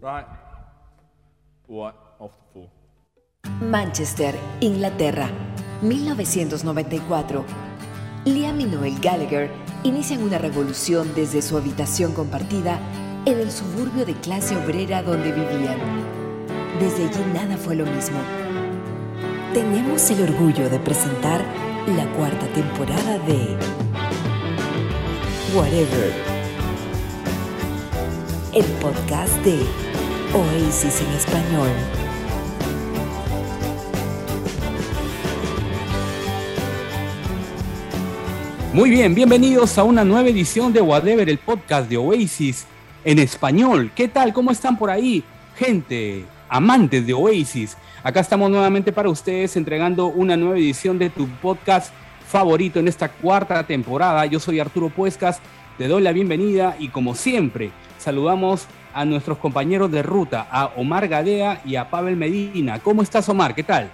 Right. 0.00 0.26
What 1.66 1.94
of 2.20 2.30
the 2.32 2.52
fool? 2.52 2.70
Manchester, 3.60 4.34
Inglaterra, 4.60 5.30
1994. 5.82 7.44
Liam 8.26 8.60
y 8.60 8.64
Noel 8.64 8.98
Gallagher 9.00 9.50
inician 9.84 10.22
una 10.22 10.38
revolución 10.38 11.12
desde 11.14 11.40
su 11.42 11.56
habitación 11.56 12.12
compartida 12.12 12.78
en 13.24 13.38
el 13.38 13.50
suburbio 13.50 14.04
de 14.04 14.14
clase 14.14 14.56
obrera 14.56 15.02
donde 15.02 15.32
vivían. 15.32 15.78
Desde 16.80 17.06
allí 17.08 17.24
nada 17.32 17.56
fue 17.56 17.76
lo 17.76 17.86
mismo. 17.86 18.18
Tenemos 19.54 20.10
el 20.10 20.22
orgullo 20.24 20.68
de 20.68 20.78
presentar 20.78 21.40
la 21.86 22.06
cuarta 22.16 22.46
temporada 22.48 23.18
de 23.20 23.56
Whatever, 25.54 26.12
el 28.52 28.64
podcast 28.82 29.34
de 29.44 29.85
Oasis 30.34 31.00
en 31.00 31.12
español. 31.12 31.68
Muy 38.72 38.90
bien, 38.90 39.14
bienvenidos 39.14 39.78
a 39.78 39.84
una 39.84 40.04
nueva 40.04 40.28
edición 40.28 40.72
de 40.72 40.82
Whatever, 40.82 41.28
el 41.28 41.38
podcast 41.38 41.88
de 41.88 41.96
Oasis 41.96 42.66
en 43.04 43.18
español. 43.18 43.92
¿Qué 43.94 44.08
tal? 44.08 44.32
¿Cómo 44.32 44.50
están 44.50 44.76
por 44.76 44.90
ahí? 44.90 45.24
Gente, 45.56 46.24
amantes 46.48 47.06
de 47.06 47.14
Oasis. 47.14 47.76
Acá 48.02 48.20
estamos 48.20 48.50
nuevamente 48.50 48.92
para 48.92 49.08
ustedes 49.08 49.56
entregando 49.56 50.08
una 50.08 50.36
nueva 50.36 50.58
edición 50.58 50.98
de 50.98 51.08
tu 51.08 51.28
podcast 51.40 51.92
favorito 52.26 52.80
en 52.80 52.88
esta 52.88 53.08
cuarta 53.08 53.64
temporada. 53.66 54.26
Yo 54.26 54.40
soy 54.40 54.60
Arturo 54.60 54.90
Puescas, 54.90 55.40
te 55.78 55.88
doy 55.88 56.02
la 56.02 56.12
bienvenida 56.12 56.76
y 56.78 56.88
como 56.88 57.14
siempre 57.14 57.70
saludamos 57.98 58.66
a 58.96 59.04
nuestros 59.04 59.36
compañeros 59.36 59.90
de 59.92 60.02
ruta, 60.02 60.46
a 60.50 60.70
Omar 60.76 61.06
Gadea 61.06 61.60
y 61.66 61.76
a 61.76 61.90
Pavel 61.90 62.16
Medina. 62.16 62.78
¿Cómo 62.78 63.02
estás 63.02 63.28
Omar? 63.28 63.54
¿Qué 63.54 63.62
tal? 63.62 63.90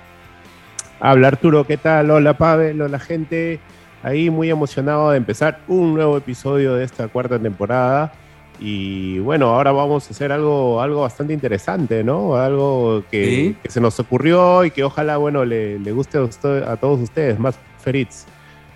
Habla 1.00 1.26
Arturo, 1.28 1.66
¿qué 1.66 1.76
tal? 1.76 2.08
Hola 2.12 2.38
Pavel, 2.38 2.80
hola 2.80 3.00
gente. 3.00 3.58
Ahí 4.04 4.30
muy 4.30 4.48
emocionado 4.48 5.10
de 5.10 5.16
empezar 5.16 5.58
un 5.66 5.94
nuevo 5.94 6.16
episodio 6.16 6.74
de 6.74 6.84
esta 6.84 7.08
cuarta 7.08 7.36
temporada. 7.38 8.12
Y 8.60 9.18
bueno, 9.18 9.48
ahora 9.48 9.72
vamos 9.72 10.06
a 10.06 10.10
hacer 10.12 10.30
algo, 10.30 10.80
algo 10.80 11.00
bastante 11.00 11.32
interesante, 11.32 12.04
¿no? 12.04 12.36
Algo 12.36 13.02
que, 13.10 13.24
Sí. 13.24 13.56
que 13.60 13.70
se 13.70 13.80
nos 13.80 13.98
ocurrió 13.98 14.64
y 14.64 14.70
que 14.70 14.84
ojalá, 14.84 15.16
bueno, 15.16 15.44
le, 15.44 15.80
le 15.80 15.90
guste 15.90 16.18
a, 16.18 16.22
usted- 16.22 16.62
a 16.62 16.76
todos 16.76 17.00
ustedes, 17.00 17.40
más 17.40 17.58
Feritz. 17.80 18.24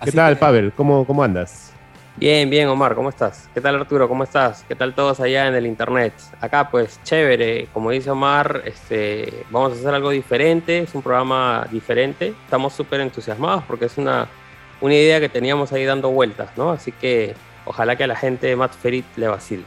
¿Qué 0.03 0.09
Así 0.09 0.11
tal, 0.17 0.33
que- 0.33 0.39
Pavel? 0.41 0.73
¿Cómo, 0.75 1.05
¿Cómo 1.05 1.23
andas? 1.23 1.66
Bien, 2.19 2.49
bien, 2.49 2.67
Omar, 2.67 2.95
¿cómo 2.95 3.09
estás? 3.09 3.47
¿Qué 3.53 3.61
tal, 3.61 3.75
Arturo? 3.75 4.09
¿Cómo 4.09 4.23
estás? 4.23 4.65
¿Qué 4.67 4.73
tal 4.73 4.95
todos 4.95 5.19
allá 5.19 5.47
en 5.47 5.53
el 5.53 5.67
internet? 5.67 6.13
Acá, 6.41 6.67
pues, 6.71 6.99
chévere. 7.03 7.67
Como 7.71 7.91
dice 7.91 8.09
Omar, 8.09 8.63
este, 8.65 9.45
vamos 9.51 9.73
a 9.73 9.75
hacer 9.75 9.93
algo 9.93 10.09
diferente. 10.09 10.79
Es 10.79 10.95
un 10.95 11.03
programa 11.03 11.67
diferente. 11.71 12.33
Estamos 12.45 12.73
súper 12.73 13.01
entusiasmados 13.01 13.63
porque 13.65 13.85
es 13.85 13.99
una, 13.99 14.27
una 14.81 14.95
idea 14.95 15.19
que 15.19 15.29
teníamos 15.29 15.71
ahí 15.73 15.85
dando 15.85 16.09
vueltas, 16.09 16.49
¿no? 16.57 16.71
Así 16.71 16.91
que 16.91 17.35
ojalá 17.65 17.95
que 17.95 18.05
a 18.05 18.07
la 18.07 18.15
gente 18.15 18.47
de 18.47 18.55
Matt 18.55 18.73
Ferit 18.73 19.05
le 19.15 19.27
vacile. 19.27 19.63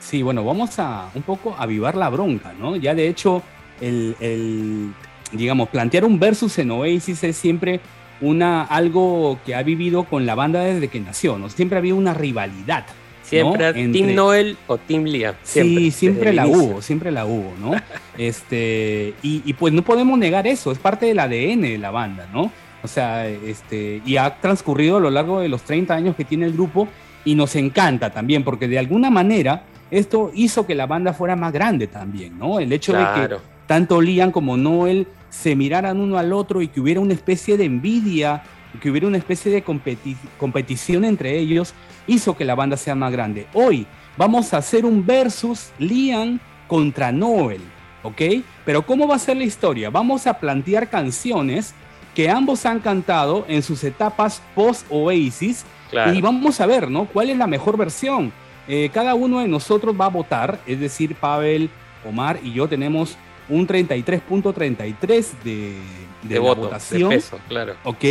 Sí, 0.00 0.22
bueno, 0.22 0.44
vamos 0.44 0.80
a 0.80 1.10
un 1.14 1.22
poco 1.22 1.54
avivar 1.56 1.94
la 1.94 2.08
bronca, 2.08 2.52
¿no? 2.58 2.74
Ya 2.74 2.92
de 2.92 3.06
hecho, 3.06 3.40
el, 3.80 4.16
el, 4.18 4.92
digamos, 5.30 5.68
plantear 5.68 6.04
un 6.04 6.18
versus 6.18 6.58
en 6.58 6.72
Oasis 6.72 7.22
es 7.22 7.36
siempre 7.36 7.78
una, 8.20 8.62
algo 8.64 9.38
que 9.44 9.54
ha 9.54 9.62
vivido 9.62 10.04
con 10.04 10.26
la 10.26 10.34
banda 10.34 10.60
desde 10.64 10.88
que 10.88 11.00
nació, 11.00 11.38
¿no? 11.38 11.48
Siempre 11.48 11.76
ha 11.76 11.80
habido 11.80 11.96
una 11.96 12.14
rivalidad. 12.14 12.84
Siempre 13.22 13.66
¿no? 13.68 13.72
Team 13.74 13.94
Entre- 13.94 14.14
Noel 14.14 14.56
o 14.66 14.76
Team 14.78 15.04
Liam. 15.04 15.34
Siempre, 15.42 15.84
sí, 15.84 15.90
siempre 15.92 16.32
la 16.32 16.46
inicio. 16.46 16.64
hubo, 16.64 16.82
siempre 16.82 17.12
la 17.12 17.26
hubo, 17.26 17.52
¿no? 17.60 17.72
este, 18.18 19.14
y, 19.22 19.42
y 19.44 19.52
pues 19.54 19.72
no 19.72 19.82
podemos 19.82 20.18
negar 20.18 20.46
eso, 20.46 20.72
es 20.72 20.78
parte 20.78 21.06
del 21.06 21.18
ADN 21.18 21.60
de 21.62 21.78
la 21.78 21.90
banda, 21.90 22.28
¿no? 22.32 22.50
O 22.82 22.88
sea, 22.88 23.26
este, 23.28 24.00
y 24.04 24.16
ha 24.16 24.40
transcurrido 24.40 24.96
a 24.96 25.00
lo 25.00 25.10
largo 25.10 25.40
de 25.40 25.48
los 25.48 25.62
30 25.62 25.94
años 25.94 26.16
que 26.16 26.24
tiene 26.24 26.46
el 26.46 26.52
grupo 26.52 26.88
y 27.24 27.34
nos 27.34 27.54
encanta 27.56 28.10
también, 28.10 28.42
porque 28.42 28.66
de 28.68 28.78
alguna 28.78 29.10
manera 29.10 29.64
esto 29.90 30.30
hizo 30.34 30.66
que 30.66 30.74
la 30.74 30.86
banda 30.86 31.12
fuera 31.12 31.36
más 31.36 31.52
grande 31.52 31.86
también, 31.86 32.38
¿no? 32.38 32.58
El 32.58 32.72
hecho 32.72 32.92
de 32.92 33.04
que. 33.28 33.36
Tanto 33.70 34.00
Liam 34.00 34.32
como 34.32 34.56
Noel 34.56 35.06
se 35.28 35.54
miraran 35.54 36.00
uno 36.00 36.18
al 36.18 36.32
otro 36.32 36.60
y 36.60 36.66
que 36.66 36.80
hubiera 36.80 36.98
una 36.98 37.14
especie 37.14 37.56
de 37.56 37.66
envidia, 37.66 38.42
que 38.82 38.90
hubiera 38.90 39.06
una 39.06 39.16
especie 39.16 39.52
de 39.52 39.64
competi- 39.64 40.16
competición 40.38 41.04
entre 41.04 41.38
ellos, 41.38 41.72
hizo 42.08 42.36
que 42.36 42.44
la 42.44 42.56
banda 42.56 42.76
sea 42.76 42.96
más 42.96 43.12
grande. 43.12 43.46
Hoy 43.54 43.86
vamos 44.16 44.52
a 44.52 44.56
hacer 44.56 44.84
un 44.84 45.06
versus 45.06 45.70
Liam 45.78 46.40
contra 46.66 47.12
Noel, 47.12 47.60
¿ok? 48.02 48.20
Pero 48.64 48.84
¿cómo 48.84 49.06
va 49.06 49.14
a 49.14 49.20
ser 49.20 49.36
la 49.36 49.44
historia? 49.44 49.88
Vamos 49.88 50.26
a 50.26 50.34
plantear 50.34 50.90
canciones 50.90 51.72
que 52.16 52.28
ambos 52.28 52.66
han 52.66 52.80
cantado 52.80 53.44
en 53.46 53.62
sus 53.62 53.84
etapas 53.84 54.42
post-Oasis 54.56 55.64
Claro. 55.92 56.12
y 56.12 56.20
vamos 56.20 56.60
a 56.60 56.66
ver, 56.66 56.90
¿no? 56.90 57.04
¿Cuál 57.04 57.30
es 57.30 57.38
la 57.38 57.46
mejor 57.46 57.76
versión? 57.76 58.32
Eh, 58.66 58.90
cada 58.92 59.14
uno 59.14 59.38
de 59.38 59.46
nosotros 59.46 59.94
va 59.94 60.06
a 60.06 60.10
votar, 60.10 60.58
es 60.66 60.80
decir, 60.80 61.14
Pavel, 61.14 61.70
Omar 62.04 62.40
y 62.42 62.52
yo 62.52 62.66
tenemos 62.68 63.16
un 63.50 63.66
33.33 63.66 65.26
de, 65.44 65.52
de, 65.52 65.74
de 66.22 66.38
voto, 66.38 66.54
de 66.62 66.66
votación. 66.66 67.08
peso, 67.10 67.38
claro. 67.48 67.74
¿Ok? 67.84 68.04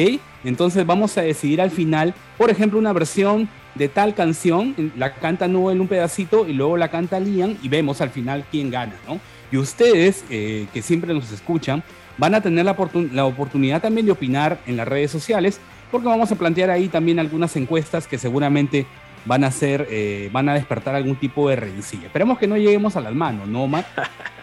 Entonces 0.43 0.85
vamos 0.85 1.17
a 1.17 1.21
decidir 1.21 1.61
al 1.61 1.71
final, 1.71 2.13
por 2.37 2.49
ejemplo, 2.49 2.77
una 2.79 2.93
versión 2.93 3.49
de 3.75 3.87
tal 3.87 4.13
canción, 4.15 4.75
la 4.97 5.13
canta 5.15 5.47
Noel 5.47 5.79
un 5.81 5.87
pedacito 5.87 6.47
y 6.47 6.53
luego 6.53 6.75
la 6.77 6.89
canta 6.89 7.19
Liam 7.19 7.55
y 7.61 7.69
vemos 7.69 8.01
al 8.01 8.09
final 8.09 8.43
quién 8.51 8.69
gana, 8.69 8.93
¿no? 9.07 9.19
Y 9.51 9.57
ustedes, 9.57 10.23
eh, 10.29 10.67
que 10.73 10.81
siempre 10.81 11.13
nos 11.13 11.31
escuchan, 11.31 11.83
van 12.17 12.35
a 12.35 12.41
tener 12.41 12.65
la, 12.65 12.75
oportun- 12.75 13.11
la 13.11 13.25
oportunidad 13.25 13.81
también 13.81 14.05
de 14.05 14.11
opinar 14.11 14.59
en 14.67 14.75
las 14.77 14.87
redes 14.87 15.09
sociales, 15.11 15.59
porque 15.91 16.07
vamos 16.07 16.31
a 16.31 16.35
plantear 16.35 16.69
ahí 16.69 16.87
también 16.87 17.19
algunas 17.19 17.55
encuestas 17.55 18.05
que 18.07 18.17
seguramente 18.17 18.85
van 19.25 19.43
a 19.43 19.51
ser, 19.51 19.87
eh, 19.89 20.29
van 20.31 20.49
a 20.49 20.53
despertar 20.53 20.95
algún 20.95 21.15
tipo 21.15 21.49
de 21.49 21.55
rencilla. 21.55 22.07
Esperemos 22.07 22.37
que 22.37 22.47
no 22.47 22.57
lleguemos 22.57 22.95
a 22.95 23.01
las 23.01 23.13
manos, 23.13 23.47
¿no? 23.47 23.67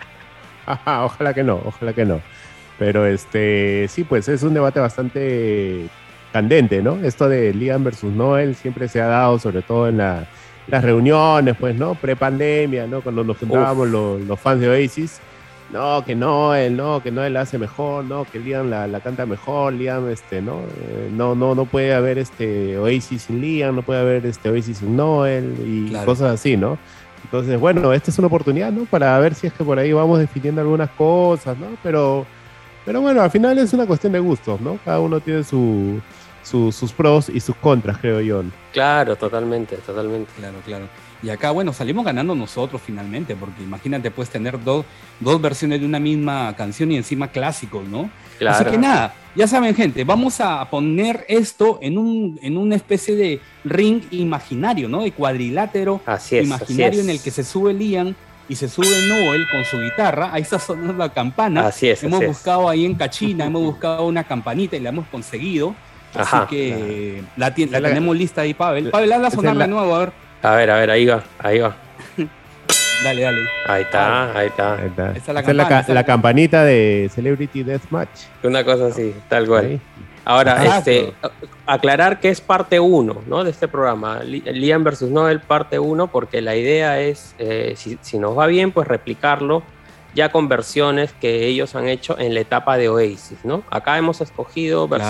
Ojalá 1.05 1.33
que 1.35 1.43
no, 1.45 1.61
ojalá 1.65 1.93
que 1.93 2.05
no. 2.05 2.21
Pero 2.79 3.07
este, 3.07 3.87
sí, 3.89 4.05
pues 4.05 4.29
es 4.29 4.43
un 4.43 4.53
debate 4.55 4.81
bastante 4.81 5.87
candente, 6.33 6.83
¿no? 6.83 6.97
Esto 7.03 7.29
de 7.29 7.55
Liam 7.55 7.83
versus 7.85 8.13
Noel 8.13 8.55
siempre 8.55 8.89
se 8.89 9.01
ha 9.01 9.07
dado, 9.07 9.39
sobre 9.39 9.63
todo 9.63 9.89
en 9.89 9.99
la- 9.99 10.27
las 10.69 10.83
reuniones, 10.85 11.57
pues, 11.59 11.77
¿no? 11.77 11.95
Pre-pandemia, 11.95 12.87
¿no? 12.87 13.01
Cuando 13.01 13.23
nos 13.25 13.39
juntábamos 13.39 13.89
los, 13.89 14.21
los 14.23 14.39
fans 14.39 14.61
de 14.61 14.69
Oasis. 14.69 15.21
No, 15.73 16.05
que 16.05 16.15
Noel, 16.15 16.77
no, 16.77 17.03
que 17.03 17.11
Noel 17.11 17.33
la 17.35 17.41
hace 17.41 17.59
mejor, 17.59 18.05
no, 18.05 18.25
que 18.25 18.39
Liam 18.39 18.69
la, 18.71 18.87
la 18.87 19.01
canta 19.01 19.27
mejor, 19.27 19.73
Liam, 19.73 20.09
este, 20.11 20.41
¿no? 20.43 20.61
Eh, 20.61 21.11
no, 21.13 21.35
no, 21.35 21.55
no 21.57 21.65
puede 21.65 21.93
haber 21.95 22.19
este 22.19 22.79
Oasis 22.79 23.23
sin 23.23 23.41
Liam, 23.41 23.75
no 23.75 23.83
puede 23.83 24.01
haber 24.01 24.27
este 24.27 24.49
Oasis 24.51 24.79
sin 24.79 24.97
Noel 24.97 25.55
y 25.65 25.89
Claro. 25.89 26.07
cosas 26.07 26.35
así, 26.35 26.57
¿no? 26.57 26.79
Entonces, 27.25 27.59
bueno, 27.59 27.93
esta 27.93 28.11
es 28.11 28.19
una 28.19 28.29
oportunidad, 28.29 28.71
¿no? 28.73 28.85
Para 28.87 29.19
ver 29.19 29.35
si 29.35 29.47
es 29.49 29.53
que 29.53 29.65
por 29.65 29.79
ahí 29.79 29.93
vamos 29.93 30.19
definiendo 30.19 30.61
algunas 30.61 30.91
cosas, 30.91 31.57
¿no? 31.59 31.67
Pero, 31.83 32.27
pero 32.85 33.01
bueno, 33.01 33.21
al 33.23 33.31
final 33.31 33.59
es 33.59 33.73
una 33.73 33.87
cuestión 33.87 34.13
de 34.13 34.21
gustos, 34.21 34.61
¿no? 34.61 34.79
Cada 34.85 35.01
uno 35.01 35.21
tiene 35.21 35.43
su, 35.43 36.01
su- 36.43 36.71
sus 36.73 36.93
pros 36.93 37.29
y 37.29 37.41
sus 37.41 37.57
contras, 37.57 37.99
creo 37.99 38.21
yo. 38.21 38.43
Claro, 38.73 39.17
totalmente, 39.17 39.77
totalmente. 39.79 40.31
Claro, 40.37 40.59
claro. 40.65 40.89
Y 41.23 41.31
acá, 41.31 41.51
bueno, 41.51 41.73
salimos 41.73 42.05
ganando 42.05 42.35
nosotros 42.35 42.81
finalmente, 42.85 43.35
porque 43.35 43.63
imagínate, 43.63 44.11
puedes 44.11 44.31
tener 44.31 44.63
dos, 44.63 44.85
dos 45.19 45.41
versiones 45.41 45.81
de 45.81 45.87
una 45.87 45.99
misma 45.99 46.55
canción 46.57 46.93
y 46.93 46.97
encima 46.97 47.29
clásicos, 47.29 47.89
¿no? 47.89 48.11
Claro. 48.39 48.57
Así 48.57 48.71
que 48.71 48.79
nada, 48.79 49.15
ya 49.35 49.47
saben, 49.47 49.75
gente, 49.75 50.05
vamos 50.05 50.41
a 50.41 50.69
poner 50.71 51.25
esto 51.29 51.79
en, 51.83 51.99
un, 51.99 52.39
en 52.43 52.57
una 52.57 52.75
especie 52.77 53.15
de 53.17 53.41
ring 53.65 54.03
imaginario, 54.11 54.89
¿no? 54.89 55.03
De 55.03 55.13
cuadrilátero 55.13 56.01
Así 56.07 56.39
es. 56.39 56.47
imaginario 56.47 56.89
así 56.89 56.99
es. 57.01 57.05
en 57.05 57.11
el 57.11 57.23
que 57.23 57.31
se 57.31 57.45
sube 57.45 57.73
Liam 57.75 58.15
y 58.49 58.55
se 58.57 58.69
sube 58.69 58.87
Noel 59.09 59.47
con 59.51 59.65
su 59.65 59.79
guitarra. 59.81 60.31
Ahí 60.33 60.43
está 60.43 60.59
sonando 60.59 60.93
la 60.93 61.09
campana. 61.09 61.67
Así 61.67 61.89
es. 61.89 62.03
hemos 62.05 62.19
así 62.21 62.25
es. 62.25 62.31
buscado 62.37 62.69
ahí 62.69 62.85
en 62.85 62.95
Cachina, 62.95 63.47
hemos 63.47 63.63
buscado 63.63 64.07
una 64.07 64.25
campanita 64.25 64.77
y 64.77 64.81
la 64.81 64.91
hemos 64.91 65.07
conseguido. 65.09 65.75
Así 66.15 66.35
Ajá. 66.37 66.47
que 66.49 67.23
la, 67.37 67.53
la 67.71 67.81
La- 67.81 67.89
tenemos 67.89 68.17
lista 68.17 68.43
ahí, 68.43 68.55
Pavel. 68.55 68.91
Pavel, 68.91 69.13
hazla 69.13 69.31
sonar 69.31 69.57
de 69.59 69.67
nuevo, 69.69 69.95
a 69.95 69.99
ver. 69.99 70.13
A 70.43 70.51
ver, 70.55 70.71
a 70.71 70.77
ver, 70.79 70.91
ahí 70.91 71.07
va, 71.07 71.25
ahí 71.39 71.59
va. 71.59 71.77
Dale, 73.05 73.23
dale. 73.23 73.41
Ahí 73.67 73.83
está, 73.83 74.37
ahí 74.39 74.47
está. 74.49 74.75
Ahí 74.75 74.87
está. 74.89 75.11
Esa 75.13 75.19
es 75.19 75.27
la 75.35 75.43
campana, 75.43 75.69
esa 75.69 75.81
es 75.81 75.89
la 75.89 75.95
la- 75.95 76.05
campanita 76.05 76.65
de 76.65 77.11
Celebrity 77.15 77.63
Deathmatch. 77.63 78.21
Una 78.43 78.65
cosa 78.65 78.87
así, 78.87 79.15
tal 79.29 79.47
cual. 79.47 79.67
Ahí. 79.67 79.81
Ahora, 80.25 80.65
Exacto. 80.65 80.91
este, 80.91 81.13
aclarar 81.67 82.19
que 82.19 82.31
es 82.31 82.41
parte 82.41 82.81
1 82.81 83.23
¿no? 83.29 83.45
de 83.45 83.51
este 83.51 83.69
programa. 83.69 84.21
Li- 84.25 84.43
Liam 84.47 84.83
versus 84.83 85.09
Noel, 85.11 85.41
parte 85.41 85.79
1, 85.79 86.09
porque 86.09 86.41
la 86.43 86.57
idea 86.57 87.01
es, 87.01 87.35
eh, 87.39 87.75
si, 87.77 87.97
si 88.01 88.19
nos 88.19 88.37
va 88.37 88.47
bien, 88.47 88.73
pues 88.73 88.89
replicarlo 88.89 89.63
ya 90.15 90.31
con 90.33 90.49
versiones 90.49 91.13
que 91.21 91.47
ellos 91.47 91.77
han 91.77 91.87
hecho 91.89 92.19
en 92.19 92.35
la 92.35 92.41
etapa 92.41 92.77
de 92.79 92.89
Oasis, 92.89 93.39
¿no? 93.45 93.63
Acá 93.71 93.99
hemos 93.99 94.21
escogido 94.21 94.89
Claro. 94.89 95.05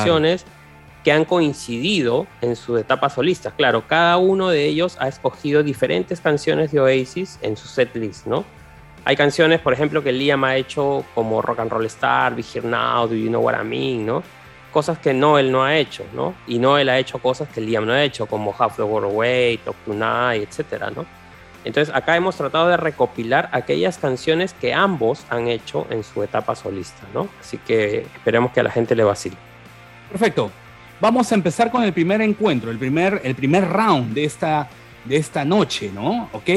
Que 1.06 1.12
han 1.12 1.25
coincidido 1.25 2.26
en 2.41 2.56
sus 2.56 2.81
etapas 2.81 3.14
solistas. 3.14 3.55
Claro, 3.56 3.87
cada 3.87 4.17
uno 4.17 4.49
de 4.49 4.64
ellos 4.64 4.97
ha 4.99 5.06
escogido 5.06 5.62
diferentes 5.62 6.20
canciones 6.20 6.73
de 6.73 6.81
Oasis 6.81 7.38
en 7.43 7.56
su 7.56 7.69
setlist, 7.69 8.26
¿no? 8.26 8.44
Hay 9.05 9.14
canciones, 9.14 9.61
por 9.61 9.73
ejemplo, 9.73 10.03
que 10.03 10.11
Liam 10.11 10.43
ha 10.43 10.56
hecho 10.56 11.05
como 11.14 11.41
Rock 11.43 11.61
and 11.61 11.70
Roll 11.70 11.87
Star, 11.87 12.35
Be 12.35 12.43
Here 12.43 12.67
Now, 12.67 13.06
Do 13.06 13.14
You 13.14 13.29
Know 13.29 13.41
What 13.41 13.55
I 13.55 13.64
Mean, 13.64 14.05
¿no? 14.05 14.25
Cosas 14.73 14.99
que 14.99 15.14
Noel 15.14 15.53
no 15.53 15.62
ha 15.62 15.76
hecho, 15.76 16.05
¿no? 16.12 16.35
Y 16.49 16.58
Noel 16.58 16.88
ha 16.88 16.99
hecho 16.99 17.20
cosas 17.20 17.49
que 17.50 17.61
Liam 17.61 17.87
no 17.87 17.93
ha 17.93 18.03
hecho, 18.03 18.26
como 18.26 18.53
Half 18.58 18.75
the 18.75 18.82
World 18.82 19.12
Away, 19.12 19.58
Talk 19.58 19.76
Tonight, 19.85 20.43
etcétera, 20.43 20.91
¿no? 20.91 21.06
Entonces 21.64 21.94
acá 21.94 22.17
hemos 22.17 22.35
tratado 22.35 22.67
de 22.67 22.79
recopilar 22.79 23.49
aquellas 23.53 23.99
canciones 23.99 24.55
que 24.55 24.75
ambos 24.75 25.25
han 25.31 25.47
hecho 25.47 25.87
en 25.88 26.03
su 26.03 26.25
etapa 26.25 26.56
solista, 26.56 27.06
¿no? 27.14 27.29
Así 27.38 27.58
que 27.58 27.99
esperemos 28.17 28.50
que 28.50 28.58
a 28.58 28.64
la 28.64 28.73
gente 28.73 28.97
le 28.97 29.05
vacile. 29.05 29.37
Perfecto. 30.11 30.50
Vamos 30.98 31.31
a 31.31 31.34
empezar 31.34 31.70
con 31.70 31.82
el 31.82 31.93
primer 31.93 32.22
encuentro, 32.22 32.70
el 32.70 32.78
primer, 32.78 33.20
el 33.22 33.34
primer 33.34 33.69
round 33.69 34.14
de 34.14 34.25
esta, 34.25 34.69
de 35.04 35.16
esta 35.16 35.44
noche, 35.44 35.90
¿no? 35.93 36.31
¿Ok? 36.32 36.48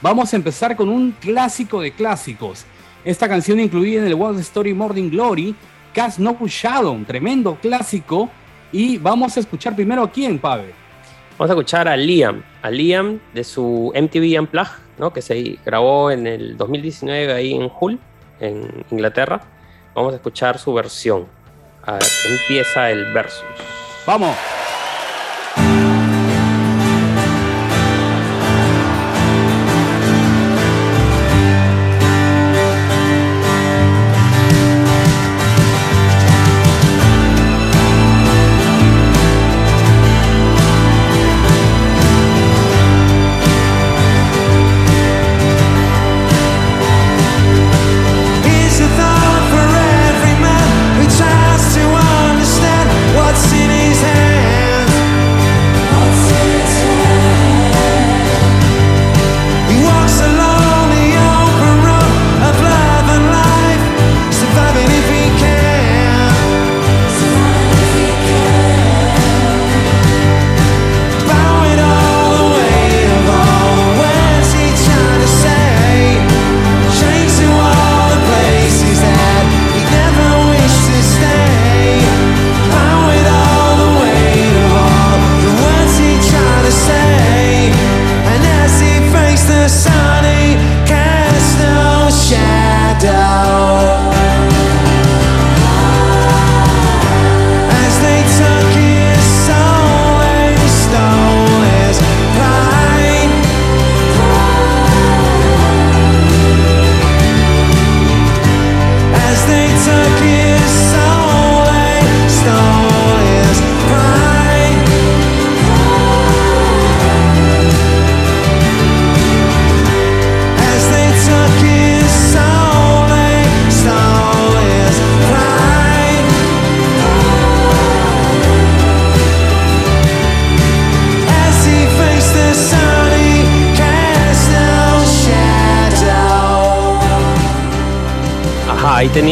Vamos 0.00 0.32
a 0.32 0.36
empezar 0.36 0.76
con 0.76 0.88
un 0.88 1.12
clásico 1.12 1.80
de 1.80 1.90
clásicos. 1.90 2.64
Esta 3.04 3.28
canción 3.28 3.58
incluida 3.58 4.00
en 4.00 4.06
el 4.06 4.14
World 4.14 4.38
Story 4.38 4.72
Morning 4.72 5.10
Glory, 5.10 5.54
Cast 5.92 6.20
No 6.20 6.36
Shadow, 6.46 6.92
un 6.92 7.04
tremendo 7.04 7.56
clásico. 7.60 8.30
Y 8.70 8.98
vamos 8.98 9.36
a 9.36 9.40
escuchar 9.40 9.74
primero 9.74 10.04
a 10.04 10.12
quién, 10.12 10.38
Pavel. 10.38 10.72
Vamos 11.36 11.50
a 11.50 11.54
escuchar 11.54 11.88
a 11.88 11.96
Liam, 11.96 12.42
a 12.62 12.70
Liam 12.70 13.18
de 13.34 13.42
su 13.42 13.92
MTV 13.94 14.40
Unplugged, 14.40 14.78
¿no? 14.98 15.12
que 15.12 15.22
se 15.22 15.58
grabó 15.64 16.12
en 16.12 16.26
el 16.26 16.56
2019 16.56 17.32
ahí 17.32 17.54
en 17.54 17.70
Hull, 17.80 17.98
en 18.38 18.84
Inglaterra. 18.92 19.40
Vamos 19.92 20.12
a 20.12 20.16
escuchar 20.16 20.58
su 20.58 20.72
versión. 20.72 21.26
Empieza 22.28 22.90
el 22.90 23.12
versus. 23.12 23.77
Vamos. 24.08 24.34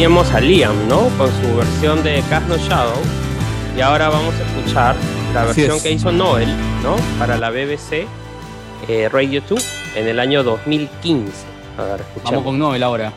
Teníamos 0.07 0.33
a 0.33 0.39
Liam, 0.39 0.87
¿no? 0.87 1.09
Con 1.17 1.29
su 1.41 1.57
versión 1.57 2.01
de 2.01 2.23
Cast 2.29 2.47
No 2.47 2.55
Shadow. 2.55 2.95
Y 3.75 3.81
ahora 3.81 4.07
vamos 4.07 4.33
a 4.35 4.43
escuchar 4.43 4.95
la 5.33 5.41
Así 5.41 5.59
versión 5.59 5.75
es. 5.77 5.83
que 5.83 5.91
hizo 5.91 6.13
Noel, 6.13 6.47
¿no? 6.81 6.95
Para 7.19 7.37
la 7.37 7.49
BBC 7.49 8.07
eh, 8.87 9.09
Radio 9.11 9.41
2 9.49 9.65
en 9.97 10.07
el 10.07 10.21
año 10.21 10.43
2015. 10.43 11.33
A 11.77 11.83
ver, 11.83 12.05
Vamos 12.23 12.43
con 12.45 12.57
Noel 12.57 12.83
ahora. 12.83 13.11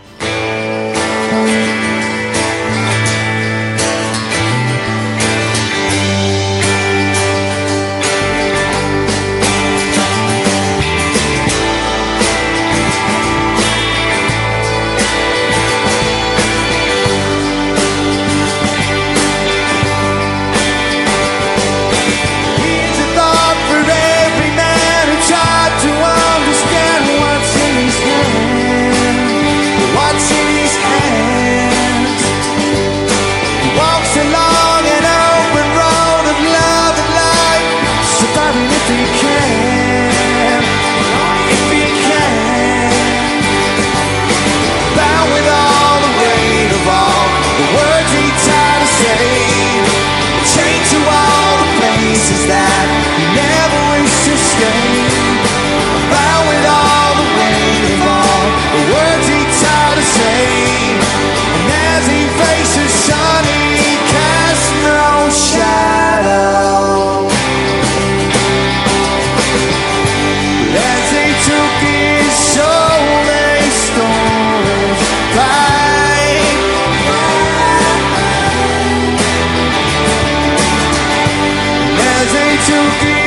to 82.66 82.90
feel 83.00 83.19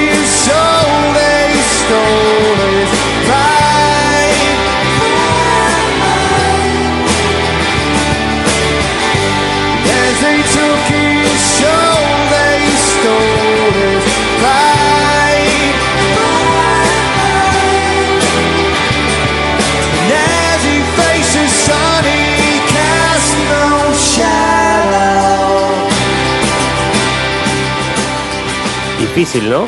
Difícil, 29.23 29.49
¿no? 29.49 29.65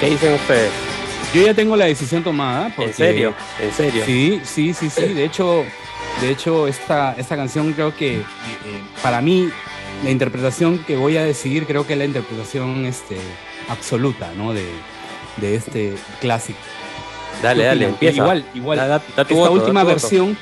¿Qué 0.00 0.10
dicen 0.10 0.34
ustedes? 0.34 0.70
Yo 1.32 1.40
ya 1.40 1.54
tengo 1.54 1.74
la 1.76 1.86
decisión 1.86 2.22
tomada. 2.22 2.70
porque- 2.76 2.90
¿En 2.90 2.94
serio? 2.94 3.34
¿En 3.58 3.72
serio? 3.72 4.02
Sí, 4.04 4.38
sí, 4.44 4.74
sí, 4.74 4.90
sí. 4.90 5.00
De 5.14 5.24
hecho, 5.24 5.64
De 6.20 6.30
hecho, 6.30 6.66
esta, 6.68 7.14
esta 7.16 7.34
canción 7.36 7.72
creo 7.72 7.96
que 7.96 8.16
eh, 8.16 8.22
para 9.02 9.22
mí 9.22 9.48
la 10.04 10.10
interpretación 10.10 10.78
que 10.84 10.96
voy 10.96 11.16
a 11.16 11.24
decidir 11.24 11.64
creo 11.64 11.86
que 11.86 11.92
es 11.94 11.98
la 11.98 12.04
interpretación 12.04 12.84
este, 12.84 13.16
absoluta 13.70 14.30
¿no? 14.36 14.52
de, 14.52 14.66
de 15.38 15.54
este 15.54 15.94
clásico. 16.20 16.58
Dale, 17.42 17.62
¿Qué 17.62 17.66
dale, 17.66 17.84
empieza. 17.86 18.16
Igual, 18.18 18.44
igual. 18.54 18.76
Da- 18.78 18.88
da- 18.88 19.02
da 19.16 19.24
tu 19.24 19.34
esta 19.34 19.34
voto, 19.34 19.44
da 19.44 19.50
última 19.52 19.80
tu 19.82 19.86
voto. 19.86 20.00
versión, 20.02 20.38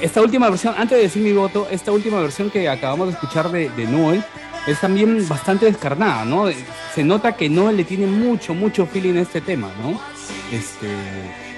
esta 0.00 0.20
última 0.20 0.50
versión, 0.50 0.74
antes 0.76 0.98
de 0.98 1.04
decir 1.04 1.22
mi 1.22 1.32
voto, 1.32 1.68
esta 1.70 1.90
última 1.92 2.20
versión 2.20 2.50
que 2.50 2.68
acabamos 2.68 3.06
de 3.06 3.12
escuchar 3.14 3.50
de, 3.50 3.70
de 3.70 3.86
Noel 3.86 4.22
es 4.66 4.80
también 4.80 5.28
bastante 5.28 5.66
descarnada, 5.66 6.24
¿no? 6.24 6.46
Se 6.94 7.04
nota 7.04 7.32
que 7.32 7.48
Noel 7.48 7.76
le 7.76 7.84
tiene 7.84 8.06
mucho, 8.06 8.54
mucho 8.54 8.86
feeling 8.86 9.16
a 9.16 9.22
este 9.22 9.40
tema, 9.40 9.70
¿no? 9.82 10.00
Este, 10.50 10.88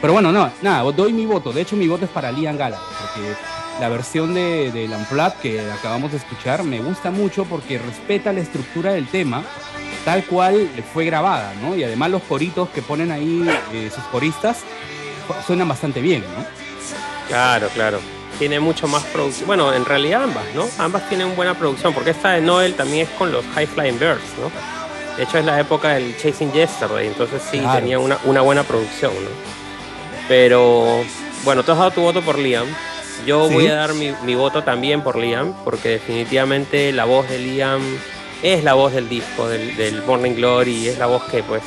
pero 0.01 0.13
bueno, 0.13 0.33
no, 0.33 0.51
nada, 0.63 0.83
doy 0.93 1.13
mi 1.13 1.27
voto. 1.27 1.53
De 1.53 1.63
hecho, 1.63 1.77
mi 1.77 1.87
voto 1.87 2.05
es 2.05 2.11
para 2.11 2.33
Liam 2.33 2.57
Gallagher, 2.57 2.85
porque 3.01 3.35
la 3.81 3.89
versión 3.89 4.35
de, 4.35 4.73
de 4.73 4.87
Unplugged 4.87 5.35
que 5.43 5.71
acabamos 5.71 6.11
de 6.13 6.19
escuchar 6.19 6.65
me 6.65 6.81
gusta 6.81 7.11
mucho 7.11 7.45
porque 7.45 7.79
respeta 7.79 8.33
la 8.33 8.41
estructura 8.41 8.93
del 8.93 9.07
tema 9.07 9.43
tal 10.05 10.25
cual 10.25 10.71
fue 10.95 11.05
grabada, 11.05 11.53
¿no? 11.61 11.75
Y 11.75 11.83
además 11.83 12.11
los 12.11 12.23
coritos 12.23 12.69
que 12.71 12.81
ponen 12.81 13.11
ahí 13.11 13.45
eh, 13.73 13.91
sus 13.93 14.05
coristas 14.05 14.59
suenan 15.45 15.69
bastante 15.69 16.01
bien, 16.01 16.23
¿no? 16.23 16.47
Claro, 17.29 17.69
claro. 17.75 17.99
Tiene 18.38 18.61
mucho 18.61 18.87
más 18.87 19.02
producción. 19.05 19.47
Bueno, 19.47 19.73
en 19.73 19.85
realidad 19.85 20.25
ambas, 20.25 20.45
¿no? 20.55 20.69
Ambas 20.78 21.09
tienen 21.09 21.35
buena 21.37 21.55
producción, 21.55 21.95
porque 21.95 22.11
esta 22.11 22.33
de 22.33 22.40
Noel 22.43 22.75
también 22.75 23.07
es 23.07 23.12
con 23.16 23.33
los 23.33 23.45
High 23.55 23.66
Flying 23.66 23.99
Birds, 23.99 24.21
¿no? 24.40 24.50
De 25.16 25.23
hecho, 25.23 25.38
es 25.38 25.45
la 25.47 25.59
época 25.59 25.95
del 25.95 26.14
Chasing 26.19 26.52
Yesterday, 26.52 27.07
entonces 27.07 27.40
sí 27.50 27.59
Claro. 27.61 27.78
tenía 27.81 27.99
una, 27.99 28.19
una 28.25 28.43
buena 28.43 28.62
producción, 28.64 29.12
¿no? 29.14 29.31
Pero, 30.28 31.05
bueno, 31.45 31.62
tú 31.62 31.73
has 31.73 31.78
dado 31.78 31.90
tu 31.90 32.00
voto 32.02 32.21
por 32.23 32.38
Liam. 32.38 32.66
Yo 33.25 33.49
Sí. 33.49 33.55
voy 33.55 33.66
a 33.69 33.75
dar 33.76 33.95
mi, 33.95 34.12
mi 34.25 34.35
voto 34.35 34.62
también 34.62 35.02
por 35.02 35.16
Liam, 35.16 35.55
porque 35.64 35.88
definitivamente 35.90 36.93
la 36.93 37.05
voz 37.07 37.28
de 37.28 37.38
Liam 37.38 37.81
es 38.43 38.62
la 38.64 38.75
voz 38.75 38.93
del 38.93 39.09
disco, 39.09 39.49
del, 39.49 39.75
del 39.76 40.02
Morning 40.02 40.33
Glory, 40.35 40.88
es 40.88 40.99
la 40.99 41.07
voz 41.07 41.23
que, 41.25 41.43
pues, 41.43 41.62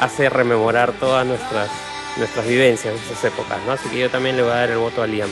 hace 0.00 0.30
rememorar 0.30 0.92
todas 0.92 1.26
nuestras, 1.26 1.68
nuestras 2.16 2.46
vivencias 2.46 2.94
esas 2.94 3.22
épocas, 3.24 3.58
¿no? 3.66 3.72
Así 3.72 3.88
que 3.90 3.98
yo 3.98 4.08
también 4.10 4.36
le 4.36 4.42
voy 4.42 4.52
a 4.52 4.54
dar 4.56 4.70
el 4.70 4.78
voto 4.78 5.02
a 5.02 5.06
Liam. 5.06 5.28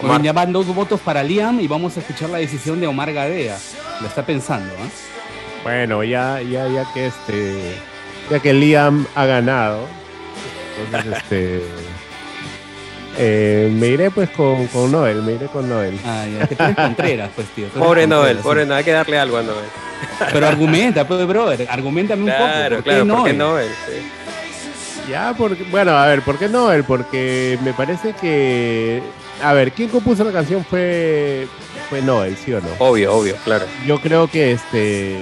Omar. 0.00 0.22
ya 0.22 0.32
van 0.32 0.52
dos 0.52 0.66
votos 0.66 1.00
para 1.00 1.22
Liam 1.22 1.60
y 1.60 1.66
vamos 1.66 1.96
a 1.96 2.00
escuchar 2.00 2.30
la 2.30 2.38
decisión 2.38 2.80
de 2.80 2.86
Omar 2.86 3.12
Gadea. 3.12 3.58
Lo 4.00 4.06
está 4.06 4.24
pensando, 4.24 4.72
¿ah? 4.80 4.88
Bueno, 5.62 6.04
ya, 6.04 6.40
ya, 6.40 6.68
ya 6.68 6.92
que 6.92 7.06
este, 7.06 7.74
ya 8.30 8.38
que 8.38 8.52
Liam 8.52 9.06
ha 9.14 9.26
ganado, 9.26 9.80
entonces 10.84 11.16
este, 11.22 11.62
eh, 13.20 13.68
me 13.72 13.88
iré 13.88 14.10
pues 14.12 14.30
con, 14.30 14.68
con 14.68 14.92
Noel, 14.92 15.22
me 15.22 15.32
iré 15.32 15.46
con 15.46 15.68
Noel. 15.68 15.98
Ah, 16.06 16.24
ya, 16.26 16.46
que 16.46 16.54
tú 16.54 16.62
eres 16.62 16.76
Contreras, 16.76 17.30
pues, 17.34 17.48
tío. 17.48 17.66
Pobre 17.68 18.02
Contreras, 18.02 18.08
Noel, 18.08 18.36
sí. 18.36 18.42
pobre 18.42 18.66
Noel, 18.66 18.78
hay 18.78 18.84
que 18.84 18.92
darle 18.92 19.18
algo 19.18 19.36
a 19.38 19.42
Noel. 19.42 19.68
Pero 20.32 20.46
argumenta, 20.48 21.06
pues, 21.06 21.26
brother, 21.26 21.66
argumentame 21.68 22.22
un 22.22 22.30
poco. 22.30 22.44
Claro, 22.44 22.76
¿por 22.76 22.84
qué 22.84 22.90
claro, 22.90 23.06
¿por 23.06 23.24
qué 23.24 23.32
Noel? 23.32 23.38
Noel? 23.38 23.68
Sí. 23.86 25.10
Ya, 25.10 25.34
porque, 25.36 25.64
bueno, 25.64 25.92
a 25.96 26.06
ver, 26.06 26.22
¿por 26.22 26.38
qué 26.38 26.48
Noel? 26.48 26.84
Porque 26.84 27.58
me 27.64 27.72
parece 27.72 28.12
que, 28.12 29.02
a 29.42 29.52
ver, 29.52 29.72
¿quién 29.72 29.88
compuso 29.88 30.24
la 30.24 30.32
canción 30.32 30.64
fue, 30.64 31.46
fue 31.88 32.02
Noel, 32.02 32.36
sí 32.36 32.52
o 32.52 32.60
no? 32.60 32.68
Obvio, 32.78 33.14
obvio, 33.14 33.36
claro. 33.44 33.64
Yo 33.86 34.00
creo 34.00 34.28
que 34.28 34.52
este, 34.52 35.20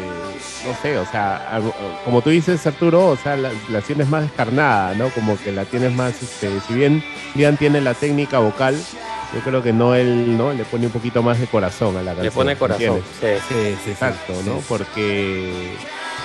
no 0.66 0.75
sé, 0.82 0.99
o 0.99 1.06
sea, 1.06 1.61
como 2.04 2.23
tú 2.23 2.30
dices, 2.30 2.66
Arturo, 2.66 3.08
o 3.08 3.16
sea, 3.16 3.37
la, 3.37 3.50
la 3.70 3.80
tienes 3.80 4.08
más 4.08 4.23
descarnada, 4.23 4.94
¿no? 4.94 5.08
Como 5.11 5.38
que 5.38 5.52
la 5.52 5.64
tienes 5.64 5.92
más, 5.92 6.23
este, 6.23 6.50
si 6.66 6.75
bien 6.75 7.02
Liam 7.35 7.56
tiene 7.56 7.80
la 7.80 7.94
técnica 7.94 8.38
vocal, 8.38 8.76
yo 9.35 9.40
creo 9.40 9.62
que 9.62 9.73
Noel, 9.73 10.38
¿no? 10.38 10.52
Le 10.52 10.64
pone 10.64 10.87
un 10.87 10.92
poquito 10.92 11.23
más 11.23 11.38
de 11.40 11.46
corazón 11.46 11.96
a 11.96 12.02
la 12.02 12.12
canción. 12.12 12.25
Le 12.25 12.30
pone 12.30 12.56
corazón. 12.56 13.02
Sí. 13.20 13.26
Sí, 13.26 13.42
sí, 13.49 13.76
sí. 13.85 13.90
Exacto, 13.90 14.32
¿no? 14.44 14.58
Sí. 14.58 14.64
Porque 14.68 15.73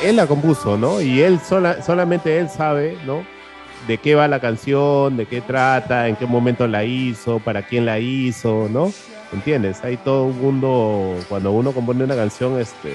él 0.03 0.15
la 0.15 0.27
compuso, 0.27 0.77
¿no? 0.77 1.01
Y 1.01 1.21
él 1.21 1.39
sola, 1.39 1.81
solamente 1.81 2.37
él 2.37 2.49
sabe, 2.49 2.97
¿no? 3.05 3.25
De 3.87 3.97
qué 3.97 4.15
va 4.15 4.27
la 4.27 4.39
canción, 4.39 5.17
de 5.17 5.25
qué 5.25 5.41
trata, 5.41 6.07
en 6.07 6.15
qué 6.15 6.25
momento 6.27 6.67
la 6.67 6.83
hizo, 6.83 7.39
para 7.39 7.63
quién 7.63 7.85
la 7.85 7.99
hizo, 7.99 8.67
¿no? 8.71 8.93
¿Entiendes? 9.33 9.83
Hay 9.83 9.97
todo 9.97 10.25
un 10.25 10.39
mundo, 10.39 11.15
cuando 11.29 11.51
uno 11.51 11.71
compone 11.71 12.03
una 12.03 12.15
canción, 12.15 12.59
este, 12.59 12.93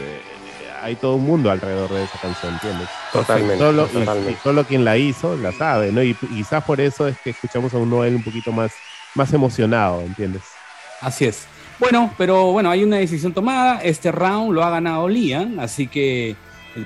hay 0.83 0.95
todo 0.95 1.17
un 1.17 1.25
mundo 1.25 1.51
alrededor 1.51 1.91
de 1.91 2.05
esa 2.05 2.19
canción, 2.21 2.53
¿entiendes? 2.55 2.89
Totalmente, 3.13 3.59
Solo, 3.59 3.89
y- 3.91 3.99
totalmente. 3.99 4.33
y 4.33 4.37
solo 4.37 4.65
quien 4.65 4.85
la 4.85 4.97
hizo 4.97 5.37
la 5.37 5.51
sabe, 5.53 5.91
¿no? 5.91 6.03
Y 6.03 6.15
p- 6.15 6.29
quizás 6.29 6.63
por 6.63 6.81
eso 6.81 7.09
es 7.09 7.17
que 7.19 7.31
escuchamos 7.31 7.75
a 7.75 7.79
un 7.79 7.91
Noel 7.91 8.15
un 8.15 8.23
poquito 8.23 8.53
más, 8.53 8.71
más 9.15 9.33
emocionado, 9.33 10.03
¿entiendes? 10.03 10.43
Así 11.01 11.25
es. 11.25 11.47
Bueno, 11.81 12.13
pero 12.17 12.53
bueno, 12.53 12.71
hay 12.71 12.85
una 12.85 12.99
decisión 12.99 13.33
tomada. 13.35 13.81
Este 13.83 14.13
round 14.13 14.53
lo 14.55 14.63
ha 14.63 14.71
ganado 14.71 15.09
Liam, 15.09 15.59
así 15.59 15.89
que 15.89 16.31
eh, 16.31 16.37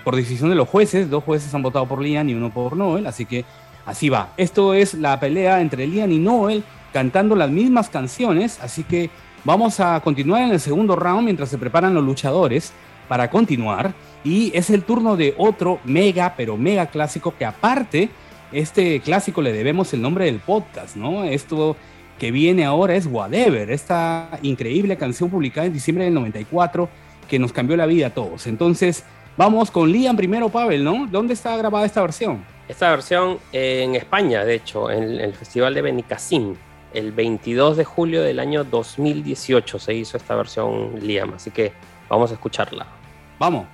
por 0.03 0.17
decisión 0.17 0.49
de 0.49 0.57
los 0.57 0.69
jueces, 0.69 1.11
dos 1.11 1.23
jueces 1.23 1.53
han 1.55 1.63
votado 1.63 1.87
por 1.87 2.01
Liam 2.01 2.29
y 2.29 2.35
uno 2.35 2.51
por 2.51 2.77
Noel, 2.77 3.07
así 3.07 3.27
que 3.27 3.45
así 3.87 4.09
va. 4.09 4.33
Esto 4.37 4.75
es 4.75 4.95
la 4.95 5.19
pelea 5.21 5.61
entre 5.61 5.87
Liam 5.87 6.11
y 6.11 6.19
Noel 6.19 6.65
cantando 6.93 7.37
las 7.37 7.51
mismas 7.51 7.89
canciones, 7.89 8.59
así 8.63 8.85
que 8.85 9.11
vamos 9.45 9.81
a 9.81 10.01
continuar 10.01 10.43
en 10.43 10.51
el 10.51 10.61
segundo 10.61 10.97
round 10.97 11.25
mientras 11.25 11.49
se 11.49 11.59
preparan 11.59 11.95
los 11.95 12.05
luchadores 12.05 12.73
para 13.09 13.31
continuar. 13.31 13.93
Y 14.25 14.51
es 14.55 14.71
el 14.71 14.83
turno 14.83 15.17
de 15.17 15.35
otro 15.39 15.81
mega, 15.85 16.35
pero 16.37 16.57
mega 16.57 16.87
clásico 16.87 17.35
que 17.37 17.45
aparte, 17.45 18.11
este 18.53 19.01
clásico 19.01 19.43
le 19.43 19.53
debemos 19.53 19.93
el 19.95 20.03
nombre 20.03 20.27
del 20.27 20.41
podcast, 20.41 20.97
¿no? 20.97 21.25
Esto 21.25 21.77
que 22.19 22.31
viene 22.31 22.65
ahora 22.65 22.95
es 22.95 23.07
Whatever, 23.07 23.71
esta 23.71 24.39
increíble 24.43 24.97
canción 24.97 25.31
publicada 25.31 25.67
en 25.67 25.73
diciembre 25.73 26.05
del 26.05 26.15
94 26.15 26.89
que 27.29 27.39
nos 27.39 27.53
cambió 27.53 27.77
la 27.77 27.87
vida 27.87 28.09
a 28.09 28.11
todos. 28.11 28.47
Entonces, 28.47 29.05
vamos 29.37 29.71
con 29.71 29.91
Liam 29.91 30.17
primero, 30.17 30.51
Pavel, 30.51 30.85
¿no? 30.85 31.07
¿Dónde 31.07 31.33
está 31.33 31.57
grabada 31.57 31.87
esta 31.87 32.03
versión? 32.03 32.45
Esta 32.71 32.89
versión 32.91 33.41
eh, 33.53 33.83
en 33.83 33.97
España, 33.97 34.45
de 34.45 34.55
hecho, 34.55 34.93
en 34.93 35.19
el 35.19 35.35
Festival 35.35 35.75
de 35.75 35.83
Benicassim, 35.83 36.55
el 36.95 37.11
22 37.11 37.77
de 37.77 37.85
julio 37.85 38.23
del 38.23 38.39
año 38.39 38.63
2018 38.63 39.81
se 39.81 39.93
hizo 39.93 40.17
esta 40.17 40.37
versión 40.37 41.01
Liam, 41.01 41.35
así 41.35 41.51
que 41.51 41.73
vamos 42.09 42.31
a 42.31 42.35
escucharla. 42.35 42.87
Vamos. 43.41 43.67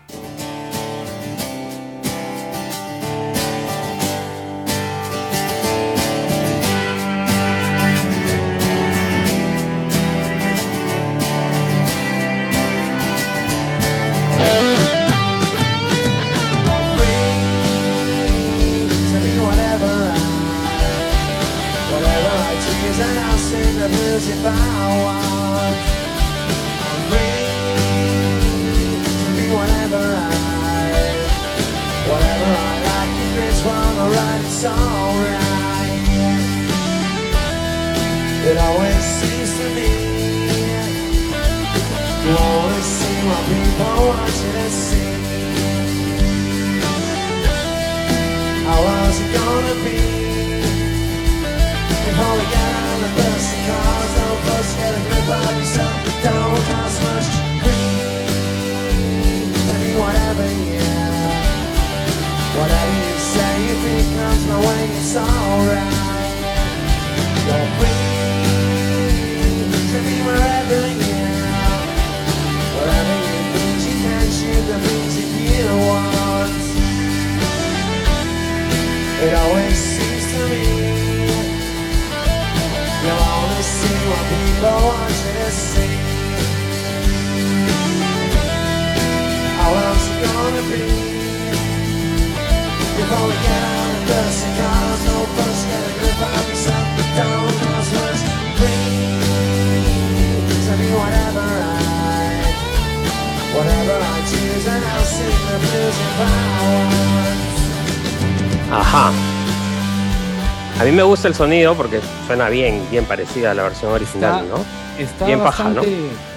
Sonido 111.37 111.75
porque 111.75 112.01
suena 112.27 112.49
bien, 112.49 112.83
bien 112.91 113.05
parecida 113.05 113.51
a 113.51 113.55
la 113.55 113.65
versión 113.65 113.93
original, 113.93 114.45
Está- 114.45 114.57
¿no? 114.57 114.65
Está 114.99 115.27
Bien 115.27 115.41
paja, 115.41 115.65
bastante, 115.65 115.89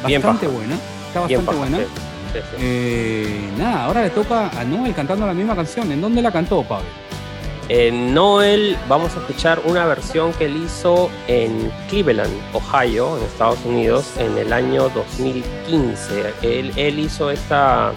Bien 0.06 0.22
bastante 0.22 0.46
paja. 0.48 0.58
buena. 0.58 0.76
Está 1.08 1.20
bastante 1.22 1.46
paja, 1.46 1.58
buena. 1.58 1.78
sí, 1.78 1.84
sí, 2.34 2.40
sí. 2.40 2.56
Eh, 2.60 3.50
nada, 3.58 3.86
ahora 3.86 4.02
le 4.04 4.10
toca 4.10 4.50
a 4.50 4.64
Noel 4.66 4.94
cantando 4.94 5.26
la 5.26 5.34
misma 5.34 5.56
canción. 5.56 5.92
¿En 5.92 6.02
dónde 6.02 6.22
la 6.22 6.32
cantó, 6.32 6.62
Pablo? 6.64 6.86
Eh, 7.72 7.92
Noel, 7.92 8.76
vamos 8.88 9.16
a 9.16 9.20
escuchar 9.20 9.62
una 9.64 9.86
versión 9.86 10.34
que 10.34 10.46
él 10.46 10.64
hizo 10.66 11.10
en 11.28 11.72
Cleveland, 11.90 12.34
Ohio, 12.54 13.18
en 13.18 13.24
Estados 13.24 13.60
Unidos, 13.64 14.08
en 14.18 14.36
el 14.40 14.52
año 14.52 14.90
2015. 14.90 16.34
Él, 16.42 16.72
él 16.76 17.00
hizo 17.00 17.30
esta, 17.30 17.92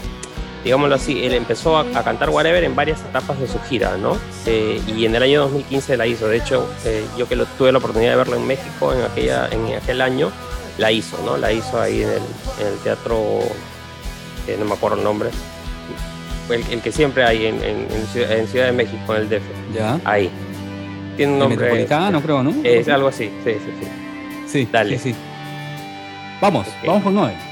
digámoslo 0.64 0.94
así, 0.94 1.24
él 1.24 1.34
empezó 1.34 1.76
a, 1.76 1.84
cantar 2.02 2.30
Whatever 2.30 2.64
en 2.64 2.74
varias 2.74 3.00
etapas 3.00 3.38
de 3.38 3.46
su 3.46 3.58
gira, 3.68 3.96
¿no? 3.96 4.16
Eh, 4.46 4.80
y 4.86 5.04
en 5.04 5.14
el 5.14 5.22
año 5.22 5.40
2015 5.42 5.96
la 5.96 6.06
hizo. 6.06 6.28
De 6.28 6.36
hecho, 6.36 6.68
eh, 6.84 7.04
yo 7.16 7.28
que 7.28 7.36
tuve 7.58 7.72
la 7.72 7.78
oportunidad 7.78 8.12
de 8.12 8.16
verlo 8.16 8.36
en 8.36 8.46
México 8.46 8.92
en, 8.92 9.02
aquella, 9.02 9.48
en 9.50 9.74
aquel 9.76 10.00
año, 10.00 10.30
la 10.78 10.92
hizo, 10.92 11.18
¿no? 11.24 11.36
La 11.36 11.52
hizo 11.52 11.80
ahí 11.80 12.02
en 12.02 12.10
el, 12.10 12.78
teatro, 12.82 13.40
eh, 14.46 14.56
no 14.58 14.64
me 14.64 14.74
acuerdo 14.74 14.98
el 14.98 15.04
nombre, 15.04 15.30
el, 16.50 16.80
que 16.80 16.92
siempre 16.92 17.24
hay 17.24 17.46
en, 17.46 18.06
Ciudad, 18.12 18.66
de 18.66 18.72
México, 18.72 19.14
en 19.14 19.22
el 19.22 19.28
DF. 19.28 19.42
Ya. 19.74 20.00
Ahí. 20.04 20.30
Tiene 21.16 21.32
un 21.32 21.38
nombre. 21.38 21.56
Metropolitano, 21.56 22.18
eh, 22.18 22.22
creo, 22.22 22.42
¿no? 22.42 22.54
Es 22.62 22.88
algo 22.88 23.08
así, 23.08 23.30
sí, 23.44 23.52
sí, 23.52 23.72
sí. 23.80 23.88
Sí, 24.46 24.68
dale. 24.70 24.98
Sí, 24.98 25.12
sí. 25.12 25.16
Vamos, 26.40 26.66
vamos 26.84 27.02
con 27.02 27.14
9. 27.14 27.51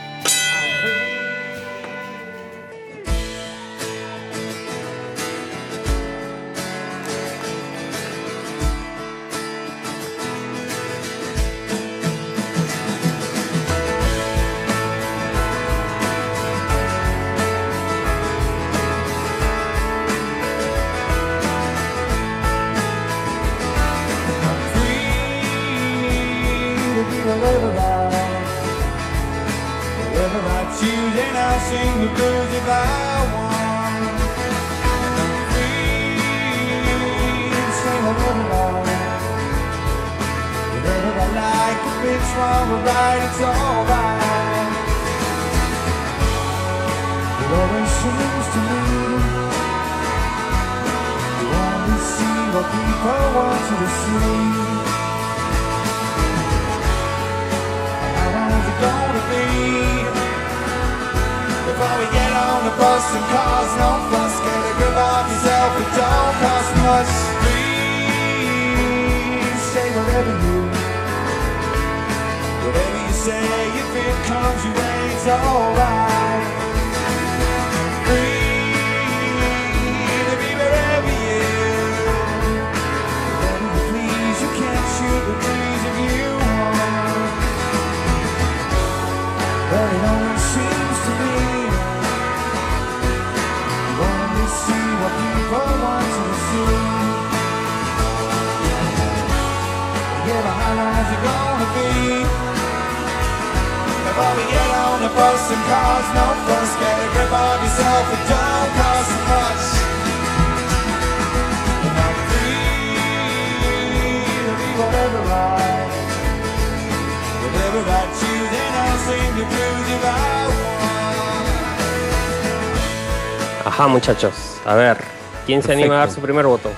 Muchachos. 124.00 124.32
A 124.64 124.74
ver, 124.74 124.96
¿quién 125.44 125.62
se 125.62 125.74
anima 125.74 125.96
a 125.96 125.98
dar 125.98 126.10
su 126.10 126.22
primer 126.22 126.46
voto? 126.46 126.70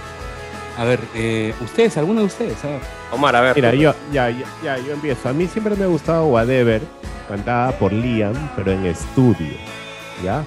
A 0.76 0.82
ver, 0.82 0.98
eh, 1.14 1.54
ustedes, 1.60 1.96
alguno 1.96 2.20
de 2.20 2.26
ustedes, 2.26 2.64
a 2.64 2.68
ver. 2.68 2.80
Omar, 3.12 3.36
a 3.36 3.40
ver. 3.40 3.54
Mira, 3.54 3.72
yo, 3.74 3.94
ya, 4.12 4.28
ya, 4.28 4.44
ya, 4.64 4.78
yo 4.78 4.92
empiezo. 4.92 5.28
A 5.28 5.32
mí 5.32 5.46
siempre 5.46 5.76
me 5.76 5.84
ha 5.84 5.86
gustado 5.86 6.26
Whatever, 6.26 6.82
cantada 7.28 7.78
por 7.78 7.92
Liam, 7.92 8.34
pero 8.56 8.72
en 8.72 8.86
estudio, 8.86 9.54
¿ya? 10.24 10.44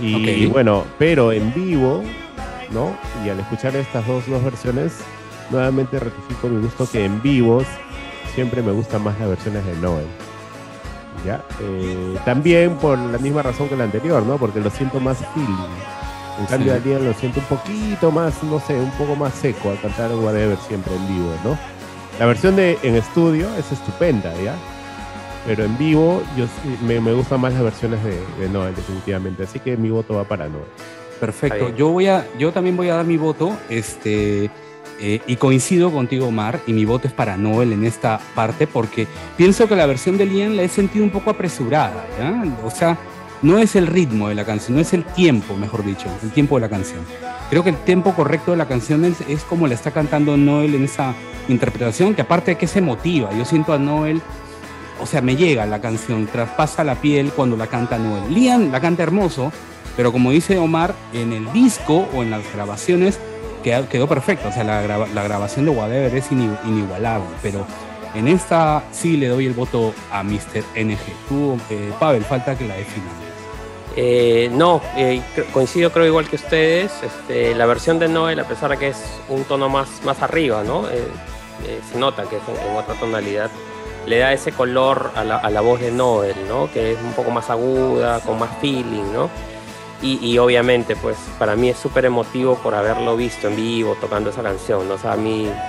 Y 0.00 0.46
bueno, 0.46 0.86
pero 0.98 1.32
en 1.32 1.52
vivo, 1.52 2.02
¿no? 2.70 2.96
Y 3.22 3.28
al 3.28 3.38
escuchar 3.38 3.76
estas 3.76 4.06
dos, 4.06 4.26
dos 4.26 4.42
versiones, 4.42 4.94
nuevamente 5.50 5.98
rectifico 5.98 6.48
mi 6.48 6.62
gusto 6.62 6.88
que 6.90 7.04
en 7.04 7.20
vivos 7.20 7.66
siempre 8.34 8.62
me 8.62 8.72
gustan 8.72 9.04
más 9.04 9.18
las 9.20 9.28
versiones 9.28 9.66
de 9.66 9.76
Noel. 9.76 10.06
¿Ya? 11.24 11.42
Eh, 11.60 12.16
también 12.24 12.76
por 12.76 12.98
la 12.98 13.18
misma 13.18 13.42
razón 13.42 13.68
que 13.68 13.76
la 13.76 13.84
anterior, 13.84 14.22
¿no? 14.24 14.38
Porque 14.38 14.60
lo 14.60 14.70
siento 14.70 15.00
más 15.00 15.18
feeling. 15.34 15.54
En 16.38 16.46
cambio, 16.46 16.72
Sí. 16.74 16.78
a 16.80 16.86
Liam 16.86 17.04
lo 17.04 17.12
siento 17.14 17.40
un 17.40 17.46
poquito 17.46 18.10
más, 18.10 18.42
no 18.42 18.58
sé, 18.60 18.74
un 18.74 18.90
poco 18.92 19.14
más 19.16 19.34
seco 19.34 19.70
al 19.70 19.80
cantar 19.80 20.10
Whatever 20.14 20.56
siempre 20.66 20.94
en 20.94 21.06
vivo, 21.08 21.32
¿no? 21.44 21.58
La 22.18 22.26
versión 22.26 22.56
de 22.56 22.78
en 22.82 22.96
estudio 22.96 23.46
es 23.58 23.70
estupenda, 23.72 24.32
¿ya? 24.42 24.54
Pero 25.46 25.64
en 25.64 25.76
vivo 25.76 26.22
yo 26.36 26.46
sí- 26.46 26.78
me, 26.84 27.00
me 27.00 27.12
gustan 27.12 27.40
más 27.40 27.52
las 27.52 27.62
versiones 27.62 28.02
de, 28.04 28.18
de 28.38 28.48
Noel, 28.48 28.74
definitivamente. 28.74 29.42
Así 29.42 29.58
que 29.58 29.76
mi 29.76 29.90
voto 29.90 30.14
va 30.14 30.24
para 30.24 30.48
Noel. 30.48 30.64
Perfecto. 31.18 31.74
Yo 31.76 31.88
voy 31.88 32.06
a, 32.08 32.26
yo 32.38 32.52
también 32.52 32.76
voy 32.76 32.88
a 32.88 32.94
dar 32.96 33.04
mi 33.04 33.18
voto, 33.18 33.52
este, 33.68 34.50
eh, 35.00 35.20
y 35.26 35.36
coincido 35.36 35.90
contigo, 35.90 36.26
Omar, 36.26 36.60
y 36.66 36.74
mi 36.74 36.84
voto 36.84 37.08
es 37.08 37.14
para 37.14 37.36
Noel 37.38 37.72
en 37.72 37.84
esta 37.84 38.20
parte, 38.34 38.66
porque 38.66 39.06
pienso 39.36 39.66
que 39.66 39.74
la 39.74 39.86
versión 39.86 40.18
de 40.18 40.26
Liam 40.26 40.54
la 40.54 40.62
he 40.62 40.68
sentido 40.68 41.04
un 41.04 41.10
poco 41.10 41.30
apresurada, 41.30 42.06
¿ya? 42.18 42.44
O 42.64 42.70
sea, 42.70 42.98
no 43.40 43.58
es 43.58 43.76
el 43.76 43.86
ritmo 43.86 44.28
de 44.28 44.34
la 44.34 44.44
canción, 44.44 44.76
no 44.76 44.82
es 44.82 44.92
el 44.92 45.04
tiempo, 45.04 45.56
mejor 45.56 45.84
dicho, 45.84 46.06
el 46.22 46.30
tiempo 46.30 46.56
de 46.56 46.60
la 46.60 46.68
canción. 46.68 47.00
Creo 47.48 47.64
que 47.64 47.70
el 47.70 47.76
tiempo 47.76 48.14
correcto 48.14 48.50
de 48.50 48.58
la 48.58 48.68
canción 48.68 49.06
es, 49.06 49.22
es 49.22 49.42
como 49.44 49.66
la 49.66 49.74
está 49.74 49.90
cantando 49.90 50.36
Noel 50.36 50.74
en 50.74 50.84
esa 50.84 51.14
interpretación, 51.48 52.14
que 52.14 52.20
aparte 52.22 52.50
de 52.50 52.58
que 52.58 52.66
se 52.66 52.82
motiva, 52.82 53.30
yo 53.32 53.46
siento 53.46 53.72
a 53.72 53.78
Noel, 53.78 54.20
o 55.00 55.06
sea, 55.06 55.22
me 55.22 55.34
llega 55.34 55.64
la 55.64 55.80
canción, 55.80 56.26
traspasa 56.26 56.84
la 56.84 56.96
piel 56.96 57.32
cuando 57.32 57.56
la 57.56 57.68
canta 57.68 57.96
Noel. 57.98 58.34
Liam 58.34 58.70
la 58.70 58.80
canta 58.80 59.02
hermoso, 59.02 59.50
pero 59.96 60.12
como 60.12 60.30
dice 60.30 60.58
Omar, 60.58 60.94
en 61.14 61.32
el 61.32 61.50
disco 61.54 62.06
o 62.14 62.22
en 62.22 62.30
las 62.30 62.42
grabaciones 62.52 63.18
quedó, 63.62 63.88
quedó 63.88 64.06
perfecto. 64.08 64.48
O 64.48 64.52
sea, 64.52 64.64
la, 64.64 64.82
graba- 64.82 65.08
la 65.14 65.22
grabación 65.22 65.64
de 65.66 65.70
Whatever 65.72 66.14
es 66.14 66.30
ini- 66.30 66.58
inigualable, 66.64 67.28
pero 67.42 67.66
en 68.14 68.28
esta 68.28 68.82
sí 68.92 69.16
le 69.16 69.28
doy 69.28 69.46
el 69.46 69.52
voto 69.54 69.94
a 70.12 70.22
Mr. 70.22 70.64
NG. 70.76 70.98
Tú, 71.28 71.58
eh, 71.70 71.92
Pavel, 71.98 72.24
falta 72.24 72.56
que 72.56 72.66
la 72.66 72.74
definan. 72.76 73.08
Eh, 73.96 74.48
no, 74.52 74.80
eh, 74.96 75.20
coincido 75.52 75.90
creo 75.92 76.06
igual 76.06 76.28
que 76.28 76.36
ustedes. 76.36 76.92
Este, 77.02 77.54
la 77.54 77.66
versión 77.66 77.98
de 77.98 78.08
Noel, 78.08 78.38
a 78.40 78.44
pesar 78.44 78.70
de 78.70 78.76
que 78.78 78.88
es 78.88 78.98
un 79.28 79.44
tono 79.44 79.68
más, 79.68 79.88
más 80.04 80.22
arriba, 80.22 80.62
¿no? 80.64 80.88
Eh, 80.88 81.04
eh, 81.66 81.80
se 81.92 81.98
nota 81.98 82.22
que 82.24 82.36
es 82.36 82.42
en, 82.48 82.70
en 82.70 82.76
otra 82.76 82.94
tonalidad. 82.94 83.50
Le 84.06 84.18
da 84.18 84.32
ese 84.32 84.52
color 84.52 85.10
a 85.14 85.24
la, 85.24 85.36
a 85.36 85.50
la 85.50 85.60
voz 85.60 85.80
de 85.80 85.90
Noel, 85.90 86.34
¿no? 86.48 86.70
Que 86.72 86.92
es 86.92 86.98
un 87.02 87.12
poco 87.12 87.30
más 87.30 87.50
aguda, 87.50 88.20
con 88.20 88.38
más 88.38 88.50
feeling, 88.60 89.12
¿no? 89.12 89.28
Y, 90.02 90.18
y 90.26 90.38
obviamente, 90.38 90.96
pues, 90.96 91.18
para 91.38 91.56
mí 91.56 91.68
es 91.68 91.78
súper 91.78 92.06
emotivo 92.06 92.56
por 92.62 92.74
haberlo 92.74 93.16
visto 93.16 93.48
en 93.48 93.56
vivo, 93.56 93.96
tocando 94.00 94.30
esa 94.30 94.42
canción, 94.42 94.88
¿no? 94.88 94.94
O 94.94 94.98
sea, 94.98 95.12
a 95.12 95.16
mí 95.16 95.62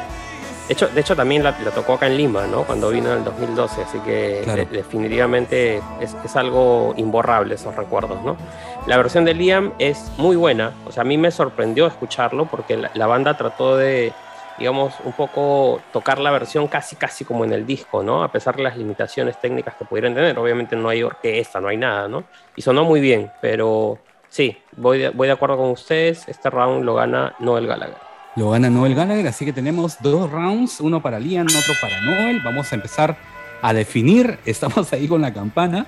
De 0.68 0.74
hecho, 0.74 0.88
de 0.88 1.02
hecho 1.02 1.16
también 1.18 1.44
la, 1.44 1.58
la 1.60 1.72
tocó 1.72 1.94
acá 1.96 2.08
en 2.08 2.16
Lima, 2.18 2.48
¿no? 2.48 2.66
Cuando 2.66 2.90
vino 2.90 3.12
en 3.12 3.18
el 3.20 3.24
2012, 3.26 3.82
así 3.84 4.00
que 4.02 4.42
Claro. 4.46 4.66
de- 4.66 4.78
definitivamente 4.78 5.84
es, 6.00 6.16
es 6.24 6.36
algo 6.38 6.94
imborrable 6.98 7.56
esos 7.56 7.76
recuerdos, 7.76 8.22
¿no? 8.24 8.38
La 8.86 8.98
versión 8.98 9.26
de 9.26 9.34
Liam 9.34 9.74
es 9.80 10.14
muy 10.18 10.36
buena, 10.38 10.80
o 10.86 10.92
sea, 10.92 11.02
a 11.02 11.06
mí 11.06 11.18
me 11.18 11.32
sorprendió 11.32 11.88
escucharlo 11.88 12.50
porque 12.50 12.78
la, 12.78 12.90
la 12.94 13.08
banda 13.08 13.36
trató 13.38 13.76
de, 13.76 14.16
digamos, 14.58 15.02
un 15.02 15.14
poco 15.14 15.90
tocar 15.92 16.20
la 16.20 16.32
versión 16.32 16.68
casi, 16.70 16.96
casi 16.96 17.26
como 17.26 17.44
en 17.44 17.54
el 17.54 17.66
disco, 17.66 18.02
¿no? 18.04 18.24
A 18.24 18.32
pesar 18.32 18.56
de 18.56 18.64
las 18.64 18.78
limitaciones 18.78 19.40
técnicas 19.40 19.76
que 19.76 19.86
pudieran 19.86 20.14
tener, 20.16 20.38
obviamente 20.40 20.76
no 20.78 20.88
hay 20.90 21.04
orquesta, 21.04 21.60
no 21.60 21.68
hay 21.68 21.78
nada, 21.78 22.08
¿no? 22.08 22.30
Y 22.56 22.62
sonó 22.62 22.86
muy 22.86 23.02
bien, 23.02 23.34
pero 23.42 24.06
sí, 24.32 24.58
voy 24.78 24.98
de, 24.98 25.10
voy 25.10 25.28
de 25.28 25.34
acuerdo 25.34 25.58
con 25.58 25.70
ustedes, 25.70 26.28
este 26.28 26.50
round 26.50 26.84
lo 26.84 26.96
gana 26.96 27.36
Noel 27.40 27.68
Gallagher. 27.68 27.98
Lo 28.38 28.50
gana 28.50 28.70
Noel 28.70 28.96
Gallagher, 28.96 29.28
así 29.28 29.44
que 29.44 29.52
tenemos 29.52 29.98
dos 30.02 30.32
rounds, 30.32 30.80
uno 30.80 31.02
para 31.02 31.20
Liam, 31.20 31.46
otro 31.46 31.74
para 31.82 32.00
Noel. 32.02 32.42
Vamos 32.42 32.72
a 32.72 32.76
empezar 32.76 33.18
a 33.62 33.74
definir. 33.74 34.40
Estamos 34.46 34.92
ahí 34.94 35.08
con 35.08 35.22
la 35.22 35.34
campana 35.34 35.86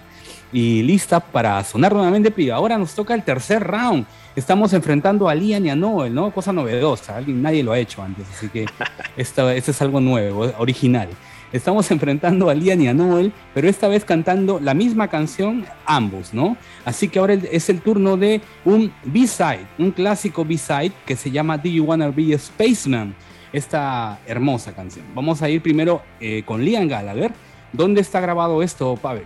y 0.52 0.84
lista 0.84 1.22
para 1.22 1.64
sonar 1.64 1.94
nuevamente. 1.94 2.34
Y 2.36 2.50
ahora 2.50 2.78
nos 2.78 2.94
toca 2.94 3.14
el 3.14 3.24
tercer 3.24 3.64
round. 3.64 4.06
Estamos 4.36 4.74
enfrentando 4.74 5.30
a 5.30 5.36
Liam 5.36 5.66
y 5.66 5.70
a 5.70 5.76
Noel, 5.76 6.14
¿no? 6.14 6.32
Cosa 6.32 6.52
novedosa. 6.52 7.16
Alguien, 7.16 7.42
nadie 7.42 7.64
lo 7.64 7.72
ha 7.72 7.80
hecho 7.80 8.04
antes, 8.04 8.28
así 8.30 8.50
que 8.50 8.66
esto 9.16 9.50
es 9.50 9.82
algo 9.82 10.02
nuevo, 10.02 10.52
original. 10.58 11.08
Estamos 11.54 11.92
enfrentando 11.92 12.50
a 12.50 12.56
Liam 12.56 12.82
y 12.82 12.88
a 12.88 12.96
Noel, 12.96 13.32
pero 13.54 13.70
esta 13.70 13.88
vez 13.88 14.04
cantando 14.04 14.60
la 14.60 14.74
misma 14.74 15.08
canción 15.08 15.68
ambos, 15.86 16.34
¿no? 16.34 16.58
Así 16.84 17.10
que 17.10 17.20
ahora 17.20 17.36
es 17.36 17.70
el 17.70 17.80
turno 17.82 18.18
de 18.18 18.42
un 18.66 18.92
B-side, 19.04 19.68
un 19.78 19.92
clásico 19.92 20.44
B-side 20.44 20.92
que 21.06 21.16
se 21.16 21.30
llama 21.30 21.60
Do 21.60 21.70
You 21.70 21.84
Wanna 21.84 22.10
Be 22.10 22.34
a 22.34 22.40
Spaceman? 22.40 23.14
Esta 23.54 24.20
hermosa 24.26 24.74
canción. 24.74 25.06
Vamos 25.14 25.44
a 25.44 25.50
ir 25.50 25.62
primero 25.62 26.02
eh, 26.20 26.42
con 26.44 26.66
Liam 26.66 26.88
Gallagher. 26.88 27.32
¿Dónde 27.72 28.02
está 28.02 28.20
grabado 28.20 28.64
esto, 28.64 28.96
Pavel? 28.96 29.26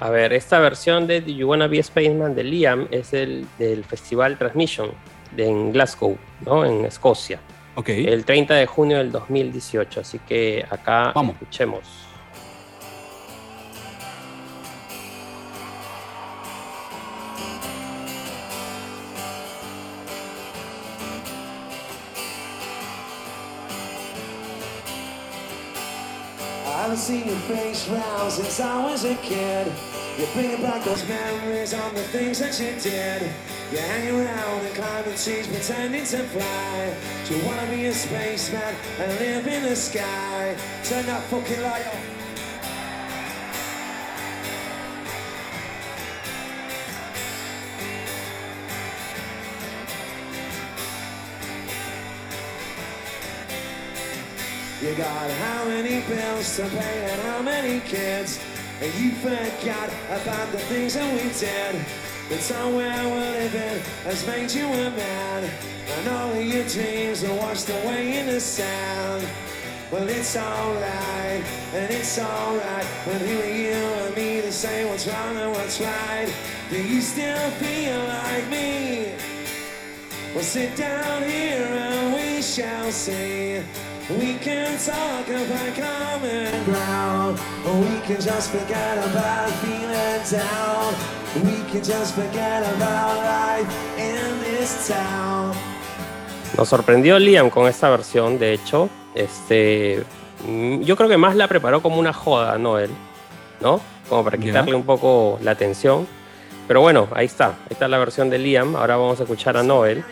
A 0.00 0.10
ver, 0.10 0.32
esta 0.32 0.58
versión 0.58 1.06
de 1.06 1.20
Do 1.20 1.30
You 1.30 1.48
Wanna 1.48 1.68
Be 1.68 1.78
a 1.78 1.84
Spaceman 1.84 2.34
de 2.34 2.42
Liam 2.42 2.88
es 2.90 3.14
el 3.14 3.46
del 3.60 3.84
Festival 3.84 4.36
Transmission 4.36 4.90
de, 5.36 5.46
en 5.46 5.70
Glasgow, 5.70 6.18
¿no? 6.44 6.64
En 6.64 6.84
Escocia. 6.84 7.38
Ok. 7.76 7.88
El 7.88 8.24
30 8.24 8.54
de 8.54 8.66
junio 8.66 8.98
del 8.98 9.10
2018. 9.10 10.00
Así 10.00 10.18
que 10.20 10.64
acá 10.70 11.12
Vamos. 11.14 11.34
escuchemos. 11.34 11.82
I've 26.66 26.98
seen 26.98 27.26
your 27.26 27.36
face 27.48 27.88
round 27.88 28.32
since 28.32 28.60
I 28.60 28.84
was 28.84 29.04
a 29.04 29.14
kid. 29.16 29.72
You're 30.18 30.28
bringing 30.34 30.62
back 30.62 30.84
those 30.84 31.06
memories 31.08 31.72
of 31.72 31.94
the 31.94 32.02
things 32.02 32.38
that 32.38 32.58
you 32.60 32.78
did. 32.80 33.22
You 33.74 33.80
hang 33.80 34.08
around 34.08 34.66
and 34.66 34.74
climb 34.76 35.02
the 35.02 35.18
trees 35.18 35.48
pretending 35.48 36.04
to 36.04 36.18
fly. 36.18 36.94
Do 37.26 37.34
you 37.36 37.44
wanna 37.44 37.68
be 37.68 37.86
a 37.86 37.92
spaceman 37.92 38.72
and 39.00 39.18
live 39.18 39.48
in 39.48 39.64
the 39.64 39.74
sky? 39.74 40.54
Turn 40.84 41.04
that 41.06 41.24
fucking 41.24 41.60
light 41.60 41.84
off. 41.84 42.14
You 54.80 54.94
got 54.94 55.30
how 55.30 55.64
many 55.64 56.06
bills 56.06 56.56
to 56.58 56.68
pay 56.68 57.10
and 57.10 57.22
how 57.22 57.42
many 57.42 57.80
kids 57.80 58.38
And 58.80 58.94
you 58.94 59.10
forgot 59.12 59.88
about 60.10 60.52
the 60.52 60.58
things 60.58 60.94
that 60.94 61.12
we 61.12 61.28
did 61.32 62.13
The 62.28 62.38
town 62.38 62.74
where 62.74 63.04
we're 63.04 63.32
living 63.32 63.82
has 64.04 64.26
made 64.26 64.50
you 64.50 64.64
a 64.64 64.90
man 64.90 65.50
And 65.98 66.08
all 66.08 66.32
of 66.32 66.42
your 66.42 66.64
dreams 66.66 67.22
are 67.22 67.34
washed 67.34 67.68
away 67.68 68.18
in 68.18 68.26
the 68.26 68.40
sand 68.40 69.28
Well 69.92 70.08
it's 70.08 70.34
alright, 70.34 71.44
and 71.74 71.92
it's 71.92 72.18
alright 72.18 72.84
When 73.06 73.20
hearing 73.20 73.56
you 73.56 73.72
and 73.72 74.16
me 74.16 74.40
to 74.40 74.50
say 74.50 74.88
what's 74.88 75.06
wrong 75.06 75.36
and 75.36 75.52
what's 75.52 75.78
right 75.80 76.32
Do 76.70 76.82
you 76.82 77.02
still 77.02 77.50
feel 77.60 77.98
like 77.98 78.48
me? 78.48 79.12
Well, 80.34 80.42
sit 80.42 80.74
down 80.74 81.22
here 81.22 81.62
and 81.62 82.12
we 82.12 82.42
shall 82.42 82.90
see. 82.90 83.62
We 84.10 84.34
can 84.38 84.76
talk 84.78 85.28
about 85.28 85.74
common 85.76 86.64
ground. 86.64 87.38
Or 87.64 87.78
we 87.78 88.00
can 88.00 88.20
just 88.20 88.50
forget 88.50 88.98
about 89.10 89.50
feeling 89.62 90.22
down. 90.28 90.93
We 91.42 91.50
can 91.72 91.82
just 91.82 92.14
forget 92.14 92.62
about 92.76 93.16
life 93.24 93.66
in 93.98 94.40
this 94.44 94.88
town. 94.88 95.52
Nos 96.56 96.68
sorprendió 96.68 97.18
Liam 97.18 97.50
con 97.50 97.66
esta 97.66 97.90
versión, 97.90 98.38
de 98.38 98.52
hecho. 98.52 98.88
Este, 99.16 100.04
mm, 100.46 100.82
yo 100.82 100.96
creo 100.96 101.08
que 101.08 101.16
más 101.16 101.34
la 101.34 101.48
preparó 101.48 101.82
como 101.82 101.98
una 101.98 102.12
joda, 102.12 102.56
¿no? 102.58 102.78
Él, 102.78 102.90
¿no? 103.60 103.80
Como 104.08 104.22
para 104.22 104.38
quitarle 104.38 104.76
un 104.76 104.84
poco 104.84 105.38
la 105.42 105.50
atención. 105.50 106.06
Pero 106.68 106.80
bueno, 106.80 107.08
ahí 107.12 107.26
está. 107.26 107.48
Ahí 107.48 107.72
está 107.72 107.88
la 107.88 107.98
versión 107.98 108.30
de 108.30 108.38
Liam. 108.38 108.76
Ahora 108.76 108.96
vamos 108.96 109.18
a 109.18 109.24
escuchar 109.24 109.56
a 109.56 109.64
Noel. 109.64 110.04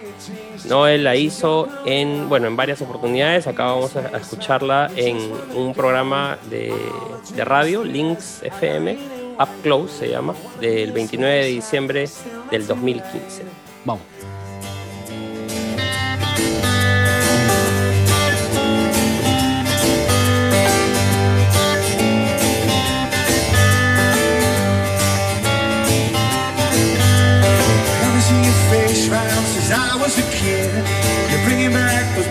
Noel 0.64 1.04
la 1.04 1.14
hizo 1.14 1.68
en, 1.86 2.28
bueno, 2.28 2.48
en 2.48 2.56
varias 2.56 2.82
oportunidades. 2.82 3.46
Acá 3.46 3.66
vamos 3.66 3.94
a 3.96 4.10
a 4.12 4.18
escucharla 4.18 4.90
en 4.96 5.18
un 5.54 5.72
programa 5.72 6.36
de, 6.50 6.74
de 7.36 7.44
radio, 7.44 7.84
Links 7.84 8.42
FM, 8.42 9.21
Up 9.42 9.48
Close 9.62 9.98
se 9.98 10.08
llama, 10.08 10.34
del 10.60 10.92
29 10.92 11.34
de 11.34 11.46
diciembre 11.46 12.08
del 12.50 12.66
2015. 12.66 13.42
Vamos. 13.84 14.02
I 29.74 29.96
was 29.96 30.31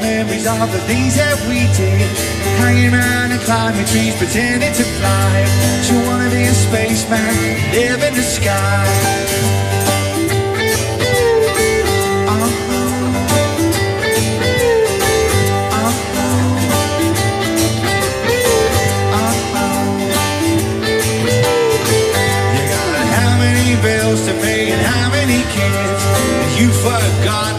memories 0.02 0.48
of 0.48 0.72
the 0.72 0.80
things 0.90 1.16
that 1.16 1.38
we 1.48 1.60
did. 1.78 2.10
Hanging 2.58 2.94
around 2.94 3.32
and 3.32 3.42
climbing 3.42 3.86
trees, 3.86 4.16
pretending 4.18 4.74
to 4.74 4.84
fly. 4.98 5.46
You 5.88 5.98
wanna 6.08 6.30
be 6.30 6.44
a 6.44 6.54
spaceman, 6.54 7.34
live 7.72 8.02
in 8.04 8.14
the 8.16 8.24
sky? 8.24 8.88
Uh-huh. 12.28 12.52
You 22.56 22.64
got 22.74 23.06
how 23.18 23.38
many 23.38 23.76
bills 23.82 24.26
to 24.28 24.34
pay 24.42 24.72
and 24.72 24.82
how 24.82 25.10
many 25.12 25.40
kids? 25.56 26.04
And 26.42 26.52
you've 26.60 26.76
forgotten 26.76 27.51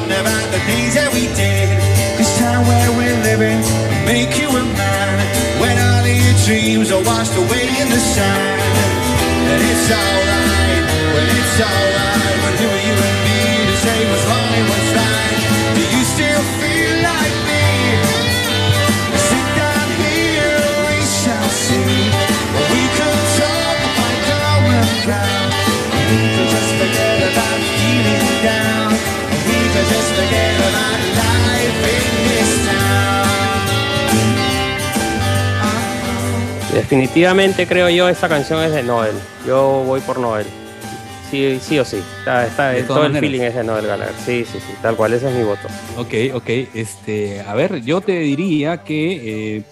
we're 3.39 3.57
will 3.57 4.05
make 4.05 4.37
you 4.39 4.49
a 4.49 4.65
man. 4.77 5.61
When 5.61 5.77
all 5.79 6.07
your 6.07 6.37
dreams 6.45 6.93
are 6.93 7.03
washed 7.05 7.37
away 7.37 7.65
in 7.81 7.89
the 7.89 8.03
sand. 8.13 8.61
And 9.53 9.61
it's 9.73 9.89
alright, 9.89 10.85
when 11.15 11.29
it's 11.41 11.59
alright. 11.61 12.37
When 12.45 12.55
who 12.61 12.69
are 12.69 12.83
you 12.89 12.97
and 13.09 13.19
me 13.25 13.41
to 13.69 13.77
say 13.85 13.99
what's 14.11 14.25
wrong 14.29 14.53
and 14.59 14.67
what's 14.69 14.91
right? 15.01 15.39
Do 15.77 15.83
you 15.97 16.03
still 16.15 16.45
feel 16.61 16.95
like 17.09 17.37
me? 17.49 17.65
Sit 19.29 19.47
down 19.57 19.89
here, 20.05 20.61
we 20.89 20.99
shall 21.21 21.51
see. 21.65 22.13
We 22.69 22.83
could 22.99 23.23
talk 23.41 23.79
about 23.93 24.17
common 24.29 24.89
ground. 25.09 25.51
We 26.11 26.21
could 26.37 26.51
just 26.53 26.73
forget 26.81 27.19
about 27.33 27.61
feeling 27.81 28.29
down. 28.45 28.91
We 29.49 29.59
could 29.73 29.89
just 29.89 30.11
forget 30.21 30.55
about 30.69 31.01
life 31.17 31.81
in 31.97 32.05
this 32.29 32.53
town. 32.67 32.82
Definitivamente 36.73 37.67
creo 37.67 37.89
yo 37.91 38.09
esta 38.09 38.29
canción 38.29 38.63
es 38.63 38.73
de 38.73 38.83
Noel. 38.83 39.15
Yo 39.47 39.83
voy 39.87 40.01
por 40.01 40.19
Noel. 40.19 40.47
Sí, 41.31 41.59
sí 41.63 41.79
o 41.79 41.85
sí. 41.85 41.97
Está, 42.19 42.47
está, 42.47 42.69
De 42.71 42.83
todo 42.83 43.05
el 43.07 43.17
feeling 43.19 43.41
es 43.41 43.55
de 43.55 43.65
Noel 43.65 43.87
Gallagher. 43.87 44.15
Sí, 44.25 44.45
sí, 44.51 44.59
sí. 44.59 44.75
Tal 44.83 44.97
cual, 44.97 45.13
ese 45.15 45.29
es 45.31 45.35
mi 45.35 45.45
voto. 45.45 45.69
Ok, 45.97 46.35
ok. 46.35 46.49
Este, 46.75 47.41
a 47.41 47.55
ver, 47.55 47.81
yo 47.83 48.01
te 48.01 48.19
diría 48.21 48.79
que 48.85 49.57
eh, 49.59 49.63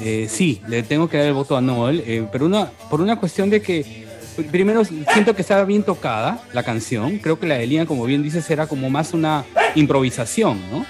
eh, 0.00 0.26
sí, 0.28 0.60
le 0.68 0.82
tengo 0.82 1.08
que 1.08 1.18
dar 1.18 1.26
el 1.26 1.32
voto 1.34 1.56
a 1.56 1.60
Noel, 1.60 2.02
eh, 2.06 2.26
pero 2.32 2.46
una, 2.46 2.66
por 2.90 3.00
una 3.00 3.16
cuestión 3.18 3.48
de 3.50 3.60
que 3.62 4.04
pr- 4.36 4.50
primero 4.50 4.84
siento 4.84 5.34
que 5.34 5.42
estaba 5.42 5.64
bien 5.64 5.82
tocada 5.84 6.38
la 6.52 6.62
canción. 6.64 7.18
Creo 7.18 7.38
que 7.38 7.46
la 7.46 7.56
de 7.56 7.66
Liam, 7.66 7.86
como 7.86 8.04
bien 8.04 8.22
dices, 8.22 8.48
era 8.50 8.66
como 8.66 8.90
más 8.90 9.12
una 9.12 9.44
improvisación, 9.76 10.60
¿no? 10.70 10.84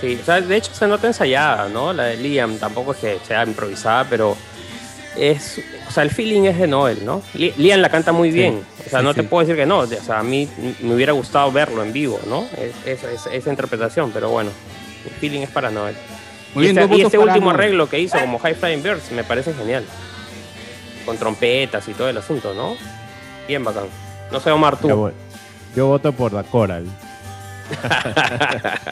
Sí, 0.00 0.18
o 0.20 0.24
sea, 0.24 0.40
de 0.40 0.56
hecho 0.56 0.72
se 0.74 0.86
nota 0.86 1.06
ensayada, 1.06 1.68
¿no? 1.68 1.92
La 1.92 2.04
de 2.04 2.16
Liam 2.16 2.56
tampoco 2.58 2.92
es 2.92 2.98
que 2.98 3.18
sea 3.26 3.44
improvisada, 3.44 4.04
pero 4.10 4.36
es, 5.18 5.60
o 5.88 5.90
sea, 5.90 6.02
el 6.02 6.10
feeling 6.10 6.42
es 6.44 6.58
de 6.58 6.66
Noel, 6.66 7.04
¿no? 7.04 7.22
Li- 7.34 7.54
Liam 7.56 7.80
la 7.80 7.88
canta 7.90 8.12
muy 8.12 8.30
bien, 8.30 8.62
o 8.86 8.90
sea, 8.90 9.00
sí, 9.00 9.04
no 9.04 9.14
te 9.14 9.22
sí. 9.22 9.26
puedo 9.28 9.46
decir 9.46 9.56
que 9.56 9.66
no, 9.66 9.78
o 9.80 9.86
sea, 9.86 10.18
a 10.18 10.22
mí 10.22 10.48
me 10.80 10.94
hubiera 10.94 11.12
gustado 11.12 11.50
verlo 11.52 11.82
en 11.82 11.92
vivo, 11.92 12.20
¿no? 12.28 12.46
Es, 12.58 12.74
es- 12.86 13.04
es- 13.04 13.26
esa 13.32 13.50
interpretación, 13.50 14.10
pero 14.12 14.30
bueno, 14.30 14.50
el 15.04 15.10
feeling 15.12 15.40
es 15.40 15.50
para 15.50 15.70
Noel. 15.70 15.94
Muy 16.54 16.64
y 16.64 16.72
bien, 16.72 16.78
este, 16.84 16.96
y 16.96 17.02
este 17.02 17.18
último 17.18 17.46
Noel. 17.52 17.56
arreglo 17.60 17.88
que 17.88 17.98
hizo 18.00 18.18
como 18.18 18.38
High 18.38 18.54
Flying 18.54 18.82
Birds 18.82 19.10
me 19.12 19.24
parece 19.24 19.52
genial. 19.54 19.84
Con 21.04 21.18
trompetas 21.18 21.86
y 21.88 21.92
todo 21.94 22.08
el 22.08 22.16
asunto, 22.18 22.52
¿no? 22.54 22.74
Bien 23.46 23.62
bacán. 23.62 23.84
No 24.32 24.40
sé, 24.40 24.50
Omar, 24.50 24.76
tú. 24.78 25.12
Yo 25.76 25.86
voto 25.86 26.12
por 26.12 26.32
Da 26.32 26.42
Coral. 26.42 26.84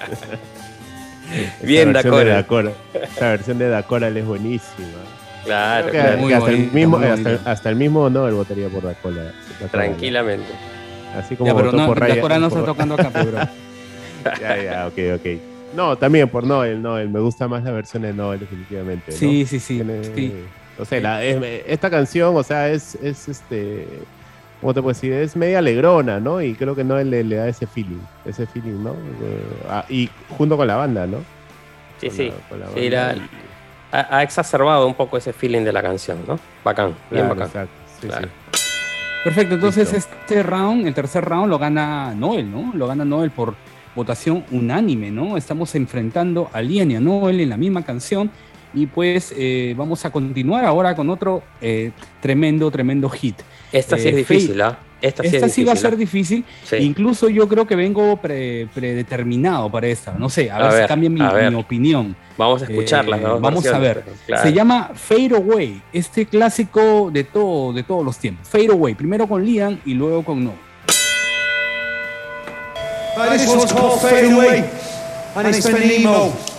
Bien, 1.62 1.90
Esa 1.90 2.02
Da 2.02 2.04
versión 2.04 2.04
de 2.04 2.10
Coral. 2.10 2.28
Da 2.28 2.46
Coral. 2.46 2.74
Esa 3.16 3.28
versión 3.30 3.58
de 3.58 3.68
Da 3.68 3.82
Coral 3.82 4.16
es 4.16 4.24
buenísima. 4.26 5.03
Claro, 5.44 5.88
Creo 5.88 5.92
que, 5.92 5.98
claro. 6.08 6.18
Muy 6.20 6.28
que 6.28 6.34
hasta, 6.34 6.50
el 6.50 6.70
mismo, 6.72 6.96
hasta, 6.96 7.50
hasta 7.50 7.70
el 7.70 7.76
mismo 7.76 8.10
votaría 8.36 8.68
por. 8.68 8.82
Da 8.82 8.94
Coral. 8.94 9.32
Tranquilamente. 9.70 10.46
Así 11.16 11.36
como 11.36 11.48
Ya, 11.50 11.54
pero 11.54 11.66
votó 11.70 11.76
no, 11.76 11.86
por 11.88 12.00
la 12.00 12.08
no 12.38 12.46
está 12.46 12.58
por- 12.60 12.66
tocando 12.66 12.94
acá, 12.94 13.10
pero. 13.12 13.30
Ya, 14.40 14.56
ya, 14.62 14.86
ok, 14.86 14.94
ok. 15.20 15.26
No, 15.76 15.96
también 15.98 16.28
por 16.30 16.44
Noel, 16.44 16.80
Noel. 16.80 17.10
Me 17.10 17.20
gusta 17.20 17.46
más 17.46 17.62
la 17.62 17.72
versión 17.72 18.02
de 18.04 18.14
Noel, 18.14 18.40
definitivamente. 18.40 19.12
¿no? 19.12 19.16
Sí, 19.18 19.44
sí, 19.44 19.60
sí. 19.60 19.74
Tiene- 19.76 20.02
sí. 20.04 20.32
No 20.78 20.84
la- 21.00 21.22
es- 21.22 21.36
esta 21.66 21.90
canción, 21.90 22.34
o 22.34 22.42
sea, 22.42 22.70
es, 22.70 22.94
es 22.96 23.28
este. 23.28 23.86
¿Cómo 24.60 24.72
te 24.72 24.80
puedo 24.80 24.94
decir? 24.94 25.12
Es 25.12 25.36
media 25.36 25.58
alegrona, 25.58 26.20
¿no? 26.20 26.40
Y 26.40 26.54
creo 26.54 26.74
que 26.74 26.84
Noel 26.84 27.10
le, 27.10 27.22
le 27.22 27.36
da 27.36 27.48
ese 27.48 27.66
feeling. 27.66 28.00
Ese 28.24 28.46
feeling, 28.46 28.82
¿no? 28.82 28.96
Ah, 29.68 29.84
y 29.90 30.08
junto 30.30 30.56
con 30.56 30.66
la 30.66 30.76
banda, 30.76 31.06
¿no? 31.06 31.18
Sí, 32.00 32.06
Con 32.06 32.16
sí. 32.16 32.28
la- 32.30 32.48
con 32.48 32.60
la 32.60 32.66
Sí, 32.68 32.90
banda 32.90 33.06
la- 33.12 33.14
y- 33.16 33.28
ha, 33.96 34.18
ha 34.18 34.22
exacerbado 34.22 34.86
un 34.86 34.94
poco 34.94 35.16
ese 35.16 35.32
feeling 35.32 35.62
de 35.62 35.72
la 35.72 35.82
canción, 35.82 36.18
¿no? 36.26 36.38
Bacán, 36.64 36.94
bien 37.10 37.26
claro, 37.26 37.28
bacán. 37.40 37.46
exacto, 37.46 37.72
sí, 38.00 38.06
Claro. 38.08 38.28
sí. 38.52 38.60
Perfecto, 39.24 39.54
entonces 39.54 39.92
Listo. 39.92 40.10
este 40.20 40.42
round, 40.42 40.86
el 40.86 40.92
tercer 40.94 41.24
round 41.24 41.48
lo 41.48 41.58
gana 41.58 42.14
Noel, 42.14 42.50
¿no? 42.50 42.72
Lo 42.74 42.86
gana 42.86 43.04
Noel 43.06 43.30
por 43.30 43.54
votación 43.94 44.44
unánime, 44.50 45.10
¿no? 45.10 45.36
Estamos 45.38 45.74
enfrentando 45.74 46.50
a 46.52 46.60
Lian 46.60 46.90
y 46.90 46.96
a 46.96 47.00
Noel 47.00 47.40
en 47.40 47.48
la 47.48 47.56
misma 47.56 47.82
canción 47.84 48.30
y 48.74 48.86
pues 48.86 49.32
eh, 49.36 49.72
vamos 49.78 50.04
a 50.04 50.10
continuar 50.10 50.64
ahora 50.64 50.94
con 50.94 51.08
otro 51.08 51.42
eh, 51.62 51.92
tremendo, 52.20 52.70
tremendo 52.70 53.08
hit. 53.08 53.36
Esta 53.72 53.96
sí 53.96 54.08
Eh, 54.08 54.10
es 54.10 54.16
difícil, 54.16 54.60
¿ah? 54.60 54.76
Esta 55.04 55.22
sí 55.22 55.28
Esta 55.34 55.46
es 55.46 55.52
sí 55.52 55.60
difícil. 55.62 55.68
va 55.68 55.72
a 55.72 55.76
ser 55.76 55.92
¿ah? 55.92 55.96
difícil, 55.96 56.44
Sí. 56.64 56.76
incluso 56.76 57.28
yo 57.28 57.46
creo 57.46 57.66
que 57.66 57.76
vengo 57.76 58.16
pre- 58.16 58.66
predeterminado 58.74 59.70
para 59.70 59.86
esta, 59.88 60.14
no 60.18 60.28
sé, 60.30 60.50
a, 60.50 60.56
A 60.56 60.70
ver, 60.72 60.82
si 60.82 60.88
cambia 60.88 61.10
mi, 61.10 61.20
opinión. 61.56 62.16
Vamos 62.38 62.62
a 62.62 62.64
escuchar 62.64 63.06
las 63.06 63.20
Eh, 63.20 63.24
vamos 63.40 63.66
a 63.66 63.78
ver. 63.78 64.02
claro. 64.26 64.42
Se 64.42 64.52
llama 64.52 64.90
Fade 64.94 65.36
Away, 65.36 65.82
este 65.92 66.24
clásico 66.26 67.10
de 67.12 67.24
todo, 67.24 67.72
de 67.72 67.82
todos 67.82 68.04
los 68.04 68.16
tiempos. 68.18 68.48
Fade 68.48 68.68
Away, 68.72 68.94
primero 68.94 69.26
con 69.28 69.44
Liam 69.44 69.78
y 69.84 69.92
luego 69.94 70.24
con. 70.24 70.46
Uh, 70.46 70.52
this 73.30 73.46
one's 73.46 73.72
called 73.72 74.00
Fade 74.00 74.32
Away, 74.32 74.64
and 75.36 75.46
it's 75.48 76.53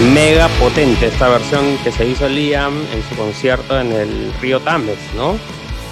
Mega 0.00 0.48
potente 0.58 1.06
esta 1.08 1.28
versión 1.28 1.76
que 1.84 1.92
se 1.92 2.06
hizo 2.06 2.26
Liam 2.28 2.74
en 2.92 3.02
su 3.08 3.14
concierto 3.16 3.78
en 3.78 3.92
el 3.92 4.32
Río 4.40 4.58
Tames, 4.60 4.96
¿no? 5.14 5.36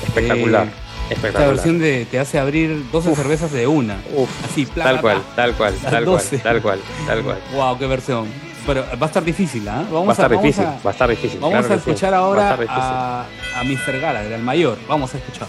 Espectacular. 0.06 0.66
Eh, 0.66 0.70
Esta 1.02 1.14
espectacular. 1.14 1.48
versión 1.54 1.78
de, 1.78 2.06
te 2.06 2.18
hace 2.18 2.38
abrir 2.38 2.90
12 2.90 3.14
cervezas 3.14 3.52
de 3.52 3.66
una. 3.66 3.98
Uf, 4.16 4.30
Así, 4.46 4.64
pla, 4.64 4.84
tal 4.84 5.00
cual, 5.02 5.22
tal 5.36 5.54
cual, 5.54 5.74
tal 5.74 5.90
cual, 5.90 6.04
12. 6.06 6.38
tal 6.38 6.62
cual, 6.62 6.80
tal 7.06 7.22
cual. 7.22 7.38
Wow, 7.54 7.78
qué 7.78 7.86
versión. 7.86 8.26
Pero 8.66 8.84
va 9.00 9.06
a 9.06 9.08
estar 9.08 9.22
difícil, 9.24 9.68
¿ah? 9.68 9.84
Vamos 9.90 10.08
Va 10.08 10.10
a 10.10 10.12
estar 10.12 10.28
vamos 10.30 10.42
difícil, 10.42 10.64
a- 10.66 10.78
va 10.84 10.90
a 10.90 10.92
estar 10.92 11.10
difícil. 11.10 11.40
Vamos 11.40 11.58
claro 11.58 11.66
a 11.66 11.68
sí. 11.68 11.90
escuchar 11.90 12.14
a 12.14 12.16
ahora 12.18 12.52
difícil. 12.52 12.74
a, 12.76 13.26
a 13.56 13.64
Mr. 13.64 14.00
Gallagher, 14.00 14.34
al 14.34 14.42
mayor. 14.42 14.78
Vamos 14.88 15.14
a 15.14 15.18
escuchar. 15.18 15.48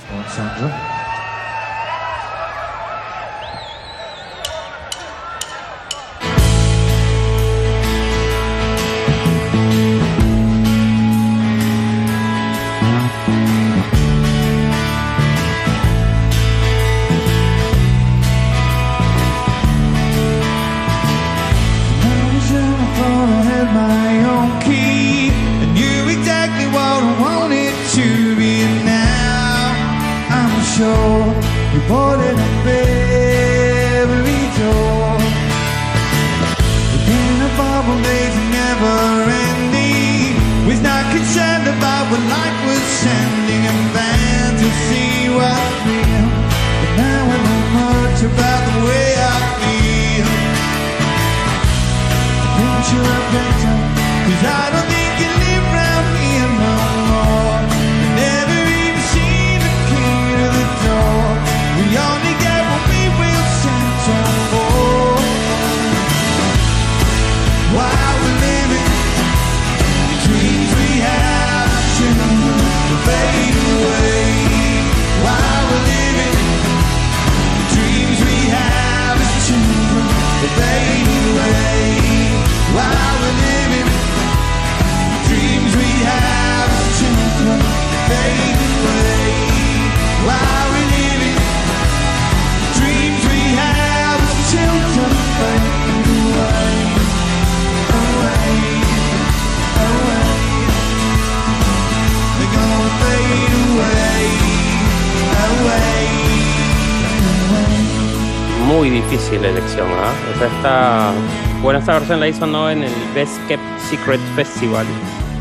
La 112.17 112.27
hizo 112.27 112.45
no 112.47 112.69
en 112.69 112.83
el 112.83 112.91
Best 113.13 113.37
Kept 113.47 113.61
Secret 113.89 114.19
Festival 114.35 114.85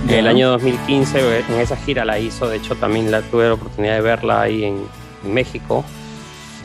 Ya. 0.09 0.19
el 0.19 0.27
año 0.27 0.49
2015. 0.51 1.41
En 1.49 1.61
esa 1.61 1.77
gira 1.77 2.05
la 2.05 2.19
hizo, 2.19 2.49
de 2.49 2.57
hecho 2.59 2.75
también 2.77 3.11
la 3.11 3.23
tuve 3.23 3.47
la 3.47 3.55
oportunidad 3.55 3.95
de 3.95 4.01
verla 4.01 4.43
ahí 4.43 4.65
en, 4.65 4.79
en 5.25 5.35
México. 5.35 5.85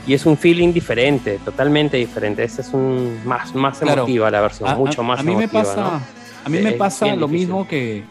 Y 0.06 0.14
es 0.14 0.26
un 0.26 0.38
feeling 0.38 0.74
diferente, 0.74 1.40
totalmente 1.46 1.98
diferente. 1.98 2.44
Esta 2.44 2.62
es 2.62 2.74
un 2.74 3.20
más, 3.26 3.56
más 3.56 3.80
Claro. 3.80 4.02
emotiva 4.02 4.30
la 4.30 4.42
versión, 4.42 4.70
A- 4.70 4.76
mucho 4.76 5.02
a- 5.02 5.04
más 5.06 5.20
a 5.20 5.24
mí 5.24 5.36
me 5.36 5.44
emotiva, 5.46 5.64
pasa, 5.64 5.82
¿no? 5.82 6.02
a 6.46 6.50
mí 6.50 6.58
me 6.60 6.72
pasa 6.74 7.06
lo 7.08 7.28
difícil. 7.28 7.32
mismo 7.48 7.68
que, 7.68 8.04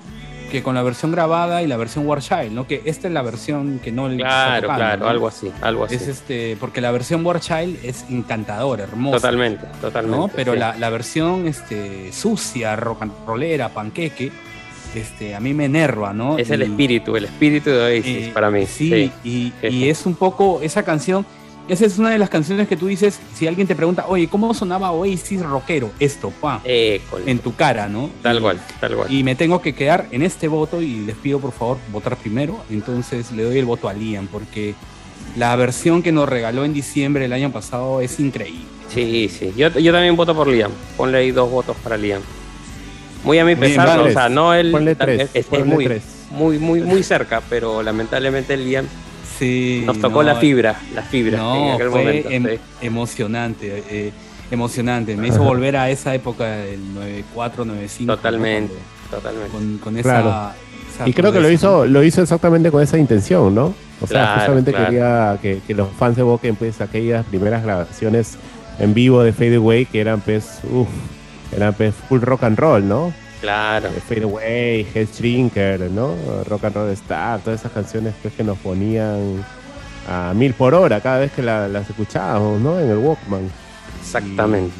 que 0.53 0.62
con 0.62 0.75
la 0.75 0.83
versión 0.83 1.11
grabada 1.11 1.62
y 1.62 1.67
la 1.67 1.79
versión 1.79 2.07
War 2.07 2.21
Child, 2.21 2.53
¿no? 2.53 2.67
Que 2.67 2.83
esta 2.85 3.09
es 3.09 3.15
la 3.15 3.23
versión 3.23 3.81
que 3.83 3.91
no 3.91 4.09
Claro, 4.11 4.62
tocando, 4.62 4.85
claro, 4.85 5.05
¿no? 5.05 5.09
algo 5.09 5.29
así, 5.29 5.51
algo 5.62 5.85
así. 5.85 5.95
Es 5.95 6.09
este, 6.09 6.59
porque 6.61 6.83
la 6.83 6.91
versión 6.91 7.25
War 7.25 7.41
Child 7.41 7.79
es 7.83 8.05
encantadora, 8.11 8.85
hermosa. 8.85 9.17
totalmente, 9.17 9.67
totalmente. 9.81 10.17
¿no? 10.19 10.29
Pero 10.29 10.53
sí. 10.53 10.59
la, 10.59 10.77
la 10.77 10.91
versión 10.91 11.49
este, 11.49 12.12
sucia, 12.12 12.77
rock 12.77 13.03
and 13.03 13.12
rollera, 13.27 13.71
panqueque, 13.71 14.31
este, 14.95 15.35
a 15.35 15.41
mí 15.41 15.55
me 15.55 15.65
enerva, 15.65 16.12
¿no? 16.12 16.37
Es 16.37 16.51
el 16.51 16.61
espíritu, 16.62 17.17
el 17.17 17.25
espíritu 17.25 17.71
de 17.71 17.79
Oasis 17.81 18.29
eh, 18.29 18.31
para 18.35 18.51
mí. 18.51 18.67
Sí, 18.67 19.11
Y, 19.25 19.53
sí, 19.59 19.67
y 19.67 19.71
sí. 19.71 19.88
es 19.88 20.05
un 20.05 20.15
poco 20.15 20.61
esa 20.62 20.83
canción. 20.83 21.25
Esa 21.68 21.87
es 21.87 21.96
una 21.98 22.11
de 22.11 22.18
las 22.18 22.29
canciones 22.29 22.66
que 22.68 22.77
tú 22.77 22.88
dices, 22.88 23.20
si 23.35 23.46
alguien 23.46 23.66
te 23.66 23.75
pregunta, 23.77 24.05
oye, 24.09 24.27
¿cómo 24.29 24.53
sonaba 24.53 24.90
Oasis 24.90 25.42
rockero? 25.42 25.90
Esto, 26.01 26.31
pa, 26.40 26.61
en 26.64 27.38
tu 27.38 27.55
cara, 27.55 27.88
¿no? 27.88 28.11
Tal 28.20 28.40
cual, 28.40 28.61
tal 28.81 28.96
cual. 28.96 29.12
Y 29.12 29.22
me 29.22 29.35
tengo 29.37 29.62
que 29.62 29.72
quedar 29.75 30.07
en 30.11 30.22
este 30.22 30.48
voto 30.48 30.83
y 30.83 31.01
les 31.01 31.16
pido 31.16 31.38
por 31.38 31.53
favor 31.53 31.79
votar 31.92 32.16
primero. 32.16 32.62
Entonces 32.68 33.31
le 33.33 33.44
doy 33.44 33.59
el 33.59 33.64
voto 33.64 33.88
a 33.88 33.92
Liam 33.94 34.27
porque 34.27 34.75
la 35.37 35.55
versión 35.57 36.03
que 36.03 36.11
nos 36.12 36.29
regaló 36.29 36.64
en 36.64 36.72
diciembre 36.75 37.22
del 37.22 37.33
año 37.33 37.53
pasado 37.53 38.01
es 38.01 38.18
increíble. 38.18 38.66
Sí, 38.92 39.31
sí. 39.31 39.53
Yo, 39.57 39.68
yo 39.70 39.92
también 39.92 40.16
voto 40.16 40.35
por 40.35 40.48
Liam. 40.48 40.72
Ponle 40.96 41.18
ahí 41.18 41.31
dos 41.31 41.48
votos 41.51 41.77
para 41.83 41.96
Liam. 41.96 42.20
Muy 43.25 43.38
a 43.38 43.44
mi 43.44 43.55
Bien, 43.55 43.70
pesar, 43.70 44.01
o 44.01 44.11
sea, 44.11 44.29
no 44.29 44.53
él 44.53 44.72
Ponle 44.72 44.90
es, 44.92 44.98
tres, 44.98 45.20
es- 45.22 45.31
es 45.33 45.46
ponle 45.46 45.64
muy, 45.64 45.85
tres. 45.85 46.03
muy, 46.33 46.59
muy, 46.59 46.81
muy 46.81 47.03
cerca, 47.05 47.40
pero 47.48 47.83
lamentablemente 47.85 48.57
Liam 48.57 48.85
Sí, 49.38 49.83
nos 49.87 49.99
tocó 50.01 50.23
no, 50.23 50.29
la 50.31 50.35
fibra, 50.37 50.77
la 50.95 51.03
fibra 51.03 51.38
en 51.38 51.42
No, 51.45 51.73
aquel 51.75 51.90
fue 51.90 52.01
momento. 52.05 52.31
em- 52.31 52.47
sí. 52.47 52.59
emocionante, 52.81 53.83
eh, 53.90 54.12
emocionante. 54.51 55.16
Me 55.16 55.29
hizo 55.29 55.42
volver 55.42 55.77
a 55.77 55.90
esa 55.90 56.14
época 56.14 56.47
del 56.57 56.95
94, 56.95 57.64
95. 57.64 58.07
¿no? 58.12 58.16
Totalmente, 58.16 58.75
Cuando- 58.75 59.16
totalmente. 59.16 59.51
Con, 59.51 59.79
con 59.79 59.97
esa, 59.99 60.03
Claro. 60.23 60.51
esa 60.95 61.09
Y 61.09 61.12
creo 61.12 61.33
que 61.33 61.40
lo 61.40 61.51
hizo, 61.51 61.87
lo 61.87 62.03
hizo 62.03 62.23
exactamente 62.23 62.71
con 62.71 62.83
esa 62.83 62.99
intención, 62.99 63.55
¿no? 63.55 63.75
O 64.01 64.07
sea, 64.07 64.23
Claro, 64.25 64.35
justamente 64.40 64.71
claro. 64.73 64.87
quería 64.87 65.38
que, 65.40 65.61
que 65.66 65.75
los 65.75 65.88
fans 65.92 66.18
evoquen 66.18 66.57
pues 66.57 66.81
aquellas 66.81 67.25
primeras 67.27 67.62
grabaciones 67.62 68.37
en 68.79 68.95
vivo 68.95 69.23
de 69.23 69.33
Fade 69.33 69.57
Away 69.57 69.87
que 69.87 70.01
eran 70.01 70.21
pues, 70.21 70.59
uff, 70.71 70.88
eran 71.57 71.73
pues 71.75 71.95
full 72.09 72.21
rock 72.21 72.42
and 72.45 72.59
roll, 72.59 72.87
¿no? 72.88 73.12
Claro. 73.42 73.88
Eh, 73.88 74.00
Fade 74.09 74.22
Away, 74.22 74.87
Head 74.94 75.09
Shrinker, 75.12 75.90
¿no? 75.90 76.14
Rock 76.48 76.64
and 76.64 76.74
Roll 76.76 76.90
Star, 76.92 77.40
todas 77.40 77.61
esas 77.61 77.72
canciones 77.72 78.14
pues 78.22 78.33
que 78.35 78.42
nos 78.44 78.57
ponían 78.59 79.44
a 80.09 80.33
mil 80.35 80.55
por 80.55 80.72
hora 80.74 81.00
cada 81.00 81.18
vez 81.18 81.33
que 81.33 81.42
la- 81.42 81.68
las 81.68 81.90
escuchábamos, 81.90 82.61
¿no? 82.61 82.78
En 82.81 82.88
el 82.88 82.96
Walkman. 82.98 83.50
Exactamente. 84.00 84.72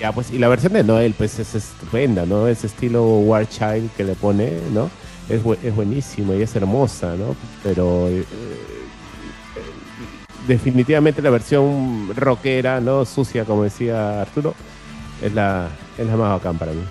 Ya, 0.00 0.12
pues, 0.12 0.30
y 0.30 0.38
la 0.38 0.48
versión 0.48 0.72
de 0.72 0.82
Noel, 0.82 1.14
pues 1.16 1.38
es 1.38 1.54
estupenda, 1.54 2.26
¿no? 2.26 2.46
Ese 2.48 2.66
estilo 2.66 3.04
War 3.20 3.46
Child 3.48 3.90
que 3.96 4.02
le 4.04 4.14
pone, 4.14 4.50
¿no? 4.72 4.90
Es, 5.28 5.42
bu- 5.42 5.58
es 5.62 5.74
buenísimo 5.74 6.34
y 6.34 6.42
es 6.42 6.56
hermosa, 6.56 7.14
¿no? 7.16 7.36
Pero 7.62 8.08
eh, 8.08 8.20
eh, 8.20 8.26
definitivamente 10.48 11.22
la 11.22 11.30
versión 11.30 12.10
rockera, 12.16 12.80
¿no? 12.80 13.04
Sucia, 13.04 13.44
como 13.44 13.62
decía 13.64 14.22
Arturo, 14.22 14.54
es 15.22 15.32
la, 15.34 15.68
es 15.98 16.06
la 16.06 16.16
más 16.16 16.30
bacán 16.30 16.56
para 16.58 16.72
mí. 16.72 16.82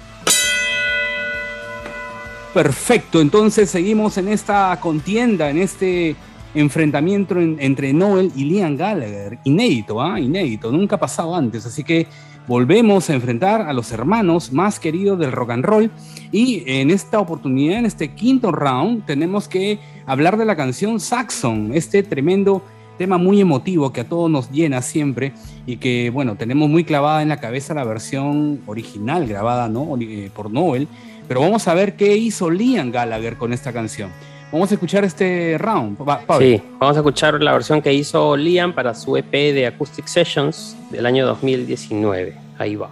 Perfecto, 2.53 3.21
entonces 3.21 3.69
seguimos 3.69 4.17
en 4.17 4.27
esta 4.27 4.77
contienda, 4.81 5.49
en 5.49 5.59
este 5.59 6.15
enfrentamiento 6.55 7.39
en- 7.39 7.57
entre 7.59 7.93
Noel 7.93 8.31
y 8.35 8.45
Liam 8.45 8.75
Gallagher. 8.75 9.37
Inédito, 9.43 10.01
¿ah? 10.01 10.19
Inédito, 10.19 10.71
nunca 10.71 10.95
ha 10.95 10.99
pasado 10.99 11.35
antes. 11.35 11.65
Así 11.67 11.83
que 11.83 12.07
volvemos 12.47 13.07
a 13.09 13.13
enfrentar 13.13 13.61
a 13.61 13.71
los 13.71 13.91
hermanos 13.91 14.51
más 14.51 14.79
queridos 14.79 15.19
del 15.19 15.31
rock 15.31 15.51
and 15.51 15.63
roll. 15.63 15.91
Y 16.31 16.63
en 16.65 16.89
esta 16.89 17.19
oportunidad, 17.19 17.77
en 17.77 17.85
este 17.85 18.15
quinto 18.15 18.51
round, 18.51 19.05
tenemos 19.05 19.47
que 19.47 19.77
hablar 20.07 20.35
de 20.35 20.45
la 20.45 20.55
canción 20.55 20.99
Saxon, 20.99 21.71
este 21.75 22.01
tremendo 22.01 22.63
tema 22.97 23.19
muy 23.19 23.39
emotivo 23.39 23.93
que 23.93 24.01
a 24.01 24.09
todos 24.09 24.29
nos 24.29 24.49
llena 24.51 24.81
siempre 24.81 25.33
y 25.67 25.77
que, 25.77 26.09
bueno, 26.09 26.35
tenemos 26.35 26.67
muy 26.67 26.83
clavada 26.83 27.21
en 27.21 27.29
la 27.29 27.39
cabeza 27.39 27.73
la 27.75 27.85
versión 27.85 28.59
original 28.65 29.25
grabada 29.27 29.69
¿no? 29.69 29.95
Eh, 30.01 30.31
por 30.35 30.51
Noel. 30.51 30.87
Pero 31.29 31.39
vamos 31.39 31.65
a 31.69 31.73
ver 31.73 31.95
qué 31.95 32.17
hizo 32.17 32.49
Liam 32.49 32.91
Gallagher 32.91 33.37
con 33.37 33.53
esta 33.53 33.71
canción. 33.71 34.09
Vamos 34.51 34.71
a 34.71 34.73
escuchar 34.73 35.05
este 35.05 35.57
round. 35.59 35.95
Pa- 35.97 36.21
Pablo. 36.25 36.45
Sí, 36.45 36.61
vamos 36.79 36.97
a 36.97 36.99
escuchar 37.01 37.41
la 37.41 37.53
versión 37.53 37.81
que 37.83 37.93
hizo 37.93 38.35
Liam 38.35 38.73
para 38.73 38.93
su 38.95 39.15
EP 39.15 39.31
de 39.53 39.67
Acoustic 39.67 40.07
Sessions 40.07 40.75
del 40.89 41.05
año 41.05 41.25
2019. 41.27 42.35
Ahí 42.57 42.75
va. 42.75 42.89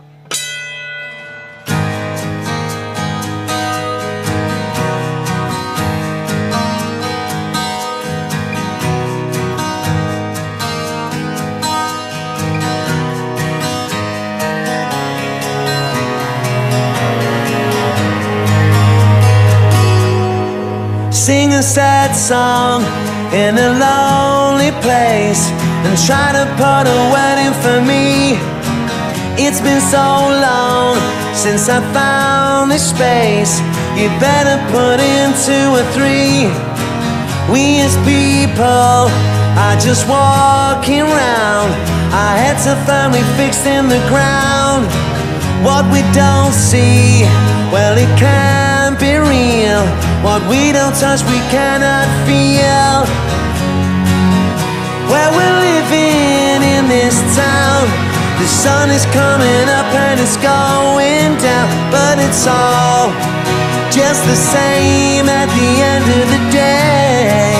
A 21.57 21.63
sad 21.63 22.13
song 22.13 22.83
in 23.33 23.57
a 23.57 23.69
lonely 23.81 24.69
place 24.85 25.49
and 25.89 25.97
try 26.05 26.29
to 26.29 26.45
put 26.53 26.85
a 26.85 26.99
wedding 27.09 27.53
for 27.65 27.81
me. 27.81 28.37
It's 29.41 29.59
been 29.61 29.81
so 29.81 30.05
long 30.37 31.01
since 31.33 31.67
I 31.67 31.81
found 31.97 32.69
this 32.69 32.91
space. 32.93 33.57
You 33.97 34.05
better 34.21 34.61
put 34.69 35.01
in 35.01 35.33
two 35.49 35.67
or 35.73 35.85
three. 35.97 36.45
We 37.49 37.81
as 37.81 37.97
people 38.05 39.09
are 39.57 39.77
just 39.81 40.05
walking 40.07 41.09
round. 41.09 41.69
Our 42.13 42.35
heads 42.37 42.67
are 42.67 42.81
firmly 42.85 43.25
fixed 43.33 43.65
in 43.65 43.89
the 43.89 44.01
ground. 44.13 44.85
What 45.65 45.89
we 45.91 46.05
don't 46.13 46.53
see, 46.53 47.25
well, 47.73 47.97
it 47.97 48.11
can't 48.19 48.66
be 48.99 49.13
real. 49.17 49.85
What 50.25 50.41
we 50.49 50.71
don't 50.71 50.95
touch, 50.97 51.21
we 51.29 51.39
cannot 51.53 52.07
feel. 52.25 53.05
Where 55.11 55.29
we're 55.37 55.59
living 55.69 56.59
in 56.65 56.89
this 56.89 57.17
town, 57.35 57.85
the 58.41 58.47
sun 58.47 58.89
is 58.89 59.05
coming 59.13 59.65
up 59.69 59.89
and 59.93 60.19
it's 60.19 60.37
going 60.37 61.37
down, 61.37 61.67
but 61.91 62.17
it's 62.19 62.45
all 62.47 63.13
just 63.91 64.25
the 64.25 64.35
same 64.35 65.29
at 65.29 65.47
the 65.57 65.71
end 65.93 66.05
of 66.21 66.25
the 66.33 66.41
day. 66.51 67.53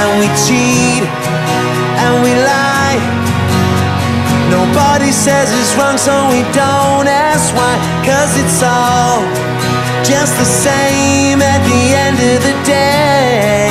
And 0.00 0.10
we 0.20 0.26
cheat 0.44 1.04
and 2.04 2.22
we 2.22 2.34
lie. 2.44 2.63
Nobody 4.74 5.12
says 5.12 5.52
it's 5.52 5.72
wrong, 5.78 5.96
so 5.96 6.10
we 6.30 6.42
don't 6.50 7.06
ask 7.06 7.54
why. 7.54 7.78
Cause 8.04 8.36
it's 8.36 8.60
all 8.60 9.22
just 10.02 10.36
the 10.36 10.44
same 10.44 11.40
at 11.40 11.62
the 11.62 11.94
end 11.94 12.18
of 12.18 12.42
the 12.42 12.66
day. 12.66 13.63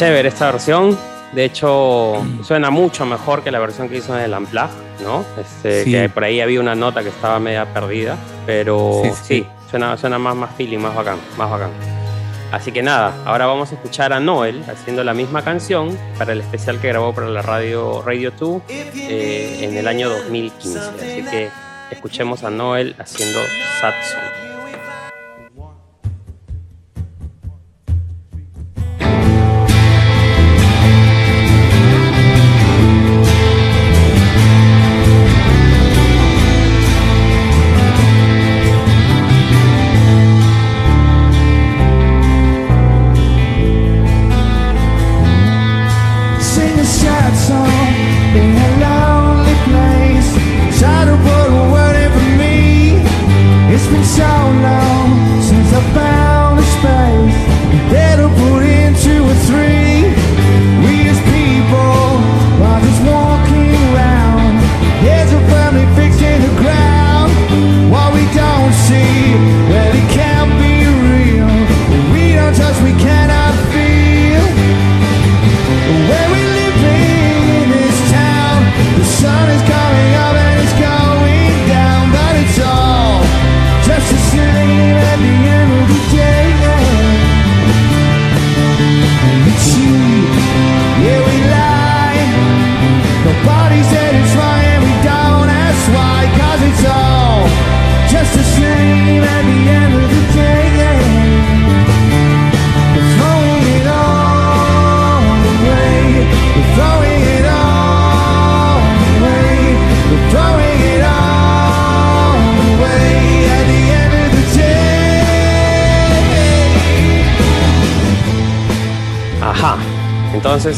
Chévere 0.00 0.30
esta 0.30 0.50
versión. 0.50 0.98
De 1.32 1.44
hecho, 1.44 2.24
suena 2.42 2.70
mucho 2.70 3.04
mejor 3.04 3.44
que 3.44 3.50
la 3.50 3.58
versión 3.58 3.90
que 3.90 3.98
hizo 3.98 4.16
en 4.18 4.24
el 4.24 4.32
Unplugged, 4.32 5.02
¿no? 5.04 5.26
Este, 5.38 5.84
Sí. 5.84 5.92
Que 5.92 6.08
por 6.08 6.24
ahí 6.24 6.40
había 6.40 6.58
una 6.58 6.74
nota 6.74 7.02
que 7.02 7.10
estaba 7.10 7.38
media 7.38 7.66
perdida, 7.66 8.16
pero 8.46 9.02
Sí, 9.04 9.10
sí, 9.10 9.16
sí. 9.24 9.46
suena, 9.70 9.98
suena 9.98 10.18
más, 10.18 10.34
más 10.34 10.54
feeling, 10.56 10.78
más 10.78 10.94
bacán, 10.94 11.18
más 11.36 11.50
bacán. 11.50 11.68
Así 12.50 12.72
que 12.72 12.82
nada, 12.82 13.12
ahora 13.26 13.44
vamos 13.44 13.72
a 13.72 13.74
escuchar 13.74 14.14
a 14.14 14.20
Noel 14.20 14.64
haciendo 14.72 15.04
la 15.04 15.12
misma 15.12 15.42
canción 15.42 15.98
para 16.16 16.32
el 16.32 16.40
especial 16.40 16.80
que 16.80 16.88
grabó 16.88 17.14
para 17.14 17.28
la 17.28 17.42
radio 17.42 18.02
Radio 18.02 18.30
2 18.30 18.62
eh, 18.70 19.58
en 19.60 19.76
el 19.76 19.86
año 19.86 20.08
2015. 20.08 20.78
Así 20.78 21.24
que 21.30 21.50
escuchemos 21.90 22.42
a 22.42 22.48
Noel 22.48 22.96
haciendo 22.98 23.38
Sad 23.82 23.92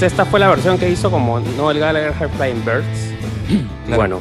Entonces, 0.02 0.18
esta 0.18 0.28
fue 0.28 0.40
la 0.40 0.48
versión 0.48 0.78
que 0.78 0.90
hizo 0.90 1.12
como 1.12 1.38
Noel 1.38 1.78
Gallagher 1.78 2.12
High 2.14 2.28
Flying 2.30 2.64
Birds. 2.64 3.14
Claro. 3.86 3.96
Bueno, 4.00 4.20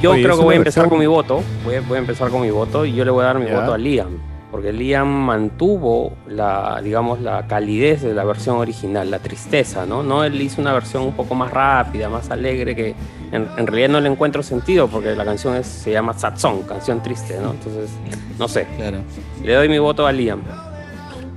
yo 0.00 0.12
Oye, 0.12 0.22
creo 0.22 0.38
que 0.38 0.42
voy 0.44 0.54
a 0.54 0.56
empezar 0.58 0.84
versión- 0.84 0.88
con 0.90 0.98
mi 1.00 1.06
voto. 1.06 1.42
Voy 1.66 1.74
a, 1.74 1.80
voy 1.82 1.96
a 1.96 1.98
empezar 1.98 2.30
con 2.30 2.40
mi 2.40 2.50
voto 2.50 2.86
y 2.86 2.94
yo 2.94 3.04
le 3.04 3.10
voy 3.10 3.22
a 3.24 3.26
dar 3.26 3.38
mi 3.38 3.50
voto 3.50 3.74
a 3.74 3.76
Liam. 3.78 4.18
Porque 4.50 4.72
Liam 4.72 5.06
mantuvo 5.06 6.12
la, 6.28 6.80
digamos, 6.82 7.20
la 7.20 7.46
calidez 7.46 8.00
de 8.02 8.14
la 8.14 8.24
versión 8.24 8.56
original, 8.56 9.10
la 9.10 9.18
tristeza, 9.18 9.84
¿no? 9.84 10.02
No, 10.02 10.24
él 10.24 10.40
hizo 10.40 10.60
una 10.62 10.72
versión 10.72 11.02
un 11.02 11.12
poco 11.12 11.34
más 11.34 11.50
rápida, 11.50 12.08
más 12.08 12.30
alegre, 12.30 12.74
que 12.74 12.94
en, 13.32 13.48
en 13.58 13.66
realidad 13.66 13.88
no 13.90 14.00
le 14.00 14.08
encuentro 14.08 14.42
sentido 14.42 14.88
porque 14.88 15.14
la 15.14 15.24
canción 15.26 15.56
es- 15.56 15.66
se 15.66 15.90
llama 15.92 16.14
Sad 16.14 16.36
Song, 16.38 16.62
canción 16.66 17.02
triste, 17.02 17.38
¿no? 17.38 17.50
Entonces, 17.50 17.90
no 18.38 18.48
sé. 18.48 18.66
Claro. 18.78 18.98
Le 19.42 19.52
doy 19.54 19.68
mi 19.68 19.78
voto 19.78 20.06
a 20.06 20.12
Liam. 20.12 20.40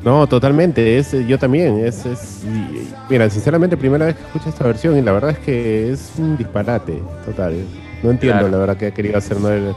No, 0.04 0.28
totalmente. 0.28 0.98
Es, 0.98 1.12
yo 1.28 1.38
también. 1.40 1.86
Es, 1.86 2.06
es, 2.06 2.44
y- 2.46 2.88
mira, 3.10 3.30
sinceramente, 3.30 3.76
primera 3.78 4.06
vez 4.06 4.16
que 4.16 4.24
escucho 4.24 4.50
esta 4.50 4.64
versión 4.66 4.98
y 4.98 5.02
la 5.02 5.12
verdad 5.12 5.32
es 5.32 5.40
que 5.40 5.92
es 5.92 6.12
un 6.18 6.38
disparate 6.38 7.02
total. 7.26 7.56
No 8.04 8.12
entiendo 8.12 8.40
Claro. 8.40 8.52
la 8.52 8.58
verdad 8.58 8.78
que 8.78 8.88
ha 8.88 8.92
querido 8.94 9.18
hacer 9.18 9.40
Noel. 9.40 9.70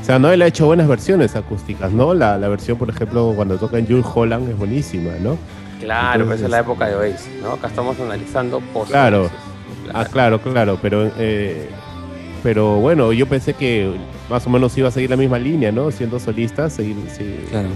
O 0.00 0.04
sea, 0.04 0.18
Noel 0.18 0.42
ha 0.42 0.46
hecho 0.46 0.66
buenas 0.66 0.88
versiones 0.88 1.36
acústicas, 1.36 1.92
¿no? 1.92 2.12
La, 2.14 2.38
la 2.38 2.48
versión, 2.48 2.76
por 2.78 2.88
ejemplo, 2.90 3.32
cuando 3.36 3.56
toca 3.56 3.78
en 3.78 3.86
Jules 3.86 4.06
Holland 4.12 4.48
es 4.50 4.58
buenísima, 4.58 5.12
¿no? 5.22 5.36
Claro, 5.80 6.22
Entonces- 6.22 6.44
es 6.44 6.50
la 6.50 6.58
época 6.60 6.86
de 6.88 6.96
Oasis, 6.96 7.30
¿no? 7.42 7.52
Acá 7.52 7.68
estamos 7.68 7.98
analizando 8.00 8.60
post 8.72 8.90
Claro. 8.90 9.30
Ah, 9.94 10.04
claro, 10.04 10.40
claro, 10.42 10.78
pero 10.82 11.10
eh, 11.18 11.68
pero 12.42 12.76
bueno, 12.76 13.12
yo 13.12 13.26
pensé 13.26 13.54
que 13.54 13.90
más 14.28 14.46
o 14.46 14.50
menos 14.50 14.76
iba 14.76 14.88
a 14.88 14.90
seguir 14.90 15.08
la 15.10 15.16
misma 15.16 15.38
línea, 15.38 15.72
¿no? 15.72 15.90
Siendo 15.90 16.18
solista, 16.20 16.68
seguir, 16.68 16.96
seguir, 17.10 17.46
Claro. 17.50 17.68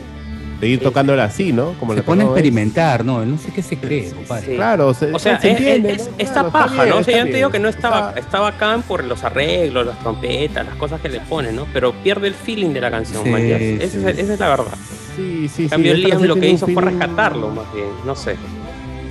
Seguir 0.63 0.79
Sí, 0.79 0.85
tocándola 0.85 1.25
así, 1.25 1.53
¿no? 1.53 1.73
Como 1.81 1.93
Se 1.95 2.05
pone 2.05 2.23
a 2.23 2.27
experimentar, 2.27 3.05
¿no? 3.05 3.25
No 3.27 3.37
sé 3.37 3.51
qué 3.53 3.63
se 3.63 3.77
cree, 3.79 4.11
compadre. 4.13 4.47
Sí. 4.47 4.55
Claro, 4.55 4.95
se, 4.95 5.13
O 5.13 5.19
sea, 5.19 5.41
se 5.41 5.51
es- 5.51 5.59
entiende, 5.59 5.93
es- 5.95 6.07
¿no? 6.09 6.15
está 6.19 6.35
Claro, 6.35 6.51
paja, 6.53 6.85
bien, 6.85 6.89
¿no? 6.91 6.97
O 7.01 7.03
sea, 7.05 7.19
yo 7.19 7.25
te 7.25 7.37
digo 7.37 7.51
que 7.51 7.59
no 7.59 7.69
estaba, 7.69 8.09
Está- 8.11 8.21
está 8.21 8.41
bacán 8.41 8.83
por 8.83 9.03
los 9.03 9.25
arreglos, 9.25 9.85
las 9.87 9.99
trompetas, 9.99 10.65
las 10.65 10.77
cosas 10.77 11.01
que 11.01 11.09
le 11.09 11.19
ponen, 11.21 11.57
¿no? 11.57 11.67
Pero 11.73 11.93
pierde 12.05 12.29
el 12.29 12.35
feeling 12.35 12.71
de 12.71 12.81
la 12.81 12.93
canción, 12.93 13.25
Sí, 13.25 13.31
man, 13.31 13.41
sí. 13.43 13.51
Esa, 13.81 14.11
es, 14.11 14.19
esa 14.19 14.33
es 14.35 14.39
la 14.39 14.49
verdad. 14.51 14.75
Sí, 15.17 15.49
sí, 15.53 15.65
En 15.65 15.69
cambio, 15.71 15.95
sí, 15.97 16.03
Liam 16.05 16.23
lo 16.23 16.37
que 16.37 16.49
hizo 16.51 16.67
fue 16.69 16.81
rescatarlo, 16.83 17.49
más 17.51 17.65
bien, 17.75 17.87
no 18.07 18.15
sé. 18.15 18.37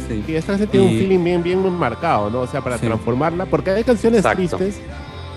Sí. 0.08 0.24
Sí, 0.26 0.36
esta 0.38 0.54
canción 0.54 0.70
tiene 0.70 0.86
Y- 0.86 0.90
un 0.94 1.00
feeling 1.00 1.24
bien, 1.24 1.44
bien 1.44 1.74
marcado, 1.78 2.30
¿no? 2.30 2.40
O 2.40 2.48
sea, 2.48 2.62
para 2.62 2.78
Sí. 2.78 2.86
transformarla, 2.88 3.46
porque 3.46 3.72
hay 3.72 3.84
canciones 3.84 4.20
Exacto. 4.20 4.38
tristes 4.58 4.80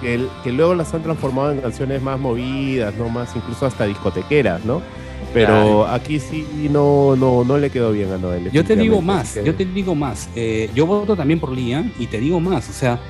que, 0.00 0.24
que 0.44 0.52
luego 0.52 0.76
las 0.76 0.94
han 0.94 1.02
transformado 1.02 1.50
en 1.50 1.60
canciones 1.60 2.00
más 2.02 2.20
movidas, 2.20 2.94
¿no? 2.94 3.08
Más 3.08 3.34
incluso 3.34 3.66
hasta 3.66 3.84
discotequeras, 3.84 4.64
¿no? 4.64 4.80
Pero 5.34 5.46
Claro. 5.48 5.86
aquí 5.88 6.20
sí 6.20 6.46
no, 6.70 7.16
no, 7.16 7.44
no 7.44 7.58
le 7.58 7.68
quedó 7.68 7.90
bien 7.92 8.10
a 8.12 8.18
Noel. 8.18 8.50
Yo 8.52 8.64
te 8.64 8.76
digo 8.76 9.02
más, 9.02 9.34
que- 9.34 9.44
yo 9.44 9.54
te 9.54 9.64
digo 9.64 9.94
más. 9.94 10.28
Eh, 10.36 10.70
yo 10.74 10.86
voto 10.86 11.16
también 11.16 11.40
por 11.40 11.50
Liam 11.50 11.90
y 11.98 12.06
te 12.06 12.20
digo 12.20 12.38
más. 12.40 12.70
O 12.70 12.72
sea, 12.72 13.00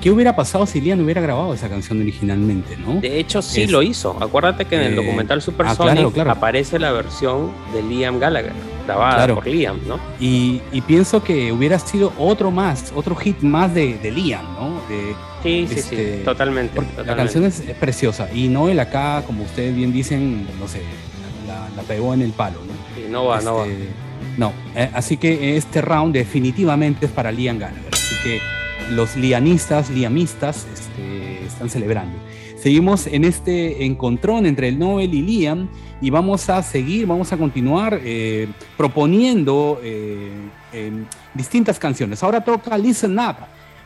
¿qué 0.00 0.10
hubiera 0.12 0.34
pasado 0.36 0.64
si 0.64 0.80
Liam 0.80 1.00
hubiera 1.00 1.20
grabado 1.20 1.52
esa 1.52 1.68
canción 1.68 2.00
originalmente, 2.00 2.76
no? 2.76 3.00
De 3.00 3.18
hecho, 3.18 3.42
sí 3.42 3.62
Es- 3.62 3.70
lo 3.72 3.82
hizo. 3.82 4.16
Acuérdate 4.22 4.64
que 4.64 4.76
en 4.76 4.82
el 4.82 4.92
Eh, 4.92 4.96
documental 4.96 5.42
Super 5.42 5.66
ah, 5.66 5.74
Sonic 5.74 5.92
claro, 5.94 6.10
claro. 6.12 6.30
aparece 6.30 6.78
la 6.78 6.92
versión 6.92 7.50
de 7.74 7.82
Liam 7.82 8.20
Gallagher, 8.20 8.52
grabada 8.86 9.14
Claro. 9.16 9.34
por 9.34 9.46
Liam, 9.48 9.80
¿no? 9.88 9.98
Y, 10.20 10.60
y 10.70 10.80
pienso 10.82 11.22
que 11.24 11.50
hubiera 11.52 11.80
sido 11.80 12.12
otro 12.16 12.52
más, 12.52 12.92
otro 12.94 13.16
hit 13.16 13.40
más 13.40 13.74
de, 13.74 13.98
de 13.98 14.10
Liam, 14.12 14.44
¿no? 14.54 14.80
De- 14.88 15.14
Sí, 15.42 15.66
sí, 15.68 15.74
Este, 15.80 16.18
sí, 16.18 16.24
totalmente. 16.24 16.80
la 17.04 17.16
canción 17.16 17.42
es, 17.44 17.58
es 17.58 17.74
preciosa. 17.74 18.28
Y 18.32 18.46
Noel 18.46 18.78
acá, 18.78 19.24
como 19.26 19.42
ustedes 19.42 19.74
bien 19.74 19.92
dicen, 19.92 20.46
no 20.60 20.68
sé, 20.68 20.80
la, 21.76 21.82
pegó 21.82 22.14
en 22.14 22.22
el 22.22 22.30
palo, 22.32 22.58
¿no? 22.66 22.72
Sí, 22.94 23.06
no 23.10 23.26
va, 23.26 23.40
no 23.40 23.56
va. 23.56 23.66
Este, 23.66 23.88
no, 24.38 24.52
eh, 24.74 24.90
así 24.94 25.16
que 25.16 25.56
este 25.56 25.80
round 25.82 26.14
definitivamente 26.14 27.06
es 27.06 27.12
para 27.12 27.30
Liam 27.32 27.58
Gallagher. 27.58 27.92
Así 27.92 28.14
que 28.22 28.40
los 28.94 29.16
lianistas, 29.16 29.90
liamistas, 29.90 30.66
este, 30.72 31.44
están 31.44 31.68
celebrando. 31.70 32.16
Seguimos 32.56 33.08
en 33.08 33.24
este 33.24 33.84
encontrón 33.84 34.46
entre 34.46 34.68
el 34.68 34.78
Noel 34.78 35.12
y 35.14 35.22
Liam 35.22 35.68
y 36.00 36.10
vamos 36.10 36.48
a 36.48 36.62
seguir, 36.62 37.06
vamos 37.06 37.32
a 37.32 37.36
continuar 37.36 37.98
eh, 38.04 38.48
proponiendo 38.76 39.80
eh, 39.82 40.30
em, 40.72 41.04
distintas 41.34 41.78
canciones. 41.78 42.22
Ahora 42.22 42.42
toca 42.44 42.76
Listen 42.78 43.18
Up. 43.18 43.36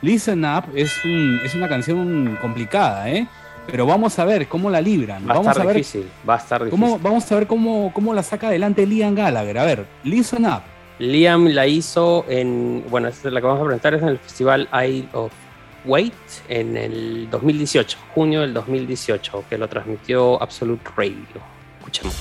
Listen 0.03 0.45
Up 0.45 0.65
es, 0.75 0.93
un- 1.05 1.41
es 1.45 1.55
una 1.55 1.69
canción 1.69 2.37
complicada, 2.43 3.09
¿eh? 3.11 3.27
Pero 3.71 3.87
vamos 3.87 4.19
a 4.19 4.25
ver 4.25 4.47
cómo 4.49 4.71
la 4.71 4.81
libran. 4.81 5.27
Va 5.29 5.33
a 5.33 5.37
vamos 5.39 5.49
estar 5.49 5.63
a 5.63 5.67
ver 5.67 5.77
difícil, 5.77 6.09
va 6.29 6.35
a 6.35 6.39
estar 6.39 6.65
difícil. 6.65 6.81
¿Cómo, 6.81 6.99
vamos 6.99 7.31
a 7.31 7.35
ver 7.35 7.47
cómo, 7.47 7.93
cómo 7.93 8.15
la 8.15 8.23
saca 8.23 8.49
adelante 8.49 8.87
Liam 8.87 9.15
Gallagher. 9.15 9.59
A 9.59 9.65
ver, 9.65 9.87
listen 10.05 10.47
up. 10.47 10.63
Liam 10.99 11.47
la 11.49 11.67
hizo 11.67 12.25
en, 12.29 12.85
bueno, 12.89 13.09
esta 13.09 13.29
es 13.29 13.35
la 13.35 13.41
que 13.41 13.47
vamos 13.47 13.63
a 13.63 13.65
presentar 13.65 13.95
es 13.95 14.03
en 14.03 14.09
el 14.09 14.19
festival 14.19 14.69
Isle 14.73 15.09
of 15.13 15.33
Wait 15.85 16.15
en 16.49 16.77
el 16.77 17.29
2018, 17.31 17.99
junio 18.15 18.41
del 18.41 18.55
2018, 18.55 19.45
que 19.49 19.59
lo 19.59 19.69
transmitió 19.69 20.43
Absolute 20.43 20.91
Radio. 20.97 21.17
Escuchemos. 21.79 22.15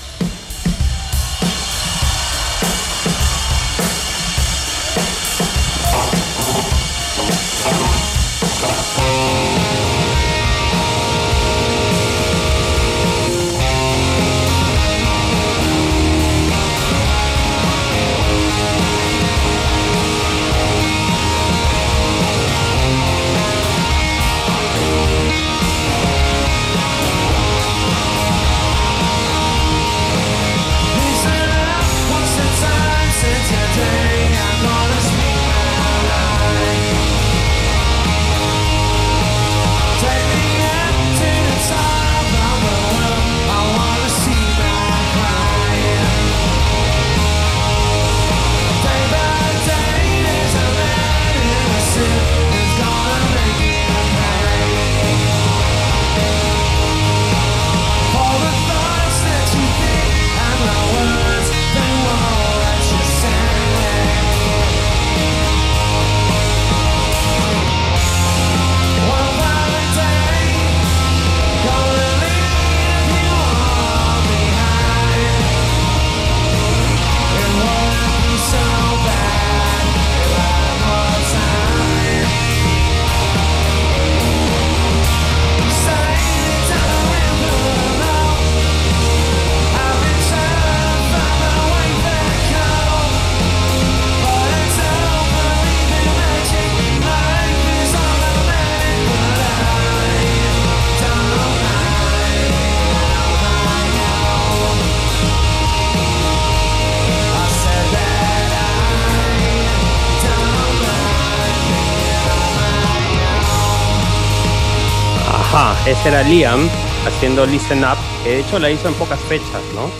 Era 116.06 116.22
Liam 116.22 116.68
haciendo 117.06 117.46
Listen 117.46 117.80
Up, 117.84 117.96
que 118.24 118.30
de 118.30 118.40
hecho 118.40 118.58
la 118.58 118.70
hizo 118.70 118.88
en 118.88 118.94
pocas 118.94 119.18
fechas, 119.20 119.62
¿no? 119.74 119.90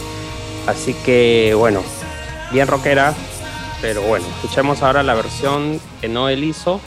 Así 0.71 0.93
que 1.05 1.53
bueno, 1.57 1.81
bien 2.51 2.67
rockera, 2.67 3.13
pero 3.81 4.01
bueno, 4.01 4.25
escuchemos 4.35 4.81
ahora 4.83 5.03
la 5.03 5.13
versión 5.15 5.79
que 6.01 6.07
Noel 6.07 6.43
hizo, 6.43 6.79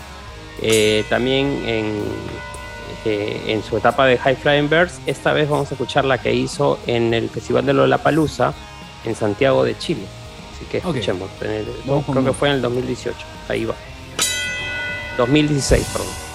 eh, 0.62 1.05
también 1.09 1.47
en, 1.66 2.03
eh, 3.05 3.43
en 3.49 3.62
su 3.62 3.77
etapa 3.77 4.07
de 4.07 4.18
High 4.18 4.37
Flying 4.37 4.68
Birds. 4.68 5.01
Esta 5.07 5.33
vez 5.33 5.49
vamos 5.49 5.71
a 5.71 5.75
escuchar 5.75 6.05
la 6.05 6.18
que 6.18 6.35
hizo 6.35 6.79
en 6.87 7.14
el 7.14 7.29
Festival 7.31 7.64
de 7.66 7.73
Lollapalooza 7.75 8.53
en 9.05 9.14
Santiago 9.14 9.64
de 9.64 9.77
Chile. 9.79 10.03
Así 10.55 10.64
que 10.71 10.79
escuchemos, 10.79 11.29
en 11.43 11.51
el- 11.51 11.66
creo 11.85 12.25
que 12.25 12.33
fue 12.33 12.49
en 12.49 12.55
el 12.57 12.62
2018, 12.62 13.16
ahí 13.49 13.64
va. 13.64 13.75
2016, 15.16 15.87
perdón. 15.93 16.30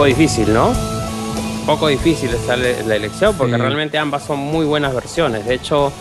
Poco 0.00 0.08
difícil, 0.08 0.54
¿no? 0.54 0.72
Poco 1.66 1.88
difícil 1.88 2.30
esta 2.30 2.56
le- 2.56 2.82
la 2.84 2.96
elección 2.96 3.34
porque 3.36 3.52
Sí. 3.56 3.60
realmente 3.60 3.98
ambas 3.98 4.22
son 4.24 4.38
muy 4.38 4.64
buenas 4.64 4.94
versiones. 4.94 5.44
De 5.44 5.52
hecho, 5.52 5.92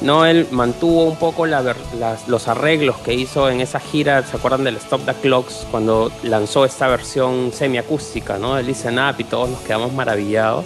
Noel 0.00 0.48
mantuvo 0.50 1.04
un 1.04 1.16
poco 1.16 1.44
la 1.44 1.60
ver- 1.60 1.76
las- 1.98 2.28
los 2.28 2.48
arreglos 2.48 2.96
que 3.04 3.12
hizo 3.12 3.50
en 3.50 3.60
esa 3.60 3.78
gira, 3.78 4.22
¿se 4.26 4.38
acuerdan 4.38 4.64
del 4.64 4.76
Stop 4.78 5.04
the 5.04 5.12
Clocks? 5.12 5.66
Cuando 5.70 6.10
lanzó 6.22 6.64
esta 6.64 6.88
versión 6.88 7.52
semiacústica, 7.52 8.38
¿no? 8.38 8.54
De 8.54 8.62
Listen 8.62 8.98
Up 8.98 9.16
y 9.18 9.24
todos 9.24 9.50
nos 9.50 9.60
quedamos 9.60 9.92
maravillados. 9.92 10.64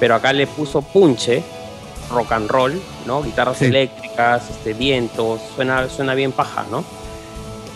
Pero 0.00 0.14
acá 0.14 0.32
le 0.32 0.46
puso 0.46 0.80
punche, 0.80 1.42
rock 2.10 2.32
and 2.32 2.48
roll, 2.50 2.80
¿no? 3.04 3.22
Guitarras 3.22 3.58
Sí. 3.58 3.66
eléctricas, 3.66 4.48
este, 4.48 4.72
vientos, 4.72 5.40
suena, 5.54 5.90
suena 5.90 6.14
bien 6.14 6.32
paja, 6.32 6.64
¿no? 6.70 6.84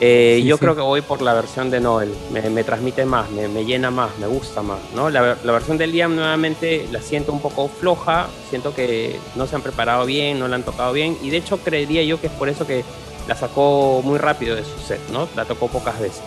Eh, 0.01 0.39
Sí, 0.41 0.47
yo 0.47 0.57
sí. 0.57 0.61
creo 0.61 0.77
que 0.77 0.81
voy 0.83 1.01
por 1.03 1.23
la 1.23 1.35
versión 1.35 1.71
de 1.71 1.81
Noel, 1.81 2.15
me, 2.33 2.41
me 2.51 2.63
transmite 2.63 3.05
más, 3.05 3.29
me, 3.31 3.49
me 3.49 3.65
llena 3.65 3.91
más, 3.91 4.17
me 4.19 4.27
gusta 4.29 4.63
más, 4.63 4.79
¿no? 4.95 5.11
La, 5.11 5.21
ver- 5.23 5.39
la 5.43 5.53
versión 5.53 5.77
de 5.77 5.89
Liam 5.89 6.15
nuevamente 6.15 6.87
la 6.93 7.03
siento 7.03 7.33
un 7.33 7.41
poco 7.41 7.69
floja, 7.69 8.29
siento 8.49 8.75
que 8.75 9.19
no 9.35 9.47
se 9.49 9.57
han 9.57 9.63
preparado 9.63 10.07
bien, 10.07 10.39
no 10.39 10.47
la 10.47 10.55
han 10.57 10.63
tocado 10.63 10.93
bien, 10.93 11.17
y 11.21 11.31
de 11.31 11.39
hecho 11.39 11.59
creería 11.59 12.05
yo 12.05 12.21
que 12.21 12.29
es 12.29 12.33
por 12.33 12.49
eso 12.49 12.65
que 12.67 12.85
la 13.27 13.35
sacó 13.35 14.01
muy 14.05 14.19
rápido 14.19 14.55
de 14.55 14.63
su 14.65 14.79
set, 14.79 15.01
¿no? 15.13 15.29
La 15.35 15.45
tocó 15.45 15.67
pocas 15.69 15.99
veces. 15.99 16.23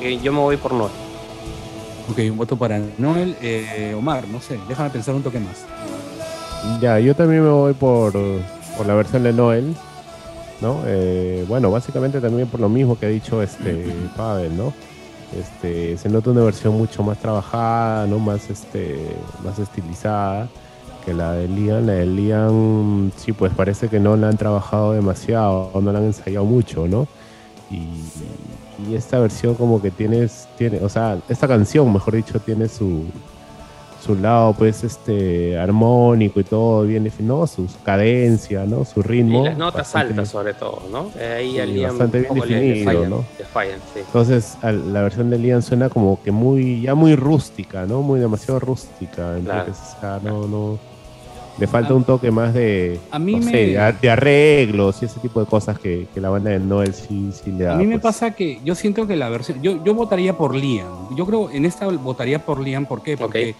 Eh, 0.00 0.18
Yo 0.22 0.32
me 0.32 0.38
voy 0.40 0.56
por 0.56 0.72
Noel. 0.72 0.90
Ok, 2.10 2.18
un 2.30 2.38
voto 2.38 2.56
para 2.56 2.80
Noel. 2.98 3.36
Eh, 3.42 3.94
Omar, 3.96 4.26
no 4.28 4.40
sé, 4.40 4.58
déjame 4.66 4.88
pensar 4.90 5.14
un 5.14 5.22
toque 5.22 5.38
más. 5.38 5.58
Ya, 6.80 6.98
yo 6.98 7.14
también 7.14 7.44
me 7.44 7.50
voy 7.50 7.74
por, 7.74 8.12
por 8.76 8.86
la 8.86 8.94
versión 8.94 9.22
de 9.22 9.32
Noel, 9.32 9.76
¿no? 10.60 10.82
Eh, 10.86 11.44
bueno, 11.48 11.70
básicamente 11.70 12.20
también 12.20 12.48
por 12.48 12.60
lo 12.60 12.68
mismo 12.68 12.98
que 12.98 13.06
ha 13.06 13.08
dicho 13.08 13.42
este 13.42 13.86
Pavel, 14.16 14.56
¿no? 14.56 14.72
Este, 15.38 15.96
se 15.96 16.08
nota 16.08 16.30
una 16.30 16.42
versión 16.42 16.76
mucho 16.76 17.02
más 17.02 17.18
trabajada, 17.18 18.06
¿no? 18.06 18.18
Más, 18.18 18.50
este, 18.50 19.16
más 19.44 19.58
estilizada 19.58 20.48
que 21.04 21.14
la 21.14 21.32
de 21.32 21.48
Liam. 21.48 21.86
La 21.86 21.92
de 21.92 22.06
Liam, 22.06 23.12
sí, 23.16 23.32
pues 23.32 23.52
parece 23.54 23.88
que 23.88 24.00
no 24.00 24.16
la 24.16 24.28
han 24.28 24.36
trabajado 24.36 24.92
demasiado, 24.92 25.70
no 25.80 25.92
la 25.92 25.98
han 25.98 26.06
ensayado 26.06 26.44
mucho, 26.44 26.88
¿no? 26.88 27.06
Y, 27.70 27.86
y 28.88 28.94
esta 28.94 29.18
versión 29.20 29.54
como 29.54 29.80
que 29.80 29.90
tienes, 29.90 30.48
tiene, 30.58 30.80
o 30.80 30.88
sea, 30.88 31.18
esta 31.28 31.46
canción, 31.46 31.92
mejor 31.92 32.16
dicho, 32.16 32.40
tiene 32.40 32.68
su, 32.68 33.04
su 34.00 34.14
lado 34.14 34.54
pues 34.54 34.82
este 34.82 35.58
armónico 35.58 36.40
y 36.40 36.44
todo 36.44 36.84
bien 36.84 37.04
definido, 37.04 37.46
su, 37.46 37.68
su 37.68 37.80
cadencia, 37.82 38.64
¿no? 38.64 38.84
Su 38.84 39.00
Y 39.00 39.02
ritmo. 39.02 39.44
las 39.44 39.58
notas 39.58 39.94
altas 39.94 40.28
sobre 40.28 40.54
todo, 40.54 40.82
¿no? 40.90 41.10
Eh, 41.18 41.34
ahí 41.38 41.50
Sí, 41.52 41.60
a 41.60 41.66
Liam 41.66 41.90
bastante 41.90 42.18
bien 42.20 42.28
poco 42.34 42.46
le- 42.46 42.54
le, 42.60 42.60
definido, 42.68 42.84
fallan, 42.92 43.10
¿no? 43.10 43.24
le 43.38 43.44
fallan, 43.44 43.78
sí. 43.94 44.00
Entonces 44.00 44.56
al- 44.62 44.92
la 44.92 45.02
versión 45.02 45.28
de 45.30 45.38
Liam 45.38 45.60
suena 45.62 45.88
como 45.90 46.22
que 46.22 46.30
muy, 46.30 46.80
ya 46.82 46.94
muy 46.94 47.14
rústica, 47.14 47.84
¿no? 47.86 48.00
Muy 48.02 48.20
demasiado 48.20 48.58
rústica. 48.58 49.36
Entonces, 49.36 49.76
o 49.96 50.00
sea, 50.00 50.20
no, 50.22 50.46
no. 50.46 50.78
Le 51.58 51.66
falta 51.66 51.92
A- 51.92 51.96
un 51.96 52.04
toque 52.04 52.30
más 52.30 52.54
de, 52.54 52.98
a 53.10 53.18
mí 53.18 53.32
no 53.34 53.44
me- 53.44 53.50
sé, 53.50 53.66
de 54.00 54.10
arreglos 54.10 55.02
y 55.02 55.04
ese 55.04 55.20
tipo 55.20 55.40
de 55.40 55.46
cosas 55.46 55.78
que, 55.78 56.06
que 56.14 56.18
la 56.20 56.30
banda 56.30 56.50
de 56.52 56.58
Noel 56.58 56.94
sí, 56.94 57.30
sí 57.32 57.52
le 57.52 57.64
da. 57.64 57.74
A 57.74 57.76
mí 57.76 57.86
me 57.86 57.98
pues. 57.98 58.14
pasa 58.14 58.30
que 58.30 58.60
yo 58.64 58.74
siento 58.74 59.06
que 59.06 59.14
la 59.14 59.28
versión, 59.28 59.60
yo, 59.60 59.84
yo 59.84 59.92
votaría 59.94 60.38
por 60.38 60.54
Liam. 60.54 61.14
Yo 61.16 61.26
creo 61.26 61.50
en 61.50 61.66
esta 61.66 61.86
votaría 61.88 62.38
por 62.46 62.60
Liam, 62.60 62.86
¿por 62.86 63.02
qué? 63.02 63.18
Porque 63.18 63.54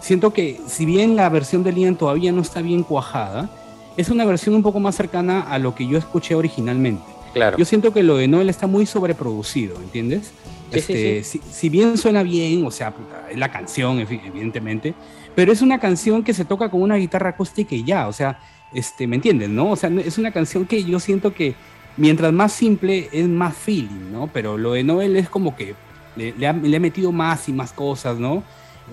siento 0.00 0.32
que 0.32 0.60
si 0.66 0.84
bien 0.86 1.16
la 1.16 1.28
versión 1.28 1.62
de 1.62 1.72
Liam 1.72 1.96
todavía 1.96 2.32
no 2.32 2.42
está 2.42 2.62
bien 2.62 2.82
cuajada, 2.82 3.50
es 3.96 4.08
una 4.10 4.24
versión 4.24 4.54
un 4.54 4.62
poco 4.62 4.80
más 4.80 4.94
cercana 4.94 5.42
a 5.42 5.58
lo 5.58 5.74
que 5.74 5.86
yo 5.86 5.98
escuché 5.98 6.34
originalmente. 6.34 7.02
Claro. 7.32 7.56
Yo 7.58 7.64
siento 7.64 7.92
que 7.92 8.02
lo 8.02 8.16
de 8.16 8.26
Noel 8.28 8.48
está 8.48 8.66
muy 8.66 8.86
sobreproducido, 8.86 9.76
¿entiendes? 9.80 10.32
Sí, 10.72 10.80
sí, 10.80 10.92
Este, 10.92 11.24
Si, 11.24 11.40
si 11.50 11.68
bien 11.68 11.96
suena 11.98 12.22
bien, 12.22 12.64
o 12.66 12.70
sea, 12.70 12.94
es 13.30 13.38
la 13.38 13.50
canción, 13.50 14.00
evidentemente, 14.00 14.94
pero 15.34 15.52
es 15.52 15.62
una 15.62 15.78
canción 15.78 16.22
que 16.24 16.34
se 16.34 16.44
toca 16.44 16.70
con 16.70 16.82
una 16.82 16.96
guitarra 16.96 17.30
acústica 17.30 17.74
y 17.74 17.84
ya, 17.84 18.08
o 18.08 18.12
sea, 18.12 18.38
este, 18.72 19.06
¿me 19.06 19.16
entienden, 19.16 19.54
no? 19.54 19.70
O 19.70 19.76
sea, 19.76 19.90
es 20.04 20.18
una 20.18 20.30
canción 20.32 20.64
que 20.66 20.82
yo 20.84 20.98
siento 21.00 21.32
que 21.34 21.54
mientras 21.96 22.32
más 22.32 22.52
simple 22.52 23.08
es 23.12 23.28
más 23.28 23.54
feeling, 23.56 24.12
¿no? 24.12 24.28
Pero 24.32 24.56
lo 24.58 24.72
de 24.72 24.82
Noel 24.84 25.16
es 25.16 25.28
como 25.28 25.54
que 25.56 25.74
le, 26.16 26.32
le 26.36 26.46
ha, 26.46 26.52
le 26.52 26.76
ha 26.76 26.80
metido 26.80 27.12
más 27.12 27.48
y 27.48 27.52
más 27.52 27.72
cosas, 27.72 28.18
¿no? 28.18 28.42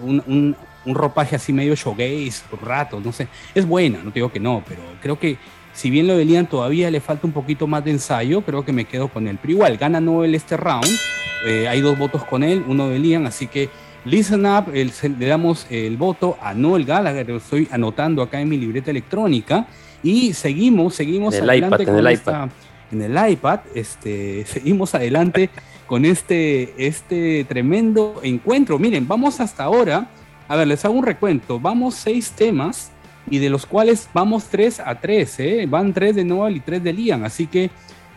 Un- 0.03 0.23
un- 0.27 0.55
un 0.87 0.95
ropaje 0.95 1.35
así 1.35 1.53
medio 1.53 1.75
showgaze 1.75 2.41
por 2.49 2.65
rato, 2.65 2.99
no 2.99 3.11
sé. 3.11 3.27
Es 3.53 3.65
buena, 3.67 3.99
no 4.03 4.09
te 4.11 4.15
digo 4.15 4.31
que 4.31 4.39
no, 4.39 4.63
pero 4.67 4.81
creo 5.01 5.19
que 5.19 5.37
si 5.73 5.89
bien 5.91 6.07
lo 6.07 6.17
de 6.17 6.25
Liam 6.25 6.47
todavía 6.47 6.89
le 6.89 6.99
falta 7.01 7.27
un 7.27 7.33
poquito 7.33 7.67
más 7.67 7.83
de 7.85 7.91
ensayo, 7.91 8.41
creo 8.41 8.65
que 8.65 8.73
me 8.73 8.85
quedo 8.85 9.09
con 9.09 9.27
él. 9.27 9.37
Pero 9.41 9.51
igual, 9.53 9.77
gana 9.77 9.99
Noel 10.01 10.33
este 10.33 10.57
round. 10.57 10.87
Eh, 11.45 11.67
hay 11.67 11.81
dos 11.81 11.97
votos 11.97 12.23
con 12.23 12.41
él, 12.43 12.63
uno 12.67 12.89
de 12.89 12.97
Liam, 12.97 13.27
así 13.27 13.45
que 13.47 13.69
listen 14.05 14.45
up, 14.47 14.71
el- 14.73 14.91
le 15.19 15.27
damos 15.27 15.67
el 15.69 15.95
voto 15.97 16.35
a 16.41 16.53
Noel 16.55 16.83
Gallagher, 16.85 17.27
lo 17.29 17.37
estoy 17.37 17.67
anotando 17.71 18.23
acá 18.23 18.41
en 18.41 18.49
mi 18.49 18.57
libreta 18.57 18.89
electrónica. 18.89 19.67
Y 20.01 20.33
seguimos, 20.33 20.95
seguimos 20.95 21.35
En 21.35 21.43
el 21.43 21.49
adelante 21.49 21.75
iPad, 21.75 21.81
en 21.81 21.95
con 21.95 22.07
el 22.07 22.13
esta- 22.13 22.49
en 22.91 23.01
el 23.01 23.31
iPad, 23.31 23.59
este, 23.75 24.45
seguimos 24.47 24.95
adelante 24.95 25.49
con 25.85 26.05
este, 26.05 26.73
este 26.77 27.45
tremendo 27.47 28.19
encuentro. 28.23 28.79
Miren, 28.79 29.07
vamos 29.07 29.39
hasta 29.39 29.63
ahora, 29.63 30.09
a 30.47 30.55
ver, 30.55 30.67
les 30.67 30.83
hago 30.85 30.93
un 30.93 31.05
recuento, 31.05 31.59
vamos 31.59 31.95
seis 31.95 32.31
temas 32.31 32.91
y 33.29 33.39
de 33.39 33.49
los 33.49 33.65
cuales 33.65 34.09
vamos 34.13 34.45
tres 34.45 34.79
a 34.79 34.95
tres, 34.95 35.39
¿eh? 35.39 35.65
van 35.69 35.93
tres 35.93 36.15
de 36.15 36.23
Noel 36.23 36.55
y 36.57 36.59
tres 36.61 36.83
de 36.83 36.93
Liam, 36.93 37.23
así 37.25 37.45
que 37.47 37.69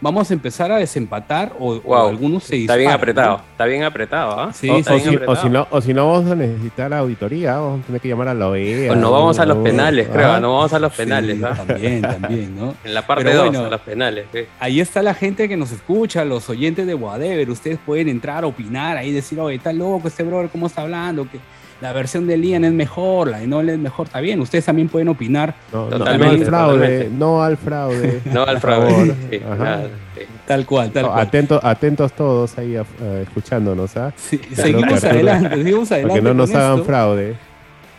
vamos 0.03 0.31
a 0.31 0.35
empezar 0.35 0.70
a 0.72 0.76
desempatar 0.76 1.53
o, 1.59 1.72
o 1.74 1.81
Wow, 1.81 2.09
algunos 2.09 2.45
se 2.45 2.57
Está 2.62 2.76
bien 2.76 2.91
apretado, 2.93 3.39
¿no? 3.39 3.43
está 3.51 3.64
bien 3.66 3.83
apretado, 3.83 4.39
¿ah? 4.41 4.53
Sí, 4.53 4.70
o, 4.70 4.76
Está 4.78 4.93
o 4.93 4.97
bien 4.97 5.09
si, 5.11 5.14
apretado. 5.16 5.33
o 5.39 5.43
si 5.43 5.49
no, 5.51 5.66
o 5.70 5.81
si 5.81 5.93
no 5.93 6.07
vamos 6.12 6.31
a 6.31 6.37
necesitar 6.37 6.95
auditoría, 6.95 7.57
vamos 7.59 7.83
a 7.83 7.87
tener 7.87 8.01
que 8.01 8.09
llamar 8.09 8.28
a 8.28 8.35
la 8.35 8.49
OEA. 8.49 8.93
O 8.93 8.95
nos 8.95 9.11
vamos 9.11 9.39
a 9.41 9.45
los 9.47 9.57
¿no? 9.59 9.62
penales, 9.64 10.09
creo, 10.09 10.33
Ah, 10.33 10.41
no 10.41 10.55
vamos 10.55 10.72
a 10.72 10.78
los 10.78 10.93
penales, 10.95 11.37
Sí, 11.39 11.45
¿ah? 11.45 11.55
También, 11.66 12.01
también, 12.03 12.57
¿no? 12.57 12.74
En 12.85 12.95
la 12.95 13.05
parte 13.07 13.24
Pero 13.24 13.37
2, 13.39 13.47
bueno. 13.49 13.64
a 13.66 13.70
los 13.70 13.81
penales. 13.81 14.26
ahí 14.61 14.81
está 14.81 15.03
la 15.03 15.12
gente 15.14 15.49
que 15.49 15.57
nos 15.57 15.70
escucha, 15.72 16.24
los 16.24 16.49
oyentes 16.49 16.87
de 16.87 16.95
Whatever. 16.95 17.51
Ustedes 17.51 17.78
pueden 17.85 18.09
entrar, 18.09 18.45
opinar, 18.45 18.97
ahí 18.97 19.12
decir, 19.12 19.39
oye, 19.41 19.57
está 19.57 19.72
loco 19.72 20.07
este 20.09 20.22
brother, 20.22 20.49
¿cómo 20.51 20.68
está 20.68 20.83
hablando? 20.83 21.28
Que 21.28 21.41
la 21.81 21.93
versión 21.93 22.26
de 22.26 22.37
Liam 22.37 22.64
es 22.64 22.72
mejor, 22.72 23.28
la 23.28 23.39
de 23.39 23.47
Noel 23.47 23.70
es 23.70 23.78
mejor. 23.78 24.07
Está 24.07 24.20
bien, 24.20 24.41
ustedes 24.41 24.64
también 24.66 24.89
pueden 24.89 25.09
opinar 25.09 25.55
No, 25.72 25.85
no, 25.85 25.91
no 25.91 25.99
Totalmente, 25.99 26.35
al 26.37 26.45
fraude, 26.47 26.78
totalmente. 26.78 27.11
no 27.18 27.43
al 27.43 27.57
fraude. 27.57 28.20
No 28.33 28.43
al 28.45 28.61
fraude. 28.61 28.91
favor. 28.91 29.14
sí, 29.31 29.37
Ajá. 29.45 29.57
nada, 29.64 29.89
sí. 30.14 30.20
tal 30.47 30.66
cual, 30.66 30.91
tal 30.91 31.03
No, 31.05 31.09
cual. 31.12 31.20
atentos, 31.26 31.61
atentos 31.64 32.12
todos 32.12 32.59
ahí 32.59 32.76
escuchándonos, 33.22 33.97
¿ah? 33.97 34.12
Sí, 34.16 34.41
seguimos 34.55 34.93
Arturo. 34.93 35.11
adelante, 35.12 35.57
seguimos 35.57 35.93
adelante. 35.93 36.09
Para 36.20 36.20
que 36.22 36.28
no 36.28 36.35
nos 36.35 36.55
hagan 36.55 36.72
esto. 36.74 36.85
fraude. 36.85 37.37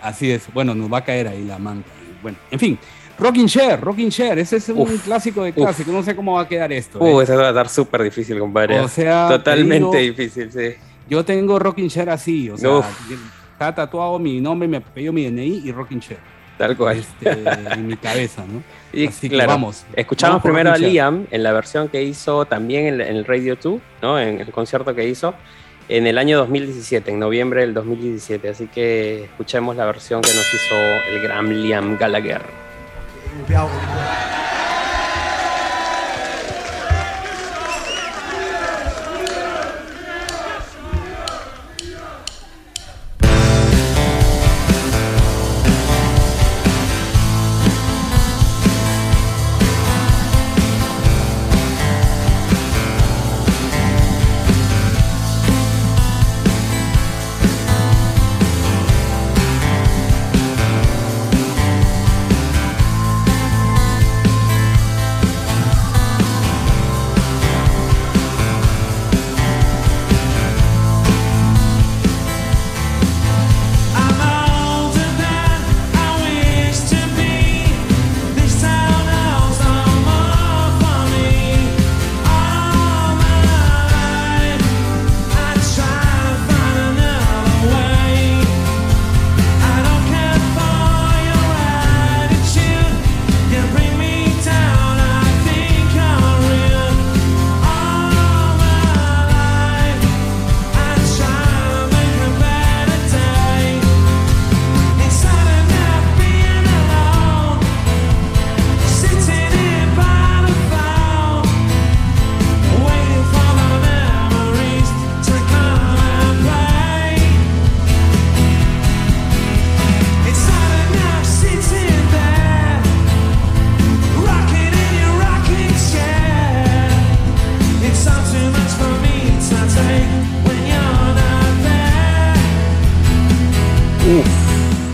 Así 0.03 0.31
es, 0.31 0.43
bueno, 0.53 0.73
nos 0.75 0.91
va 0.91 0.99
a 0.99 1.03
caer 1.03 1.27
ahí 1.27 1.43
la 1.45 1.57
manta. 1.57 1.89
Bueno, 2.21 2.37
en 2.51 2.59
fin, 2.59 2.77
Rocking 3.19 3.47
Chair, 3.47 3.79
Rocking 3.81 4.09
Chair, 4.09 4.37
ese 4.39 4.57
es 4.57 4.69
un 4.69 4.79
Uf, 4.79 5.03
clásico 5.03 5.43
de 5.43 5.53
clásicos, 5.53 5.93
no 5.93 6.01
sé 6.03 6.15
cómo 6.15 6.33
va 6.33 6.41
a 6.41 6.47
quedar 6.47 6.71
esto. 6.71 6.99
Uh, 6.99 7.19
¿eh? 7.21 7.23
eso 7.23 7.35
va 7.35 7.45
a 7.45 7.49
estar 7.49 7.69
súper 7.69 8.03
difícil, 8.03 8.37
compadre. 8.39 8.79
O 8.79 8.87
sea, 8.87 9.27
te 9.27 9.35
Totalmente 9.37 9.97
digo, 9.97 10.15
difícil, 10.17 10.51
sí. 10.51 10.73
yo 11.09 11.23
tengo 11.25 11.57
Rocking 11.59 11.89
Chair 11.89 12.09
así, 12.11 12.49
o 12.49 12.57
sea, 12.57 12.69
Uf. 12.77 12.85
Está 13.61 13.75
tatuado 13.75 14.17
mi 14.17 14.41
nombre, 14.41 14.67
mi 14.67 14.77
apellido, 14.77 15.13
mi 15.13 15.29
DNI 15.29 15.61
y 15.65 15.71
Rocking 15.71 15.99
Chair 15.99 16.19
Tal 16.57 16.75
cual. 16.75 16.97
este, 16.97 17.29
en 17.73 17.87
mi 17.87 17.95
cabeza, 17.95 18.43
¿no? 18.45 18.63
Y 18.93 19.07
Así 19.07 19.29
que 19.29 19.35
claro, 19.35 19.51
vamos. 19.51 19.85
Escuchamos 19.95 20.33
Vamos 20.33 20.43
primero 20.43 20.71
a. 20.71 20.77
Liam 20.77 21.25
en 21.31 21.43
la 21.43 21.53
versión 21.53 21.87
que 21.87 22.03
hizo 22.03 22.45
también 22.45 22.87
en, 22.87 23.01
en 23.01 23.15
el 23.15 23.25
Radio 23.25 23.57
2, 23.61 23.79
¿no? 24.01 24.19
En 24.19 24.41
el 24.41 24.51
concierto 24.51 24.93
que 24.93 25.07
hizo 25.07 25.33
en 25.87 26.07
el 26.07 26.17
año 26.17 26.37
2017, 26.39 27.11
en 27.11 27.19
noviembre 27.19 27.61
del 27.61 27.73
2017. 27.73 28.49
Así 28.49 28.67
que 28.67 29.25
escuchemos 29.25 29.75
la 29.75 29.85
versión 29.85 30.21
que 30.21 30.33
nos 30.33 30.53
hizo 30.53 30.75
el 31.09 31.21
gran 31.21 31.63
Liam 31.63 31.97
Gallagher. 31.97 32.41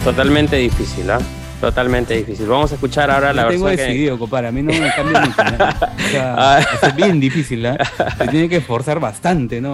Totalmente 0.04 0.56
difícil, 0.58 1.10
¿ah? 1.12 1.20
Totalmente 1.60 2.14
difícil. 2.16 2.46
Vamos 2.48 2.72
a 2.72 2.76
escuchar 2.76 3.10
ahora 3.10 3.34
la 3.34 3.44
Yo 3.44 3.50
tengo 3.50 3.66
versión 3.66 3.86
que... 3.88 3.92
decidido, 3.94 4.20
compadre, 4.20 4.48
a 4.48 4.52
mí 4.52 4.62
no 4.62 4.72
me 4.72 4.92
cambia 4.94 5.22
mucho. 5.22 5.44
¿no? 5.44 5.66
O 6.08 6.10
sea, 6.10 6.36
Ah. 6.38 6.60
es 6.84 6.96
bien 6.96 7.20
difícil, 7.20 7.66
¿ah? 7.66 7.78
Se 8.18 8.28
tiene 8.28 8.48
que 8.48 8.58
esforzar 8.58 9.00
bastante, 9.00 9.60
¿no? 9.60 9.74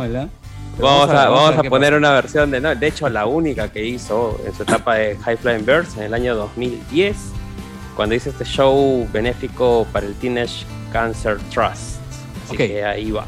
Vamos 0.79 1.09
a, 1.11 1.29
vamos 1.29 1.57
a 1.57 1.63
poner 1.63 1.89
pasa. 1.91 1.97
una 1.97 2.11
versión 2.13 2.49
de, 2.49 2.59
no, 2.59 2.73
de 2.73 2.87
hecho 2.87 3.07
la 3.09 3.25
única 3.27 3.71
que 3.71 3.85
hizo 3.85 4.41
en 4.47 4.55
su 4.55 4.63
etapa 4.63 4.95
de 4.95 5.17
High 5.17 5.37
Flying 5.37 5.65
Birds 5.65 5.95
en 5.97 6.03
el 6.03 6.13
año 6.15 6.35
2010, 6.35 7.15
cuando 7.95 8.15
hizo 8.15 8.31
este 8.31 8.43
show 8.45 9.07
benéfico 9.13 9.85
para 9.91 10.07
el 10.07 10.15
Teenage 10.15 10.65
Cancer 10.91 11.37
Trust. 11.53 11.99
Así 12.45 12.53
Ok. 12.53 12.57
que 12.57 12.83
ahí 12.83 13.11
va. 13.11 13.25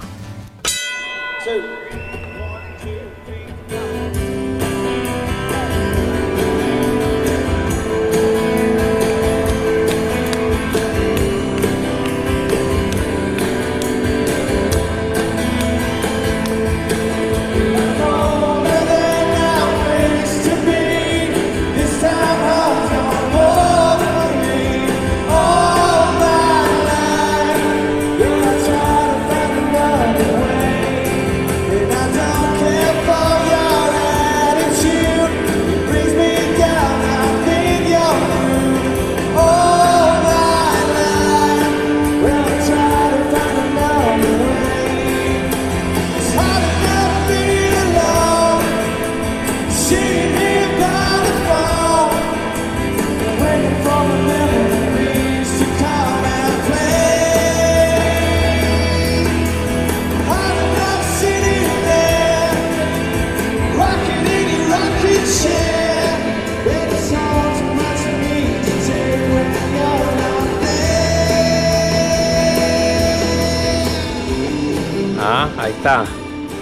Está. 75.85 76.05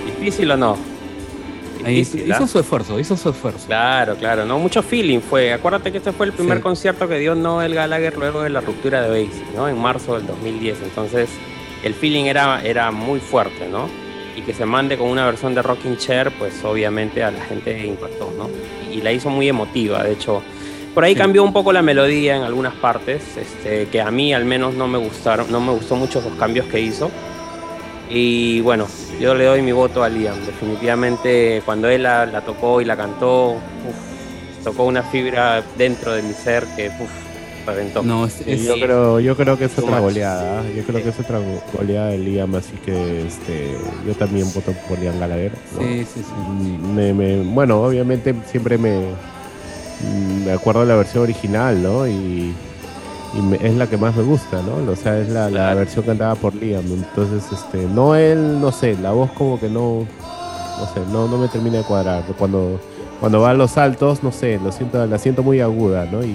¿Difícil 0.06 0.52
o 0.52 0.58
no? 0.58 0.78
Difícil, 1.86 2.24
hizo 2.30 2.44
¿ah? 2.44 2.48
su 2.48 2.60
esfuerzo, 2.60 3.00
hizo 3.00 3.18
su 3.18 3.30
esfuerzo. 3.30 3.68
Claro, 3.68 4.16
claro, 4.16 4.46
no 4.46 4.58
mucho 4.60 4.82
feeling 4.84 5.20
fue. 5.20 5.52
Acuérdate 5.54 5.92
que 5.92 5.98
este 5.98 6.12
fue 6.12 6.26
el 6.28 6.32
primer 6.34 6.58
Sí. 6.58 6.64
concierto 6.64 7.08
que 7.08 7.20
dio 7.20 7.36
Noel 7.36 7.74
Gallagher 7.76 8.18
luego 8.18 8.42
de 8.44 8.50
la 8.50 8.62
ruptura 8.62 9.02
de 9.02 9.10
Oasis, 9.10 9.44
¿no? 9.56 9.68
En 9.68 9.78
marzo 9.78 10.16
del 10.18 10.26
2010. 10.28 10.78
Entonces, 10.84 11.30
el 11.84 11.94
feeling 11.94 12.26
era, 12.26 12.62
era 12.64 12.92
muy 12.92 13.20
fuerte, 13.20 13.68
¿no? 13.70 13.88
Y 14.36 14.42
que 14.42 14.54
se 14.54 14.66
mande 14.66 14.98
con 14.98 15.10
una 15.10 15.26
versión 15.26 15.54
de 15.56 15.62
Rocking 15.62 15.98
Chair, 15.98 16.32
pues 16.40 16.64
obviamente 16.64 17.24
a 17.24 17.32
la 17.32 17.44
gente 17.44 17.86
impactó, 17.86 18.34
¿no? 18.38 18.50
Y 18.92 19.02
la 19.02 19.12
hizo 19.12 19.30
muy 19.30 19.50
emotiva, 19.50 20.04
de 20.04 20.14
hecho. 20.14 20.42
Por 20.94 21.04
ahí 21.04 21.14
Sí. 21.14 21.20
cambió 21.20 21.44
un 21.44 21.52
poco 21.54 21.74
la 21.74 21.82
melodía 21.82 22.38
en 22.38 22.44
algunas 22.44 22.74
partes, 22.76 23.24
este, 23.36 23.88
que 23.88 24.00
a 24.00 24.10
mí 24.12 24.34
al 24.34 24.46
menos 24.46 24.74
no 24.76 24.88
me 24.88 24.98
gustaron, 25.00 25.52
no 25.52 25.60
me 25.60 25.72
gustó 25.74 25.96
mucho 25.96 26.20
esos 26.20 26.34
cambios 26.34 26.66
que 26.68 26.80
hizo. 26.80 27.12
Y 28.10 28.62
bueno, 28.62 28.88
yo 29.20 29.34
le 29.34 29.46
doy 29.46 29.62
mi 29.62 29.72
voto 29.72 30.04
a 30.04 30.10
Liam. 30.10 30.36
Definitivamente 30.46 31.62
cuando 31.66 31.88
él 31.90 32.04
la, 32.04 32.26
la 32.26 32.42
tocó 32.42 32.82
y 32.82 32.86
la 32.86 32.96
cantó, 32.98 33.52
uf, 33.54 34.64
tocó 34.64 34.84
una 34.86 35.04
fibra 35.04 35.64
dentro 35.78 36.14
de 36.14 36.22
mi 36.22 36.34
ser 36.34 36.66
que 36.76 36.90
uf, 36.90 37.10
reventó. 37.66 38.04
No, 38.04 38.26
es, 38.26 38.42
es- 38.46 38.64
yo 38.66 38.76
creo, 38.76 39.20
yo 39.20 39.36
creo 39.38 39.58
que 39.58 39.66
es 39.66 39.78
otra 39.80 40.00
goleada. 40.00 40.60
¿ah? 40.60 40.64
Yo 40.76 40.84
creo 40.84 41.02
que 41.02 41.10
es 41.10 41.20
otra 41.20 41.40
go- 41.40 41.64
goleada 41.78 42.10
de 42.10 42.18
Liam, 42.20 42.54
así 42.56 42.74
que 42.86 43.26
este, 43.26 43.76
yo 44.06 44.14
también 44.16 44.52
voto 44.54 44.74
por 44.88 45.00
Liam 45.00 45.20
Gallagher. 45.20 45.54
¿no? 45.74 45.80
sí, 45.82 46.00
sí, 46.14 46.22
sí. 46.22 46.34
Mm, 46.50 46.94
me, 46.96 47.14
me- 47.14 47.42
bueno, 47.42 47.82
obviamente 47.82 48.36
siempre 48.52 48.78
me, 48.78 49.00
mm, 50.02 50.46
me 50.46 50.52
acuerdo 50.52 50.82
de 50.82 50.88
la 50.88 50.96
versión 50.98 51.24
original, 51.24 51.82
¿no? 51.82 52.06
Y, 52.08 52.54
y 53.38 53.42
me- 53.42 53.58
es 53.62 53.74
la 53.76 53.88
que 53.88 53.98
más 53.98 54.16
me 54.16 54.24
gusta, 54.24 54.62
¿no? 54.62 54.92
O 54.92 54.96
sea, 54.96 55.18
es 55.20 55.30
la, 55.30 55.50
la 55.50 55.74
versión 55.74 56.06
cantada 56.06 56.36
por 56.36 56.54
Liam. 56.56 56.84
Entonces, 56.86 57.44
este, 57.52 57.86
no 57.86 58.16
él, 58.16 58.60
no 58.62 58.72
sé, 58.72 58.96
la 59.02 59.12
voz 59.12 59.32
como 59.32 59.60
que 59.60 59.70
no, 59.70 60.06
no 60.80 60.86
sé, 60.94 61.00
no, 61.12 61.28
no 61.28 61.38
me 61.38 61.48
termina 61.48 61.78
de 61.80 61.84
cuadrar. 61.84 62.24
Cuando, 62.38 62.80
cuando 63.20 63.42
va 63.42 63.52
a 63.52 63.54
los 63.54 63.72
saltos, 63.72 64.22
no 64.24 64.32
sé, 64.32 64.60
lo 64.64 64.72
siento, 64.72 65.06
la 65.06 65.18
siento 65.18 65.42
muy 65.44 65.60
aguda, 65.62 66.06
¿no? 66.12 66.24
Y, 66.24 66.28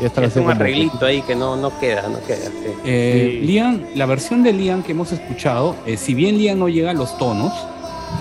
y 0.00 0.04
esta 0.04 0.22
es 0.24 0.36
un 0.36 0.44
que- 0.46 0.52
arreglito 0.52 1.04
ahí 1.06 1.22
que 1.22 1.34
no, 1.34 1.56
no 1.56 1.76
queda, 1.80 2.02
no 2.08 2.18
queda. 2.26 2.46
sí. 2.46 2.72
Eh, 2.84 3.38
Sí. 3.40 3.46
Liam, 3.46 3.82
la 3.94 4.06
versión 4.06 4.42
de 4.42 4.52
Liam 4.52 4.82
que 4.82 4.92
hemos 4.92 5.10
escuchado, 5.12 5.74
eh, 5.86 5.96
si 5.96 6.14
bien 6.14 6.36
Liam 6.38 6.58
no 6.58 6.68
llega 6.68 6.90
a 6.90 6.94
los 6.94 7.16
tonos, 7.18 7.52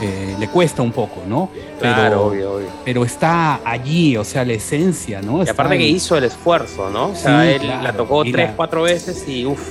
eh, 0.01 0.35
le 0.39 0.47
cuesta 0.49 0.81
un 0.81 0.91
poco, 0.91 1.21
¿no? 1.27 1.49
Pero, 1.79 1.93
Claro, 1.93 2.25
obvio, 2.27 2.53
obvio. 2.55 2.67
pero 2.85 3.03
está 3.05 3.61
allí, 3.65 4.15
o 4.17 4.23
sea, 4.23 4.45
la 4.45 4.53
esencia, 4.53 5.21
¿no? 5.21 5.43
Y 5.43 5.49
aparte 5.49 5.77
que 5.77 5.87
hizo 5.87 6.15
el 6.17 6.25
esfuerzo, 6.25 6.89
¿no? 6.89 7.07
O 7.07 7.15
sea, 7.15 7.41
Sí, 7.43 7.49
él 7.49 7.61
claro. 7.61 7.83
la 7.83 7.93
tocó 7.93 8.23
tres, 8.23 8.49
la- 8.49 8.55
cuatro 8.55 8.83
veces 8.83 9.27
y 9.27 9.45
uff, 9.45 9.61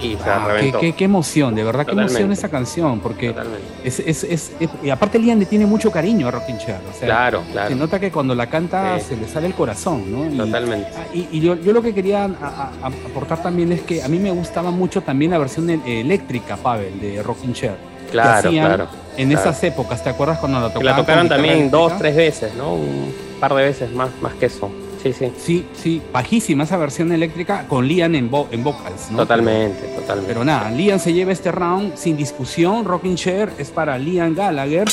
y 0.00 0.16
se 0.16 0.18
Ah, 0.28 0.48
qué, 0.58 0.72
qué- 0.80 0.92
qué 0.94 1.04
emoción, 1.04 1.54
de 1.54 1.62
verdad, 1.62 1.86
qué 1.86 1.92
emoción 1.92 2.32
esa 2.32 2.48
canción, 2.48 2.98
porque 2.98 3.28
Totalmente. 3.28 3.62
es, 3.84 4.00
es, 4.00 4.24
es- 4.24 4.52
es- 4.58 4.70
y 4.82 4.90
aparte 4.90 5.16
Liam 5.18 5.38
le 5.38 5.46
tiene 5.46 5.64
mucho 5.64 5.92
cariño 5.92 6.26
a 6.26 6.30
Rockin' 6.32 6.58
Chair, 6.58 6.78
o 6.90 6.92
sea, 6.98 7.06
Claro, 7.06 7.42
se 7.46 7.52
claro. 7.52 7.76
nota 7.76 8.00
que 8.00 8.10
cuando 8.10 8.34
la 8.34 8.48
canta 8.48 8.98
Sí. 8.98 9.06
se 9.10 9.16
le 9.16 9.28
sale 9.28 9.46
el 9.46 9.54
corazón, 9.54 10.10
¿no? 10.10 10.26
Y- 10.32 10.36
Totalmente. 10.38 10.88
Ah, 10.96 11.04
Y, 11.14 11.28
y 11.30 11.40
yo, 11.40 11.54
yo 11.54 11.72
lo 11.72 11.82
que 11.82 11.94
quería 11.94 12.24
a- 12.24 12.26
a- 12.26 12.70
a- 12.82 12.86
aportar 13.06 13.42
también 13.42 13.70
es 13.70 13.82
que 13.82 14.02
a 14.02 14.08
mí 14.08 14.18
me 14.18 14.30
gustaba 14.32 14.70
mucho 14.72 15.02
también 15.02 15.30
la 15.30 15.38
versión 15.38 15.70
el- 15.70 15.82
eléctrica, 15.86 16.56
Pavel, 16.56 17.00
de 17.00 17.22
Rockin' 17.22 17.52
Chair. 17.52 17.91
Claro, 18.12 18.48
hacían 18.48 18.66
claro. 18.66 18.86
En 19.16 19.28
Claro. 19.30 19.50
esas 19.50 19.64
épocas, 19.64 20.02
¿te 20.02 20.10
acuerdas 20.10 20.38
cuando 20.38 20.60
la 20.60 20.68
Que 20.68 20.74
tocaban? 20.74 20.90
la 20.92 20.96
tocaron 21.02 21.28
también 21.28 21.70
dos, 21.70 21.96
tres 21.98 22.14
veces, 22.16 22.54
¿no? 22.54 22.74
Un 22.74 23.12
par 23.40 23.54
de 23.54 23.62
veces 23.64 23.90
más, 23.92 24.08
más 24.22 24.32
que 24.34 24.46
eso. 24.46 24.70
Sí, 25.02 25.12
sí. 25.12 25.32
Sí, 25.36 25.66
sí, 25.74 26.00
bajísima 26.12 26.62
esa 26.62 26.76
versión 26.76 27.10
eléctrica 27.10 27.66
con 27.68 27.86
Liam 27.88 28.14
en, 28.14 28.30
vo- 28.30 28.46
en 28.52 28.62
vocals, 28.62 29.10
¿no? 29.10 29.18
Totalmente, 29.18 29.82
totalmente. 29.88 30.32
Pero 30.32 30.44
nada, 30.44 30.70
Liam 30.70 30.98
se 31.00 31.12
lleva 31.12 31.32
este 31.32 31.50
round 31.50 31.96
sin 31.96 32.16
discusión. 32.16 32.84
Rocking 32.84 33.16
Chair 33.16 33.50
es 33.58 33.70
para 33.70 33.98
Liam 33.98 34.34
Gallagher, 34.34 34.86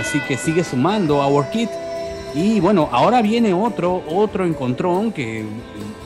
así 0.00 0.18
que 0.26 0.36
sigue 0.36 0.64
sumando 0.64 1.22
a 1.22 1.28
Our 1.28 1.48
Kid. 1.50 1.68
Y 2.34 2.58
bueno, 2.60 2.88
ahora 2.90 3.22
viene 3.22 3.54
otro, 3.54 4.02
otro 4.10 4.44
encontrón 4.44 5.12
que 5.12 5.44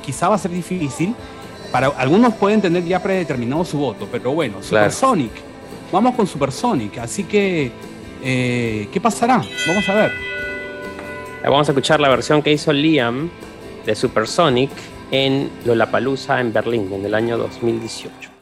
quizá 0.04 0.28
va 0.28 0.34
a 0.34 0.38
ser 0.38 0.50
difícil. 0.50 1.14
Para 1.72 1.88
algunos 1.88 2.34
pueden 2.34 2.60
tener 2.60 2.84
ya 2.84 3.02
predeterminado 3.02 3.64
su 3.64 3.78
voto, 3.78 4.06
pero 4.12 4.32
bueno, 4.32 4.58
Claro. 4.68 4.90
Supersonic. 4.90 5.32
Vamos 5.92 6.14
con 6.14 6.26
Supersonic, 6.26 6.98
así 6.98 7.24
que 7.24 7.70
eh, 8.22 8.88
¿qué 8.92 9.00
pasará? 9.00 9.42
Vamos 9.66 9.88
a 9.88 9.94
ver. 9.94 10.12
Vamos 11.44 11.68
a 11.68 11.72
escuchar 11.72 12.00
la 12.00 12.08
versión 12.08 12.42
que 12.42 12.52
hizo 12.52 12.72
Liam 12.72 13.30
de 13.84 13.94
Supersonic 13.94 14.70
en 15.12 15.48
Lollapalooza 15.64 16.40
en 16.40 16.52
Berlín 16.52 16.92
en 16.92 17.04
el 17.04 17.14
año 17.14 17.38
2018. 17.38 18.35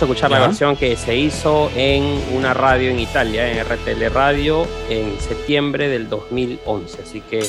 Vamos 0.00 0.02
a 0.02 0.14
escuchar 0.14 0.30
la 0.30 0.38
Ya. 0.38 0.46
versión 0.46 0.76
que 0.76 0.96
se 0.96 1.14
hizo 1.14 1.70
en 1.76 2.02
una 2.34 2.54
radio 2.54 2.90
en 2.90 3.00
Italia, 3.00 3.50
en 3.50 3.58
RTL 3.62 4.08
Radio, 4.10 4.66
en 4.88 5.20
septiembre 5.20 5.88
del 5.88 6.08
2011. 6.08 7.02
Así 7.02 7.20
que 7.20 7.44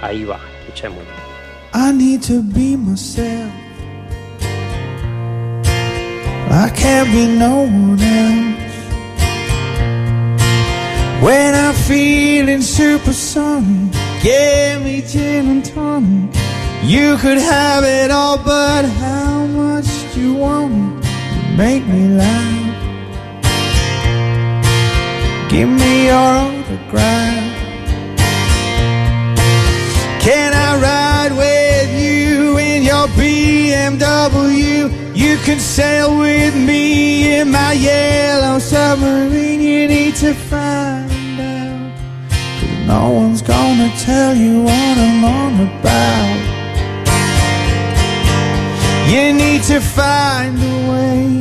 ahí 0.00 0.24
va, 0.24 0.40
escuchémoslo. 0.60 1.04
I 1.74 1.92
need 1.92 2.22
to 2.22 2.40
be 2.42 2.74
myself. 2.76 3.50
I 6.50 6.70
can't 6.74 7.12
be 7.12 7.26
no 7.26 7.64
one 7.64 8.00
else. 8.00 8.56
When 11.22 11.54
I'm 11.54 11.74
feeling 11.74 12.62
supersonic, 12.62 13.92
give 14.22 14.80
me 14.82 15.02
gin 15.02 15.50
and 15.50 15.64
tonic. 15.74 16.34
You 16.82 17.18
could 17.18 17.36
have 17.38 17.84
it 17.84 18.10
all, 18.10 18.38
but 18.38 18.86
how 18.86 19.46
much 19.46 19.86
do 20.14 20.20
you 20.22 20.34
want 20.34 20.72
it? 20.96 20.99
Make 21.60 21.86
me 21.86 22.08
laugh. 22.22 22.74
Give 25.50 25.68
me 25.68 26.06
your 26.06 26.30
autograph. 26.44 27.52
Can 30.26 30.50
I 30.68 30.70
ride 30.88 31.32
with 31.44 31.90
you 32.04 32.56
in 32.56 32.82
your 32.82 33.06
BMW? 33.18 34.90
You 35.14 35.36
can 35.46 35.60
sail 35.60 36.18
with 36.18 36.54
me 36.56 36.82
in 37.38 37.50
my 37.50 37.72
yellow 37.72 38.58
submarine. 38.58 39.60
You 39.60 39.82
need 39.96 40.14
to 40.24 40.32
find 40.50 41.38
out. 41.40 41.92
'cause 42.58 42.78
no 42.94 43.02
one's 43.20 43.42
gonna 43.42 43.90
tell 44.08 44.34
you 44.34 44.54
what 44.68 44.94
I'm 45.06 45.24
on 45.40 45.52
about. 45.68 46.40
You 49.12 49.24
need 49.42 49.62
to 49.72 49.78
find 49.98 50.54
a 50.72 50.76
way 50.90 51.39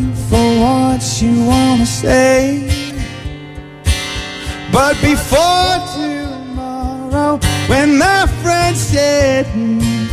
you 1.22 1.46
wanna 1.46 1.86
say. 1.86 2.70
But 4.72 4.96
before 5.02 5.76
tomorrow, 5.94 7.40
when 7.68 7.98
my 7.98 8.26
friend 8.42 8.78
said 8.78 9.46
he'd 9.48 10.10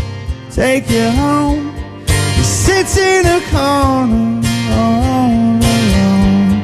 take 0.51 0.91
you 0.91 1.09
home, 1.11 1.75
he 2.37 2.43
sits 2.43 2.97
in 2.97 3.25
a 3.27 3.41
corner 3.53 4.41
all 4.73 5.31
alone. 5.75 6.63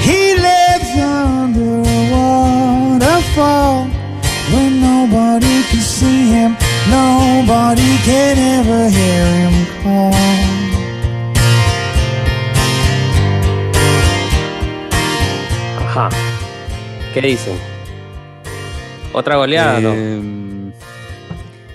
He 0.00 0.34
lives 0.48 0.92
under 0.98 1.82
a 1.84 2.00
waterfall 2.14 3.88
when 4.52 4.80
nobody 4.80 5.62
can 5.68 5.80
see 5.80 6.30
him, 6.30 6.56
nobody 6.88 7.98
can 8.08 8.38
ever 8.38 8.88
hear 8.88 9.26
him 9.42 9.82
call. 9.82 10.35
¿Qué 17.16 17.22
dicen? 17.22 17.56
¿Otra 19.14 19.36
goleada? 19.36 19.80
no? 19.80 19.94
Eh, 19.94 20.72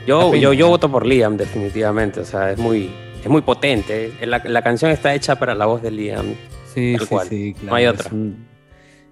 Yo, 0.06 0.36
yo, 0.36 0.54
yo 0.54 0.68
voto 0.68 0.88
por 0.92 1.04
Liam, 1.04 1.36
definitivamente. 1.36 2.20
O 2.20 2.26
sea, 2.26 2.52
es 2.52 2.60
muy, 2.60 2.92
es 3.24 3.28
muy 3.28 3.42
potente. 3.42 4.12
La, 4.22 4.40
la 4.46 4.62
canción 4.62 4.92
está 4.92 5.16
hecha 5.16 5.40
para 5.40 5.56
la 5.56 5.66
voz 5.66 5.82
de 5.82 5.90
Liam. 5.90 6.36
sí, 6.72 6.96
sí, 7.00 7.06
cual. 7.08 7.28
sí, 7.28 7.54
claro. 7.56 7.70
No 7.72 7.76
hay 7.76 7.86
otra. 7.88 8.06
Es 8.06 8.12
un, 8.12 8.46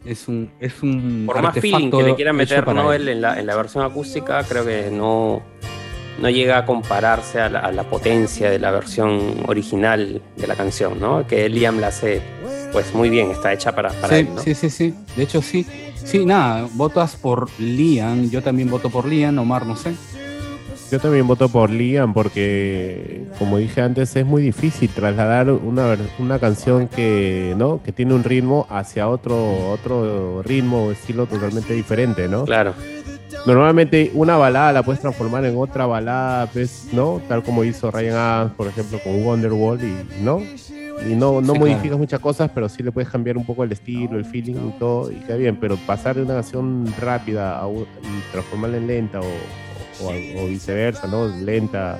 es 0.05 0.27
un, 0.27 0.51
es 0.59 0.83
un 0.83 1.23
Por 1.25 1.41
más 1.41 1.57
feeling 1.59 1.89
que 1.89 2.03
le 2.03 2.13
quieran 2.15 2.35
meter 2.35 2.63
para 2.63 2.79
¿no? 2.83 2.93
él. 2.93 3.01
él 3.07 3.09
en, 3.09 3.21
la, 3.23 3.39
en 3.39 3.47
la 3.47 3.55
versión 3.55 3.83
acústica, 3.83 4.43
creo 4.43 4.63
que 4.63 4.91
no, 4.91 5.41
no 6.21 6.29
llega 6.29 6.59
a 6.59 6.65
compararse 6.67 7.41
a 7.41 7.49
la, 7.49 7.61
a 7.61 7.71
la 7.71 7.85
potencia 7.85 8.51
de 8.51 8.59
la 8.59 8.69
versión 8.69 9.37
original 9.47 10.21
de 10.37 10.45
la 10.45 10.53
canción, 10.53 10.99
¿no? 10.99 11.25
Que 11.25 11.49
Liam 11.49 11.79
la 11.79 11.87
hace 11.87 12.21
pues 12.71 12.93
muy 12.93 13.09
bien, 13.09 13.31
está 13.31 13.51
hecha 13.51 13.73
para, 13.73 13.89
para 13.93 14.13
Sí, 14.13 14.19
él, 14.19 14.27
¿no? 14.35 14.41
sí, 14.43 14.53
sí, 14.53 14.69
sí. 14.69 14.93
De 15.17 15.23
hecho, 15.23 15.41
sí. 15.41 15.65
Sí, 16.03 16.25
nada, 16.25 16.67
votas 16.73 17.15
por 17.15 17.49
Liam. 17.59 18.29
Yo 18.29 18.41
también 18.41 18.69
voto 18.69 18.89
por 18.89 19.05
Liam, 19.05 19.37
Omar, 19.37 19.65
no 19.65 19.75
sé. 19.75 19.93
Yo 20.91 20.99
también 20.99 21.27
voto 21.27 21.49
por 21.49 21.69
Liam 21.69 22.15
porque, 22.15 23.21
como 23.37 23.57
dije 23.59 23.81
antes, 23.81 24.15
es 24.15 24.25
muy 24.25 24.41
difícil 24.41 24.89
trasladar 24.89 25.51
una, 25.51 25.85
ver- 25.85 26.09
una 26.17 26.39
canción 26.39 26.87
que, 26.87 27.53
¿no? 27.57 27.79
que 27.83 27.91
tiene 27.91 28.15
un 28.15 28.23
ritmo 28.23 28.65
hacia 28.71 29.07
otro, 29.07 29.69
otro 29.69 30.41
ritmo 30.41 30.85
o 30.85 30.91
estilo 30.91 31.27
totalmente 31.27 31.73
diferente, 31.73 32.27
¿no? 32.27 32.43
Claro, 32.45 32.73
Normalmente 33.45 34.11
una 34.15 34.35
balada 34.35 34.73
la 34.73 34.83
puedes 34.83 34.99
transformar 34.99 35.45
en 35.45 35.55
otra 35.57 35.85
balada, 35.85 36.47
pues, 36.47 36.87
¿no? 36.91 37.21
Tal 37.29 37.43
como 37.43 37.63
hizo 37.63 37.89
Ryan 37.91 38.15
Adams, 38.15 38.53
por 38.53 38.67
ejemplo, 38.67 38.99
con 39.03 39.23
Wonderwall, 39.23 39.79
y, 39.83 40.23
¿no? 40.23 40.41
Y 41.07 41.15
no, 41.15 41.39
no 41.41 41.53
Sí, 41.53 41.59
modificas 41.59 41.81
claro. 41.83 41.97
muchas 41.99 42.19
cosas, 42.19 42.51
pero 42.53 42.67
sí 42.67 42.83
le 42.83 42.91
puedes 42.91 43.09
cambiar 43.09 43.37
un 43.37 43.45
poco 43.45 43.63
el 43.63 43.71
estilo, 43.71 44.17
el 44.17 44.25
feeling 44.25 44.55
y 44.55 44.79
todo, 44.79 45.11
y 45.11 45.15
queda 45.15 45.37
bien. 45.37 45.55
Pero 45.55 45.77
pasar 45.77 46.15
de 46.15 46.23
una 46.23 46.33
canción 46.35 46.85
rápida 46.99 47.57
a 47.57 47.67
un- 47.67 47.83
y 48.01 48.31
transformarla 48.31 48.77
en 48.77 48.87
lenta 48.87 49.19
o, 49.21 49.23
o- 50.05 50.43
o 50.43 50.47
viceversa, 50.47 51.07
¿no? 51.07 51.27
Lenta 51.27 51.97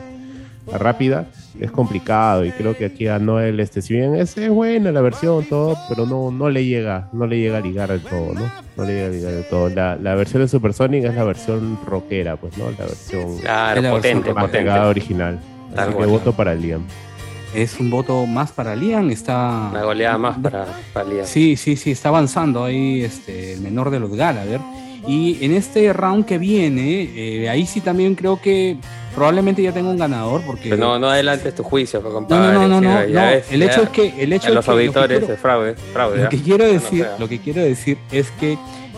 a 0.74 0.78
rápida, 0.78 1.26
es 1.60 1.72
complicado. 1.72 2.44
Y 2.46 2.52
creo 2.52 2.76
que 2.78 2.86
aquí 2.86 3.08
a 3.08 3.18
Noel, 3.20 3.60
este, 3.60 3.82
si 3.82 3.94
bien 3.96 4.16
es, 4.16 4.38
es 4.38 4.50
buena 4.50 4.92
la 4.92 5.02
versión, 5.02 5.44
todo, 5.46 5.76
pero 5.88 6.06
no, 6.06 6.30
no 6.30 6.50
le 6.50 6.66
llega, 6.66 7.08
no 7.14 7.26
le 7.26 7.40
llega 7.40 7.58
a 7.58 7.62
ligar 7.62 7.90
del 7.90 8.02
todo, 8.02 8.34
¿no? 8.34 8.52
No 8.78 8.84
le 8.84 8.94
llega 8.94 9.08
a 9.08 9.10
ligar 9.12 9.32
del 9.34 9.46
todo. 9.46 9.70
La, 9.70 9.96
la 9.96 10.14
versión 10.16 10.42
de 10.44 10.48
Supersonic 10.50 11.06
es 11.06 11.16
la 11.16 11.24
versión 11.24 11.80
rockera, 11.88 12.36
pues, 12.36 12.56
¿no? 12.58 12.66
La 12.78 12.86
versión 12.86 13.38
claro, 13.40 13.82
potente, 13.92 14.34
más 14.34 14.46
potente. 14.46 14.70
original. 14.72 15.40
Tal 15.74 15.90
Así 15.90 15.98
que 15.98 16.06
voto 16.06 16.34
para 16.34 16.54
Liam. 16.54 16.84
Es 17.54 17.80
un 17.80 17.90
voto 17.90 18.26
más 18.26 18.52
para 18.52 18.76
Liam. 18.76 19.10
Está. 19.10 19.70
Una 19.72 19.84
goleada 19.84 20.18
más 20.18 20.38
para, 20.38 20.66
para 20.94 21.10
Liam. 21.10 21.26
Sí, 21.26 21.56
sí, 21.56 21.76
sí, 21.76 21.92
está 21.92 22.10
avanzando 22.10 22.64
ahí 22.64 23.02
este, 23.02 23.54
el 23.54 23.62
menor 23.62 23.90
de 23.90 24.00
los 24.00 24.12
Gallagher. 24.16 24.60
Y 25.08 25.44
en 25.44 25.54
este 25.54 25.92
round 25.94 26.26
que 26.26 26.38
viene, 26.38 27.10
eh, 27.16 27.50
ahí 27.50 27.66
sí 27.66 27.80
también 27.82 28.16
creo 28.16 28.40
que 28.42 28.78
probablemente 29.16 29.64
ya 29.64 29.72
tengo 29.72 29.90
un 29.90 29.98
ganador 29.98 30.42
porque... 30.46 30.70
Pero 30.70 30.78
no, 30.78 31.00
no 31.00 31.10
adelantes 31.10 31.56
tu 31.56 31.64
juicio, 31.64 32.02
no, 32.02 32.10
compadre. 32.12 32.54
no, 32.54 32.68
no, 32.68 32.68
no, 32.68 32.82
no, 32.82 33.06
ya 33.08 33.22
no. 33.26 33.32
ves, 33.32 33.46
El 33.50 33.64
hecho 33.64 33.82
es 33.84 33.90
que... 33.90 34.14
El 34.22 34.34
hecho 34.34 34.50
es 34.50 34.56
los 34.56 34.66
que 34.66 34.72
lo 34.72 34.78
auditores 34.78 35.20
quiero- 35.20 35.34
es 35.34 35.40
fraude, 35.40 35.76
fraude. 35.94 36.24
Lo 36.26 36.30
que 36.30 36.38
quiero 36.42 36.66
No 36.66 36.72
decir, 36.74 37.08
lo 37.18 37.30
que 37.30 37.40
quiero 37.40 37.62
decir 37.64 37.98
es 38.12 38.30
que 38.40 38.58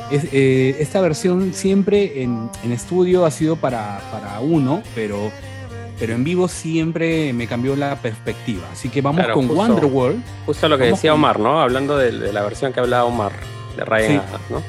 es, 0.09 0.25
eh, 0.33 0.75
esta 0.79 0.99
versión 1.01 1.53
siempre 1.53 2.23
en, 2.23 2.49
en 2.63 2.71
estudio 2.71 3.23
ha 3.25 3.31
sido 3.31 3.55
para, 3.55 4.01
para 4.11 4.39
uno, 4.41 4.81
pero, 4.95 5.31
pero 6.01 6.15
en 6.15 6.23
vivo 6.23 6.47
siempre 6.47 7.31
me 7.31 7.45
cambió 7.47 7.75
la 7.75 7.95
perspectiva. 7.95 8.63
Así 8.73 8.89
que 8.89 9.01
vamos 9.01 9.19
Claro, 9.19 9.35
con 9.35 9.47
justo- 9.47 9.61
Wonderworld. 9.61 10.21
Justo 10.47 10.67
lo 10.67 10.77
que 10.77 10.85
Vamos 10.85 10.97
decía 10.97 11.13
Omar, 11.13 11.39
¿no? 11.39 11.61
Hablando 11.61 11.95
de, 11.97 12.11
de 12.11 12.33
la 12.33 12.41
versión 12.41 12.73
que 12.73 12.79
hablaba 12.79 13.05
Omar, 13.05 13.31
de 13.77 13.85
Ryan 13.85 14.07
Sí. 14.09 14.17
Adams, 14.17 14.49
¿no? 14.49 14.63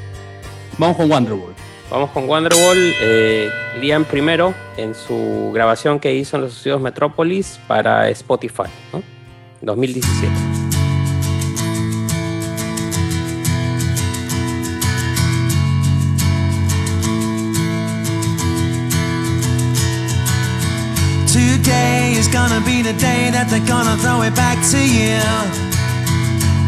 Vamos 0.78 0.96
con 0.98 1.10
Wonderworld. 1.10 1.56
Vamos 1.90 2.10
con 2.10 2.28
Wonderwall. 2.28 2.92
Eh, 3.00 3.50
Liam 3.80 4.04
primero 4.04 4.52
en 4.76 4.94
su 4.94 5.50
grabación 5.54 5.98
que 6.00 6.14
hizo 6.14 6.36
en 6.36 6.42
los 6.42 6.56
estudios 6.56 6.80
Metrópolis 6.82 7.58
para 7.66 8.08
Spotify, 8.10 8.68
¿no? 8.92 9.02
2017. 9.62 10.51
They're 23.52 23.68
gonna 23.68 23.98
throw 23.98 24.22
it 24.22 24.34
back 24.34 24.56
to 24.72 24.80
you. 24.80 25.20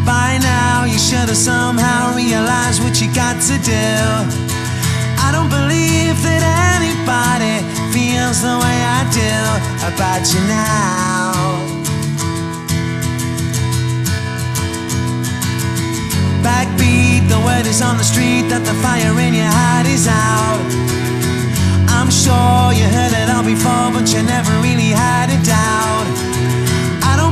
By 0.05 0.37
now, 0.37 0.85
you 0.85 0.99
should 0.99 1.27
have 1.33 1.41
somehow 1.51 2.13
realized 2.13 2.83
what 2.83 3.01
you 3.01 3.09
got 3.09 3.41
to 3.49 3.57
do. 3.57 3.89
I 5.17 5.33
don't 5.33 5.49
believe 5.49 6.13
that 6.21 6.43
anybody 6.77 7.65
feels 7.89 8.45
the 8.45 8.53
way 8.61 8.77
I 8.85 9.01
do 9.09 9.33
about 9.89 10.21
you 10.29 10.41
now. 10.45 11.33
Backbeat, 16.45 17.25
the 17.33 17.41
word 17.41 17.65
is 17.65 17.81
on 17.81 17.97
the 17.97 18.05
street 18.05 18.45
that 18.53 18.61
the 18.61 18.77
fire 18.85 19.17
in 19.25 19.33
your 19.33 19.49
heart 19.49 19.87
is 19.89 20.05
out. 20.05 20.61
I'm 21.89 22.11
sure 22.13 22.77
you 22.77 22.85
heard 22.85 23.13
it 23.17 23.27
all 23.33 23.41
before, 23.41 23.89
but 23.89 24.05
you 24.13 24.21
never 24.21 24.53
really 24.61 24.93
had 24.93 25.33
a 25.33 25.39
doubt. 25.41 26.34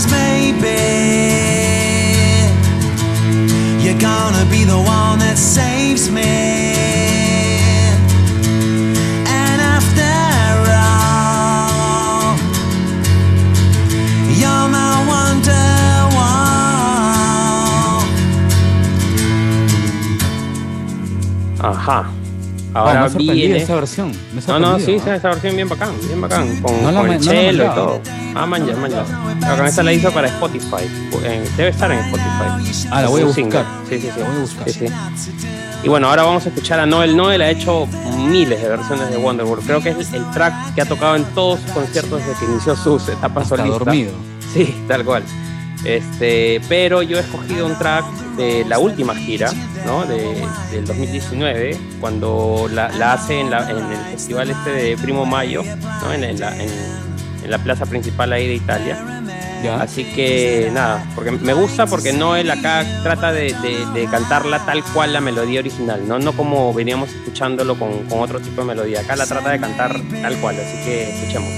Because 0.00 0.12
maybe 0.12 0.80
you're 3.84 3.98
gonna 3.98 4.46
be 4.50 4.64
the 4.64 4.78
one 4.78 5.18
that 5.18 5.36
saves 5.36 6.10
me. 6.10 6.22
And 9.26 9.60
after 9.60 10.02
all, 10.72 12.34
you're 14.40 14.68
my 14.70 15.04
wonderwall. 15.12 15.60
Ajá. 21.60 22.19
Ahora 22.72 22.92
me 22.92 22.98
ha 22.98 23.08
sorprendido 23.08 23.34
viene. 23.34 23.56
esa 23.62 23.74
versión. 23.74 24.12
me 24.34 24.40
No, 24.46 24.58
no, 24.60 24.78
sí, 24.78 24.84
sorprendido, 24.84 25.14
esa, 25.14 25.28
versión 25.28 25.56
bien 25.56 25.68
bacán, 25.68 25.90
bien 26.06 26.20
bacán. 26.20 26.60
Con, 26.62 26.82
No 26.82 26.92
con 26.92 27.08
me- 27.08 27.16
el 27.16 27.24
no 27.24 27.32
la 27.32 27.38
chelo 27.40 27.64
y 27.64 27.68
todo. 27.74 28.00
Ah, 28.34 28.46
manja, 28.46 28.76
manja. 28.76 29.04
La 29.40 29.56
con 29.56 29.66
esa 29.66 29.82
la 29.82 29.92
hizo 29.92 30.10
para 30.12 30.28
Spotify. 30.28 30.84
Debe 31.56 31.68
estar 31.70 31.90
en 31.90 31.98
Spotify. 31.98 32.86
Ah, 32.90 33.02
la 33.02 33.08
voy 33.08 33.22
a 33.22 33.24
buscar. 33.26 33.66
Sí, 33.88 33.98
sí, 34.00 34.08
sí. 34.14 34.20
La 34.20 34.26
voy 34.28 34.36
a 34.36 34.40
buscar. 34.40 34.68
Sí, 34.70 34.86
sí. 34.86 34.86
Y 35.82 35.88
bueno, 35.88 36.08
ahora 36.08 36.22
vamos 36.24 36.44
a 36.46 36.48
escuchar 36.50 36.78
a 36.78 36.86
Noel. 36.86 37.16
Noel 37.16 37.40
ha 37.42 37.50
hecho 37.50 37.86
miles 38.28 38.60
de 38.62 38.68
versiones 38.68 39.10
de 39.10 39.16
Wonderworld. 39.16 39.64
Creo 39.66 39.82
que 39.82 39.90
es 39.90 40.12
el 40.12 40.30
track 40.30 40.74
que 40.74 40.82
ha 40.82 40.86
tocado 40.86 41.16
en 41.16 41.24
todos 41.34 41.60
sus 41.60 41.70
conciertos 41.72 42.20
desde 42.24 42.38
que 42.38 42.44
inició 42.52 42.76
sus 42.76 43.08
etapas 43.08 43.44
Hasta 43.44 43.56
solistas. 43.56 43.78
dormido. 43.86 44.12
Sí, 44.52 44.84
tal 44.86 45.04
cual. 45.04 45.22
Este, 45.84 46.60
pero 46.68 47.02
yo 47.02 47.16
he 47.18 47.20
escogido 47.20 47.66
un 47.66 47.76
track 47.78 48.04
de 48.36 48.64
la 48.66 48.78
última 48.78 49.14
gira, 49.14 49.50
¿no? 49.86 50.04
De, 50.04 50.36
del 50.72 50.84
2019, 50.86 51.76
cuando 52.00 52.68
la, 52.72 52.88
la 52.90 53.14
hace 53.14 53.40
en, 53.40 53.50
la- 53.50 53.70
en 53.70 53.78
el 53.78 53.96
festival 54.12 54.50
este 54.50 54.70
de 54.70 54.96
Primo 54.98 55.24
Mayo, 55.24 55.62
¿no? 56.02 56.12
En, 56.12 56.24
en 56.24 56.38
la, 56.40 56.54
en- 56.56 56.70
en 57.44 57.50
la 57.50 57.58
plaza 57.58 57.86
principal 57.86 58.32
ahí 58.32 58.46
de 58.46 58.54
Italia. 58.54 58.98
¿Ya? 59.64 59.76
Así 59.82 60.04
que 60.04 60.70
nada, 60.72 61.04
porque 61.14 61.32
me 61.32 61.52
gusta 61.52 61.86
porque 61.86 62.14
Noel 62.14 62.50
acá 62.50 62.82
trata 63.02 63.30
de, 63.30 63.54
de- 63.62 63.86
de 63.92 64.06
cantarla 64.10 64.64
tal 64.64 64.82
cual 64.94 65.12
la 65.12 65.20
melodía 65.20 65.60
original, 65.60 66.06
¿no? 66.08 66.18
No 66.18 66.32
como 66.34 66.72
veníamos 66.72 67.10
escuchándolo 67.10 67.78
con, 67.78 68.04
con 68.04 68.20
otro 68.20 68.40
tipo 68.40 68.62
de 68.62 68.68
melodía. 68.68 69.00
Acá 69.00 69.16
la 69.16 69.26
trata 69.26 69.50
de 69.50 69.60
cantar 69.60 70.00
tal 70.22 70.36
cual, 70.36 70.56
así 70.56 70.82
que 70.84 71.10
escuchemos. 71.10 71.50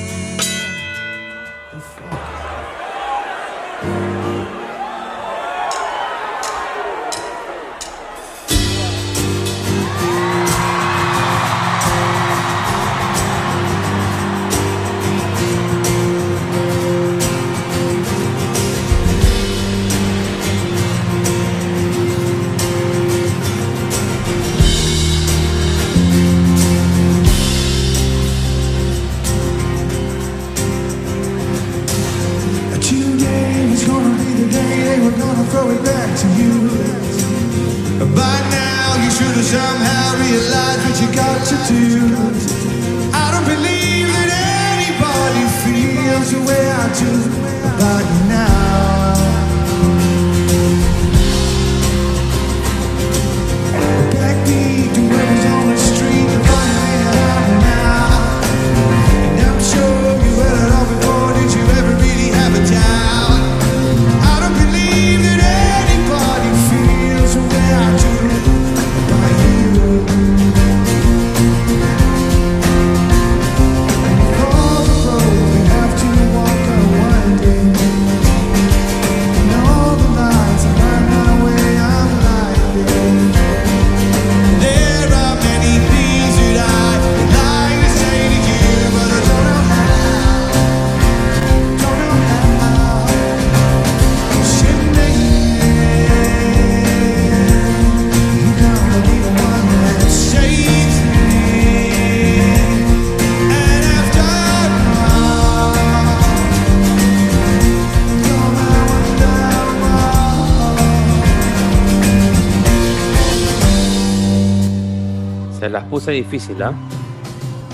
Puse 116.03 116.11
difícil, 116.13 116.61
¿ah? 116.61 116.73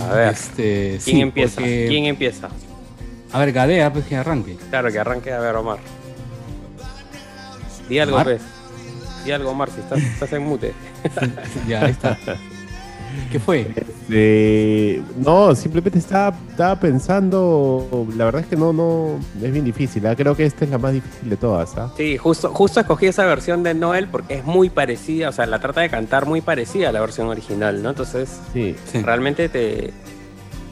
A 0.07 0.14
ver, 0.14 0.33
Este, 0.35 0.99
¿quién 1.03 1.16
sí, 1.16 1.20
empieza? 1.22 1.55
porque- 1.57 1.87
¿Quién 1.89 2.05
empieza? 2.05 2.49
A 3.33 3.39
ver, 3.39 3.53
Gadea, 3.53 3.91
pues 3.91 4.05
que 4.05 4.16
arranque. 4.16 4.57
Claro, 4.68 4.93
que 4.93 4.99
arranque 4.99 5.33
a 5.33 5.41
ver, 5.41 5.57
Omar. 5.57 5.79
Di 7.89 7.99
algo, 7.99 8.16
Omar. 8.16 8.26
pues. 8.26 8.43
Di 9.24 9.33
algo, 9.33 9.51
Omar, 9.51 9.70
si 9.70 9.81
estás, 9.81 9.99
estás 10.03 10.33
en 10.35 10.43
mute. 10.43 10.74
ya, 11.68 11.87
ahí 11.87 11.91
está. 11.93 12.18
¿Qué 13.33 13.41
fue? 13.41 13.66
Este, 14.09 15.03
no, 15.19 15.55
simplemente 15.55 15.99
estaba, 15.99 16.35
estaba 16.51 16.81
pensando, 16.81 18.07
la 18.17 18.25
verdad 18.25 18.41
es 18.41 18.47
que 18.47 18.57
no, 18.57 18.73
no, 18.73 19.19
es 19.43 19.53
bien 19.53 19.67
difícil, 19.67 20.07
¿ah? 20.07 20.17
creo 20.17 20.35
que 20.35 20.47
esta 20.47 20.65
es 20.65 20.71
la 20.71 20.79
más 20.79 20.95
difícil 20.95 21.29
de 21.29 21.37
todas, 21.37 21.77
¿ah? 21.77 21.93
Sí, 21.97 22.17
justo, 22.17 22.51
justo 22.55 22.81
escogí 22.81 23.05
esa 23.07 23.27
versión 23.27 23.63
de 23.63 23.75
Noel 23.75 24.09
porque 24.09 24.37
es 24.37 24.45
muy 24.45 24.71
parecida, 24.71 25.29
o 25.29 25.33
sea, 25.33 25.45
la 25.45 25.59
trata 25.59 25.83
de 25.83 25.91
cantar 25.91 26.25
muy 26.25 26.41
parecida 26.41 26.89
a 26.89 26.93
la 26.93 27.01
versión 27.03 27.29
original, 27.29 27.83
¿no? 27.83 27.91
Entonces, 27.91 28.41
Sí. 28.55 28.75
Realmente 29.05 29.49
te... 29.51 29.93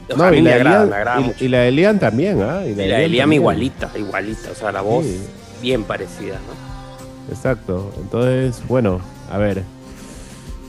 O 0.08 0.14
sea, 0.14 0.16
No, 0.16 0.24
a 0.24 0.30
mí 0.30 0.38
y 0.38 0.42
me 0.42 0.48
la 0.50 0.54
de 0.54 0.60
agrada, 0.62 0.84
Liam- 0.84 0.88
me 0.88 0.96
agrada 0.96 1.20
y- 1.20 1.24
mucho. 1.24 1.44
Y 1.44 1.48
la 1.48 1.58
de 1.58 1.70
Liam 1.72 1.98
también, 1.98 2.42
¿ah? 2.42 2.62
Y 2.66 2.74
la 2.74 2.98
de 2.98 3.08
Liam 3.08 3.32
igualita, 3.34 3.90
igualita, 3.98 4.50
o 4.50 4.54
sea, 4.54 4.72
la 4.72 4.80
voz 4.80 5.04
Sí. 5.04 5.20
bien 5.60 5.84
parecida, 5.84 6.36
¿no? 6.36 7.34
Exacto. 7.34 7.92
Entonces, 8.00 8.62
bueno, 8.66 9.00
a 9.30 9.36
ver. 9.36 9.62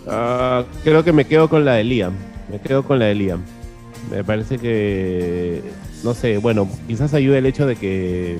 Ah, 0.10 0.64
creo 0.84 1.04
que 1.04 1.14
me 1.14 1.26
quedo 1.26 1.48
con 1.50 1.64
la 1.64 1.74
de 1.76 1.84
Liam. 1.86 2.14
Me 2.50 2.60
quedo 2.60 2.84
con 2.84 3.00
la 3.00 3.06
de 3.06 3.16
Liam. 3.16 3.42
Me 4.12 4.24
parece 4.24 4.58
que, 4.58 5.62
no 6.04 6.14
sé, 6.14 6.38
bueno, 6.38 6.70
quizás 6.88 7.14
ayude 7.14 7.40
el 7.40 7.46
hecho 7.46 7.66
de 7.66 7.76
que 7.76 8.38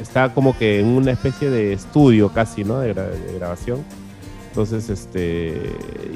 está 0.00 0.32
como 0.34 0.56
que 0.58 0.80
en 0.80 0.86
una 0.86 1.12
especie 1.12 1.50
de 1.50 1.72
estudio 1.72 2.30
casi, 2.30 2.64
¿no? 2.64 2.80
De, 2.80 2.94
gra- 2.94 3.10
de 3.10 3.38
grabación. 3.38 3.84
Entonces, 4.48 4.88
este, 4.88 5.52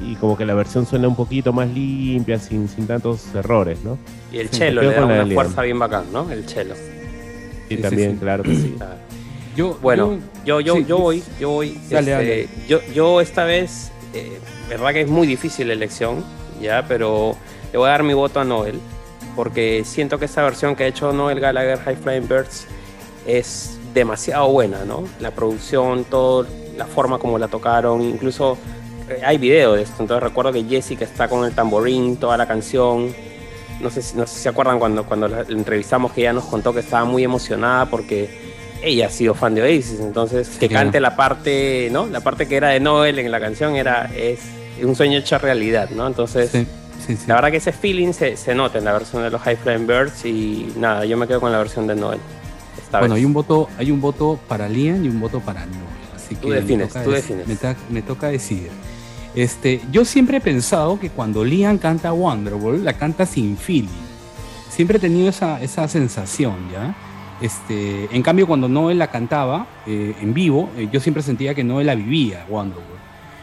y 0.07 0.15
como 0.15 0.37
que 0.37 0.45
la 0.45 0.53
versión 0.53 0.85
suena 0.85 1.07
un 1.07 1.15
poquito 1.15 1.51
más 1.53 1.69
limpia, 1.69 2.39
sin, 2.39 2.67
sin 2.69 2.87
tantos 2.87 3.23
errores, 3.35 3.79
¿no? 3.83 3.97
Y 4.31 4.37
el 4.39 4.49
chelo 4.49 4.81
le 4.81 4.91
da 4.93 5.05
una 5.05 5.23
Liam. 5.23 5.35
fuerza 5.35 5.61
bien 5.61 5.77
bacán, 5.79 6.05
¿no? 6.11 6.29
El 6.31 6.45
chelo. 6.45 6.73
Y 7.69 7.75
Sí, 7.75 7.81
también, 7.81 8.11
sí, 8.11 8.15
sí. 8.15 8.21
claro 8.21 8.43
que 8.43 8.55
sí. 8.55 8.75
Yo, 9.55 9.77
Bueno, 9.81 10.17
yo, 10.45 10.61
yo, 10.61 10.75
sí, 10.75 10.85
yo 10.87 10.97
voy, 10.99 11.23
yo 11.39 11.49
voy. 11.49 11.77
Dale, 11.89 12.11
este, 12.11 12.11
dale. 12.11 12.47
Yo, 12.69 12.79
yo 12.93 13.19
esta 13.19 13.43
vez, 13.43 13.91
eh, 14.13 14.39
verdad 14.69 14.93
que 14.93 15.01
es 15.01 15.09
muy 15.09 15.27
difícil 15.27 15.67
la 15.67 15.73
elección, 15.73 16.23
ya, 16.59 16.85
pero 16.87 17.35
le 17.71 17.77
voy 17.77 17.87
a 17.87 17.91
dar 17.91 18.03
mi 18.03 18.13
voto 18.13 18.39
a 18.39 18.43
Noel, 18.43 18.79
porque 19.35 19.83
siento 19.85 20.17
que 20.19 20.25
esta 20.25 20.43
versión 20.43 20.75
que 20.75 20.83
ha 20.83 20.87
hecho 20.87 21.11
Noel 21.13 21.39
Gallagher 21.39 21.79
High 21.79 21.95
Flying 21.97 22.27
Birds 22.27 22.67
es 23.25 23.77
demasiado 23.93 24.49
buena, 24.49 24.85
¿no? 24.85 25.03
La 25.19 25.31
producción, 25.31 26.03
todo, 26.05 26.45
la 26.77 26.85
forma 26.85 27.17
como 27.19 27.37
la 27.37 27.47
tocaron, 27.47 28.01
incluso 28.01 28.57
eh, 29.09 29.21
hay 29.25 29.37
video 29.37 29.73
de 29.73 29.83
esto, 29.83 29.95
entonces 30.01 30.23
recuerdo 30.23 30.51
que 30.53 30.63
Jessica 30.63 31.05
está 31.05 31.27
con 31.27 31.45
el 31.45 31.53
tamborín, 31.53 32.17
toda 32.17 32.37
la 32.37 32.47
canción. 32.47 33.13
No 33.81 33.89
sé, 33.89 34.01
si- 34.01 34.17
no 34.17 34.27
sé 34.27 34.35
si 34.35 34.41
se 34.41 34.49
acuerdan 34.49 34.77
cuando, 34.77 35.05
cuando 35.05 35.27
la 35.29 35.41
entrevistamos 35.47 36.11
que 36.11 36.21
ella 36.21 36.33
nos 36.33 36.45
contó 36.45 36.73
que 36.73 36.81
estaba 36.81 37.05
muy 37.05 37.23
emocionada 37.23 37.85
porque 37.85 38.29
ella 38.83 39.07
ha 39.07 39.09
sido 39.09 39.33
fan 39.33 39.55
de 39.55 39.61
Oasis, 39.61 39.99
entonces 40.01 40.49
que 40.59 40.67
cante 40.69 40.99
la 40.99 41.15
parte, 41.15 41.87
¿no? 41.91 42.05
La 42.07 42.19
parte 42.19 42.45
que 42.47 42.57
era 42.57 42.69
de 42.69 42.79
Noel 42.81 43.19
en 43.19 43.31
la 43.31 43.39
canción 43.39 43.75
era 43.77 44.09
es 44.15 44.39
un 44.83 44.95
sueño 44.95 45.17
hecho 45.19 45.37
realidad, 45.37 45.89
¿no? 45.91 46.07
Entonces, 46.07 46.49
Sí, 46.51 46.65
sí, 47.05 47.15
sí. 47.15 47.23
la 47.27 47.35
verdad 47.35 47.51
que 47.51 47.57
ese 47.57 47.71
feeling 47.71 48.13
se, 48.13 48.35
se 48.37 48.53
nota 48.55 48.77
en 48.79 48.85
la 48.85 48.93
versión 48.93 49.23
de 49.23 49.29
los 49.29 49.41
High 49.41 49.57
Flying 49.57 49.87
Birds 49.87 50.25
y 50.25 50.73
nada, 50.77 51.05
yo 51.05 51.17
me 51.17 51.27
quedo 51.27 51.39
con 51.41 51.51
la 51.51 51.57
versión 51.57 51.87
de 51.87 51.95
Noel. 51.95 52.19
Esta 52.77 52.99
Bueno, 52.99 53.13
vez. 53.15 53.21
hay 53.21 53.25
un 53.25 53.33
voto, 53.33 53.69
hay 53.77 53.91
un 53.91 54.01
voto 54.01 54.39
para 54.47 54.67
Liam 54.69 55.03
y 55.03 55.09
un 55.09 55.19
voto 55.19 55.39
para 55.39 55.65
Noel. 55.65 55.83
Así 56.15 56.35
que 56.35 56.41
Tú 56.41 56.49
defines, 56.49 56.87
me 56.87 56.93
toca 56.93 57.03
tú 57.03 57.11
defines. 57.11 57.47
Me, 57.47 57.55
ta- 57.55 57.75
me 57.89 58.01
toca 58.01 58.27
decidir. 58.27 58.69
Este, 59.35 59.79
yo 59.91 60.05
siempre 60.05 60.37
he 60.37 60.41
pensado 60.41 60.99
que 60.99 61.09
cuando 61.09 61.43
Liam 61.45 61.77
canta 61.77 62.11
Wonderwall, 62.13 62.83
la 62.83 62.93
canta 62.93 63.25
sin 63.25 63.57
feeling. 63.57 63.87
Siempre 64.69 64.97
he 64.97 64.99
tenido 64.99 65.29
esa, 65.29 65.61
esa 65.61 65.87
sensación, 65.87 66.55
¿ya? 66.71 66.95
Este, 67.41 68.07
en 68.15 68.21
cambio, 68.21 68.47
cuando 68.47 68.67
Noel 68.67 68.97
la 68.97 69.07
cantaba 69.07 69.65
eh, 69.87 70.13
en 70.21 70.33
vivo, 70.33 70.69
eh, 70.77 70.89
yo 70.91 70.99
siempre 70.99 71.23
sentía 71.23 71.53
que 71.55 71.63
Noel 71.63 71.87
la 71.87 71.95
vivía, 71.95 72.45
Wonderwall. 72.49 72.98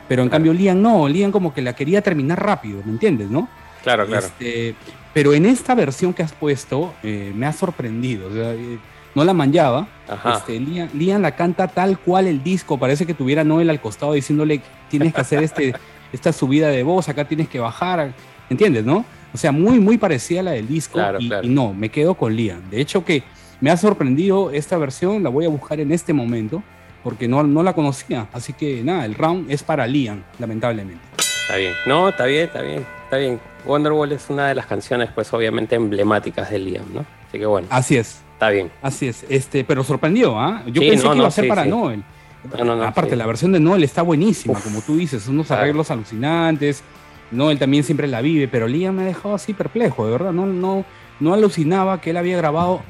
Pero 0.09 0.23
en 0.23 0.29
cambio 0.29 0.53
Liam 0.53 0.81
no, 0.81 1.09
Liam 1.09 1.33
como 1.33 1.53
que 1.53 1.63
la 1.63 1.75
quería 1.75 2.03
terminar 2.03 2.43
rápido, 2.43 2.81
¿me 2.85 2.93
entiendes, 2.93 3.31
no? 3.31 3.49
Claro, 3.83 4.07
claro. 4.07 4.27
Este, 4.27 4.75
pero 5.13 5.33
en 5.33 5.47
esta 5.47 5.75
versión 5.75 6.13
que 6.13 6.23
has 6.23 6.33
puesto 6.33 6.95
eh, 7.03 7.33
me 7.35 7.47
ha 7.47 7.53
sorprendido, 7.53 8.29
o 8.29 8.33
sea, 8.33 8.53
eh, 8.55 8.79
no 9.15 9.25
la 9.25 9.33
manchaba. 9.33 9.89
Ajá. 10.09 10.37
Este, 10.37 10.61
Liam, 10.61 10.89
Liam 10.93 11.23
la 11.23 11.35
canta 11.35 11.69
tal 11.69 11.99
cual 11.99 12.27
el 12.27 12.43
disco, 12.43 12.79
parece 12.79 13.07
que 13.07 13.15
tuviera 13.15 13.43
Noel 13.43 13.71
al 13.71 13.81
costado 13.81 14.13
diciéndole 14.13 14.61
tienes 14.89 15.15
que 15.15 15.21
hacer 15.21 15.43
este, 15.43 15.75
esta 16.13 16.33
subida 16.33 16.69
de 16.69 16.83
voz, 16.83 17.09
acá 17.09 17.27
tienes 17.27 17.49
que 17.49 17.59
bajar, 17.59 18.13
¿entiendes, 18.51 18.85
no? 18.85 19.05
O 19.33 19.39
sea, 19.39 19.53
muy, 19.53 19.81
muy 19.81 19.99
parecida 19.99 20.41
a 20.41 20.43
la 20.45 20.51
del 20.53 20.69
disco 20.69 20.95
Claro, 20.95 21.19
y, 21.21 21.29
claro. 21.29 21.47
y 21.47 21.51
no, 21.51 21.75
me 21.75 21.89
quedo 21.89 22.15
con 22.15 22.35
Liam. 22.35 22.71
De 22.71 22.81
hecho 22.81 23.05
que 23.05 23.23
me 23.61 23.71
ha 23.71 23.77
sorprendido 23.77 24.51
esta 24.51 24.77
versión, 24.79 25.23
la 25.23 25.31
voy 25.31 25.47
a 25.47 25.49
buscar 25.49 25.81
en 25.81 25.93
este 25.93 26.13
momento 26.13 26.63
porque 27.07 27.29
no, 27.29 27.45
no 27.45 27.63
la 27.63 27.73
conocía, 27.73 28.27
así 28.33 28.53
que 28.53 28.83
nada, 28.83 29.05
el 29.05 29.15
round 29.15 29.49
es 29.49 29.63
para 29.63 29.87
Liam, 29.87 30.25
lamentablemente. 30.41 30.99
Está 31.43 31.55
bien. 31.55 31.73
No, 31.87 32.09
está 32.09 32.25
bien, 32.25 32.47
está 32.47 32.63
bien, 32.63 32.85
está 33.05 33.17
bien. 33.19 33.41
Wonderwall 33.65 34.11
es 34.11 34.29
una 34.29 34.49
de 34.49 34.57
las 34.57 34.67
canciones, 34.67 35.11
pues, 35.15 35.33
obviamente 35.33 35.77
emblemáticas 35.77 36.51
de 36.51 36.59
Liam, 36.59 36.85
¿no? 36.93 37.07
Así 37.29 37.39
que 37.39 37.47
bueno, 37.47 37.69
Así 37.71 37.97
es. 37.97 38.23
está 38.33 38.51
bien. 38.51 38.73
Así 38.83 39.07
es, 39.07 39.25
este, 39.29 39.63
pero 39.63 39.85
sorprendió, 39.85 40.37
¿ah? 40.37 40.65
Yo 40.67 40.83
Sí, 40.83 40.89
pensé 40.89 41.05
no, 41.05 41.11
que 41.13 41.17
iba 41.19 41.23
no, 41.23 41.29
a 41.29 41.31
ser 41.31 41.45
sí, 41.45 41.49
para 41.49 41.63
sí. 41.63 41.69
Noel. 41.71 42.03
No, 42.59 42.65
no, 42.65 42.75
no, 42.75 42.83
Aparte, 42.83 43.15
la 43.15 43.27
versión 43.27 43.53
de 43.53 43.61
Noel 43.61 43.85
está 43.85 44.03
buenísima, 44.03 44.55
Uf. 44.55 44.65
como 44.65 44.81
tú 44.81 44.97
dices, 44.97 45.29
unos 45.29 45.47
Claro. 45.47 45.63
arreglos 45.63 45.89
alucinantes. 45.93 46.83
Noel 47.31 47.61
también 47.61 47.85
siempre 47.85 48.09
la 48.09 48.21
vive, 48.21 48.49
pero 48.49 48.67
Liam 48.67 48.97
me 48.97 49.03
ha 49.03 49.07
dejado 49.07 49.37
así 49.37 49.53
perplejo, 49.55 50.07
de 50.07 50.11
verdad. 50.11 50.33
No, 50.33 50.45
no, 50.47 50.85
no 51.21 51.35
alucinaba 51.35 52.01
que 52.01 52.11
él 52.11 52.17
había 52.17 52.37
grabado. 52.37 52.83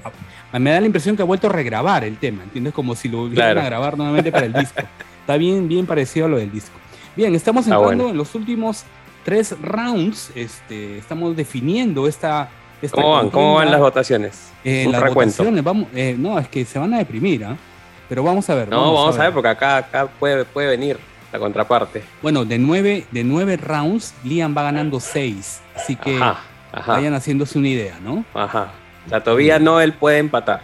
A- 0.52 0.58
Me 0.58 0.70
da 0.70 0.80
la 0.80 0.86
impresión 0.86 1.16
que 1.16 1.22
ha 1.22 1.26
vuelto 1.26 1.48
a 1.48 1.50
regrabar 1.52 2.04
el 2.04 2.16
tema, 2.18 2.42
¿entiendes? 2.44 2.72
Como 2.74 2.94
si 2.94 3.08
lo 3.08 3.18
volvieran 3.18 3.52
Claro. 3.52 3.60
a 3.60 3.64
grabar 3.64 3.96
nuevamente 3.98 4.30
para 4.32 4.46
el 4.46 4.52
disco. 4.52 4.82
Está 5.20 5.36
bien, 5.36 5.68
bien 5.68 5.86
parecido 5.86 6.26
a 6.26 6.28
lo 6.28 6.36
del 6.38 6.50
disco. 6.52 6.76
Bien, 7.16 7.34
estamos 7.34 7.64
Está 7.66 7.74
entrando 7.76 8.04
bueno. 8.04 8.10
en 8.12 8.16
los 8.18 8.34
últimos 8.34 8.84
tres 9.24 9.54
rounds. 9.60 10.30
Este, 10.34 10.98
estamos 10.98 11.34
definiendo 11.36 12.06
esta. 12.06 12.48
esta 12.82 12.94
¿Cómo 13.00 13.12
van? 13.14 13.30
¿Cómo 13.30 13.54
van 13.54 13.70
las 13.70 13.80
votaciones? 13.80 14.50
Eh, 14.64 14.84
Un 14.86 14.92
las 14.92 15.02
recuento. 15.02 15.32
votaciones, 15.38 15.64
vamos, 15.64 15.88
eh, 15.94 16.14
no, 16.18 16.38
es 16.38 16.48
que 16.48 16.64
se 16.64 16.78
van 16.78 16.92
a 16.94 16.98
deprimir, 16.98 17.44
¿ah? 17.44 17.56
Pero 18.08 18.22
vamos 18.22 18.48
a 18.50 18.54
ver. 18.54 18.68
No, 18.68 18.92
vamos, 18.94 19.18
a 19.18 19.22
ver, 19.24 19.32
porque 19.32 19.48
acá, 19.48 19.78
acá 19.78 20.06
puede, 20.06 20.44
puede 20.44 20.68
venir 20.68 20.96
la 21.32 21.38
contraparte. 21.40 22.04
Bueno, 22.22 22.44
de 22.44 22.56
nueve, 22.58 23.04
de 23.10 23.24
nueve 23.24 23.56
rounds, 23.56 24.14
Liam 24.22 24.56
va 24.56 24.62
ganando 24.62 25.00
seis. 25.00 25.60
Así 25.74 25.96
que 25.96 26.16
Ajá, 26.16 26.38
ajá, 26.72 26.92
vayan 26.92 27.14
haciéndose 27.14 27.58
una 27.58 27.68
idea, 27.68 27.98
¿no? 28.00 28.24
ajá. 28.34 28.70
O 29.06 29.08
sea, 29.08 29.22
todavía 29.22 29.58
no 29.58 29.80
él 29.80 29.92
puede 29.92 30.18
empatar. 30.18 30.60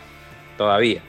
Todavía. 0.56 1.00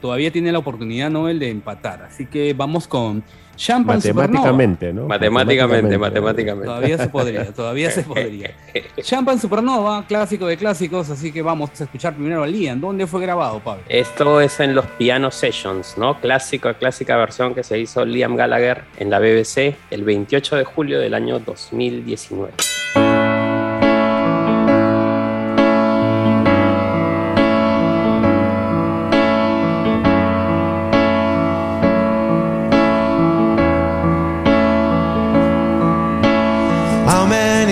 Todavía 0.00 0.30
tiene 0.30 0.52
la 0.52 0.58
oportunidad 0.58 1.10
Noel 1.10 1.38
de 1.38 1.50
empatar. 1.50 2.02
Así 2.02 2.26
que 2.26 2.52
vamos 2.52 2.86
con 2.86 3.24
Champagne 3.56 4.00
Supernova. 4.00 4.26
Matemáticamente, 4.26 4.92
¿no? 4.92 5.06
Matemáticamente, 5.06 5.98
matemáticamente. 5.98 6.66
Todavía 6.66 6.98
se 6.98 7.08
podría, 7.08 7.52
todavía 7.52 7.90
se 7.90 8.02
podría. 8.02 8.50
Champagne 9.02 9.40
Supernova, 9.40 10.04
clásico 10.06 10.46
de 10.46 10.58
clásicos, 10.58 11.08
así 11.08 11.32
que 11.32 11.40
vamos 11.40 11.70
a 11.80 11.84
escuchar 11.84 12.14
primero 12.14 12.42
a 12.42 12.46
Liam. 12.46 12.80
¿Dónde 12.80 13.06
fue 13.06 13.22
grabado, 13.22 13.60
Pablo? 13.60 13.82
Esto 13.88 14.40
es 14.40 14.60
en 14.60 14.74
los 14.74 14.84
Piano 14.84 15.30
Sessions, 15.30 15.96
¿no? 15.96 16.20
Clásica, 16.20 16.74
clásica 16.74 17.16
versión 17.16 17.54
que 17.54 17.64
se 17.64 17.78
hizo 17.78 18.04
Liam 18.04 18.36
Gallagher 18.36 18.82
en 18.98 19.08
la 19.10 19.18
BBC 19.18 19.74
el 19.90 20.04
28 20.04 20.56
de 20.56 20.64
julio 20.64 21.00
del 21.00 21.14
año 21.14 21.38
2019. 21.38 22.52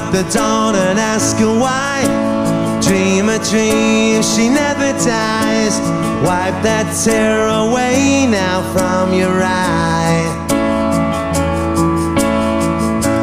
Up 0.00 0.12
the 0.12 0.22
dawn 0.32 0.74
and 0.74 0.98
ask 0.98 1.36
her 1.36 1.58
why. 1.64 2.02
Dream 2.82 3.28
a 3.28 3.38
dream, 3.50 4.22
she 4.22 4.48
never 4.48 4.92
dies. 5.04 5.74
Wipe 6.24 6.58
that 6.62 6.86
tear 7.04 7.48
away 7.48 8.26
now 8.26 8.58
from 8.72 9.14
your 9.14 9.36
eye. 9.42 10.24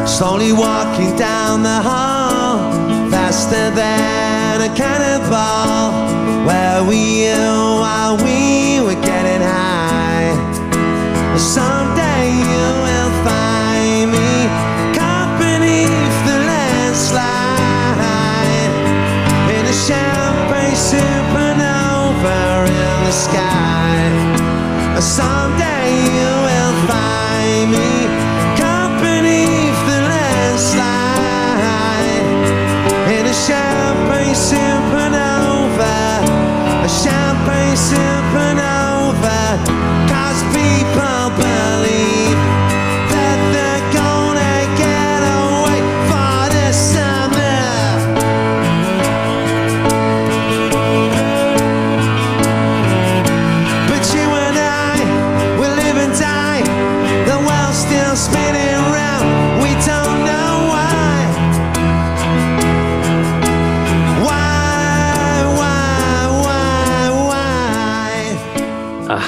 Slowly 0.06 0.52
walking 0.52 1.16
down 1.16 1.64
the 1.64 1.80
hall, 1.90 2.72
faster 3.12 3.70
than 3.82 4.62
a 4.62 4.72
cannonball. 4.76 5.92
Where 6.48 6.84
were 6.84 7.06
you 7.22 7.44
while 7.84 8.18
we 8.18 8.82
were 8.82 9.00
getting 9.02 9.42
high? 9.42 10.30
Someday 11.38 12.07
the 23.08 23.14
sky. 23.14 25.00
Someday 25.00 25.88
you 26.18 26.57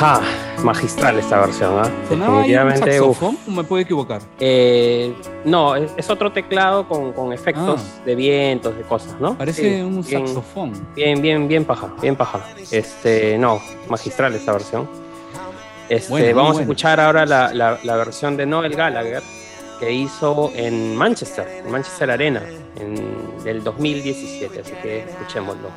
Ajá, 0.01 0.21
magistral 0.63 1.19
esta 1.19 1.39
versión, 1.41 1.77
¿ah? 1.77 1.91
¿Sonaba 2.07 2.41
ahí 2.41 2.55
un 2.55 2.67
Definitivamente, 2.69 3.01
uf. 3.01 3.17
saxofón 3.17 3.37
o 3.47 3.51
me 3.51 3.63
puedo 3.65 3.81
equivocar? 3.81 4.21
Eh, 4.39 5.13
no, 5.43 5.75
es, 5.75 5.91
es 5.97 6.09
otro 6.09 6.31
teclado 6.31 6.87
con, 6.87 7.11
con 7.11 7.33
efectos 7.33 7.81
Ah. 7.83 8.01
de 8.05 8.15
vientos, 8.15 8.77
de 8.77 8.83
cosas, 8.83 9.19
¿no? 9.19 9.37
Parece 9.37 9.61
Sí, 9.77 9.81
un 9.81 10.01
bien, 10.01 10.25
saxofón. 10.27 10.71
Bien, 10.95 11.21
bien, 11.21 11.47
bien 11.49 11.65
paja, 11.65 11.89
bien 12.01 12.15
paja. 12.15 12.39
Este, 12.71 13.37
no, 13.37 13.59
magistral 13.89 14.33
esta 14.35 14.53
versión. 14.53 14.89
Este, 15.89 16.09
Bueno, 16.11 16.35
vamos 16.35 16.57
a 16.59 16.61
escuchar 16.61 16.99
ahora 17.01 17.25
la, 17.25 17.53
la- 17.53 17.79
la 17.83 17.95
versión 17.97 18.37
de 18.37 18.45
Noel 18.45 18.75
Gallagher 18.75 19.21
que 19.81 19.91
hizo 19.91 20.51
en 20.55 20.95
Manchester, 20.95 21.61
en 21.65 21.71
Manchester 21.71 22.11
Arena, 22.11 22.41
en, 22.79 23.43
del 23.43 23.63
2017, 23.63 24.61
así 24.61 24.73
que 24.81 24.99
escuchémoslo. 24.99 25.69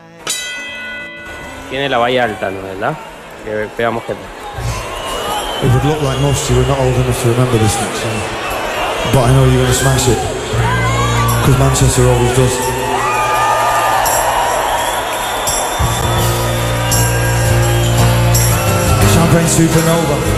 tiene 1.70 1.88
la 1.88 1.98
valla 1.98 2.24
alta, 2.24 2.50
¿no? 2.50 2.62
¿Verdad? 2.62 2.96
Que 3.44 3.68
veamos. 3.76 4.02
It 4.06 5.70
would 5.72 5.84
look 5.84 6.02
like 6.02 6.20
most 6.20 6.48
of 6.48 6.56
you 6.56 6.62
are 6.62 6.68
not 6.68 6.78
old 6.78 6.94
enough 6.94 7.22
to 7.22 7.28
remember 7.30 7.58
this 7.58 7.72
song. 7.74 8.42
But 9.12 9.24
I 9.26 9.32
know 9.32 9.44
you're 9.44 9.62
going 9.62 9.66
to 9.66 9.74
smash 9.74 10.08
it. 10.08 10.18
Because 11.42 11.58
Manchester 11.58 12.06
always 12.06 12.36
does. 12.36 12.54
Champagne 19.12 19.48
Supernova. 19.48 20.31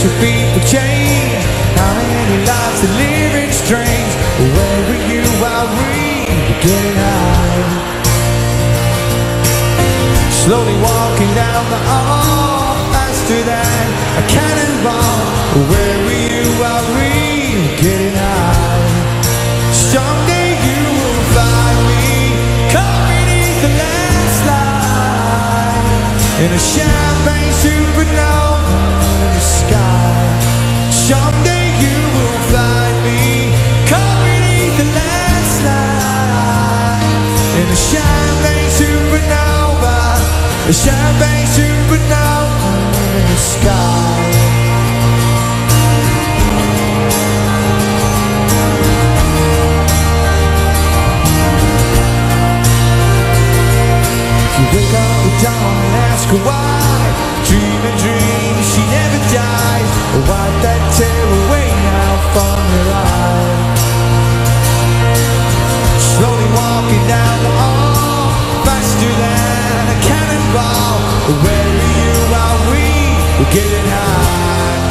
Special 0.00 0.16
people 0.16 0.64
change. 0.64 1.44
How 1.76 1.92
many 1.92 2.40
lives 2.48 2.80
are 2.88 2.94
living 3.04 3.52
strange? 3.52 4.12
Where 4.56 4.80
were 4.88 5.02
you 5.12 5.20
while 5.44 5.68
we 5.76 6.24
getting 6.64 6.96
high? 6.96 7.92
Slowly 10.40 10.72
walking 10.80 11.28
down 11.36 11.68
the 11.68 11.76
hall, 11.84 12.80
faster 12.96 13.42
than 13.44 13.84
a 14.16 14.24
cannonball. 14.24 15.68
Where 15.68 15.98
were 16.08 16.20
you 16.32 16.48
while 16.56 16.86
we 16.96 17.12
getting 17.76 18.16
high? 18.16 19.20
Someday 19.92 20.56
you 20.64 20.80
will 20.96 21.24
find 21.36 21.78
me 21.92 22.08
caught 22.72 23.04
beneath 23.04 23.60
the 23.60 23.72
landslide 23.84 24.64
in 26.40 26.48
a 26.56 26.58
champagne 26.72 27.52
supernova 27.60 28.39
me 32.52 33.50
in 37.60 37.66
a 37.68 37.76
champagne 37.76 38.70
supernova, 38.78 39.96
a 40.68 40.72
champagne 40.72 41.46
supernova 41.54 42.70
in 43.18 43.24
the 43.30 43.38
sky. 43.52 44.20
You 54.56 54.64
wake 54.74 54.94
up 54.94 55.16
with 55.24 55.38
dawn 55.42 55.76
and 55.84 55.94
ask 56.10 56.28
why. 56.46 56.68
Dream 57.46 57.82
a 57.82 57.92
dream, 58.02 58.54
she 58.70 58.82
never 58.96 59.20
dies. 59.34 59.90
Wipe 60.28 60.56
that 60.64 60.82
tear 60.96 61.26
away 61.40 61.59
Slowly 66.20 66.44
walking 66.52 67.08
down 67.08 67.36
the 67.42 67.52
hall, 67.60 68.28
faster 68.62 69.08
than 69.08 69.88
a 69.88 69.98
cannonball. 70.04 71.00
Where 71.40 71.68
were 71.76 71.92
you 71.96 72.12
while 72.28 72.60
we 72.70 72.84
were 73.40 73.50
getting 73.50 73.88
high? 73.88 74.89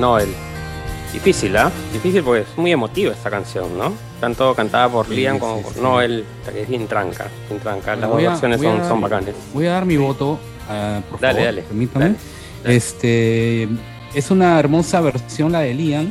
Noel. 0.00 0.28
Difícil, 1.12 1.56
¿ah? 1.56 1.70
Difícil 1.92 2.22
porque 2.24 2.40
es 2.42 2.58
muy 2.58 2.72
emotiva 2.72 3.12
esta 3.12 3.30
canción, 3.30 3.78
¿no? 3.78 3.92
Tanto 4.20 4.52
cantada 4.54 4.88
por 4.88 5.06
Sí, 5.06 5.14
Liam 5.14 5.38
como 5.38 5.58
sí, 5.58 5.62
por 5.62 5.74
sí. 5.74 5.80
Noel, 5.80 6.24
que 6.52 6.62
es 6.62 6.68
bien 6.68 6.88
tranca, 6.88 7.28
bien 7.48 7.60
tranca. 7.60 7.94
Las 7.94 8.10
dos 8.10 8.20
versiones 8.20 8.60
son, 8.60 8.78
dar- 8.78 8.88
son 8.88 9.00
bacanes. 9.00 9.34
Voy 9.52 9.66
a 9.66 9.72
dar 9.72 9.86
mi 9.86 9.96
voto, 9.96 10.38
ah, 10.68 11.00
por 11.08 11.20
Dale, 11.20 11.34
favor, 11.34 11.46
dale, 11.46 11.62
permítame. 11.62 12.04
dale, 12.06 12.16
dale. 12.64 12.76
Este 12.76 13.68
es 14.14 14.30
una 14.30 14.58
hermosa 14.58 15.00
versión 15.00 15.52
la 15.52 15.60
de 15.60 15.74
Liam, 15.74 16.10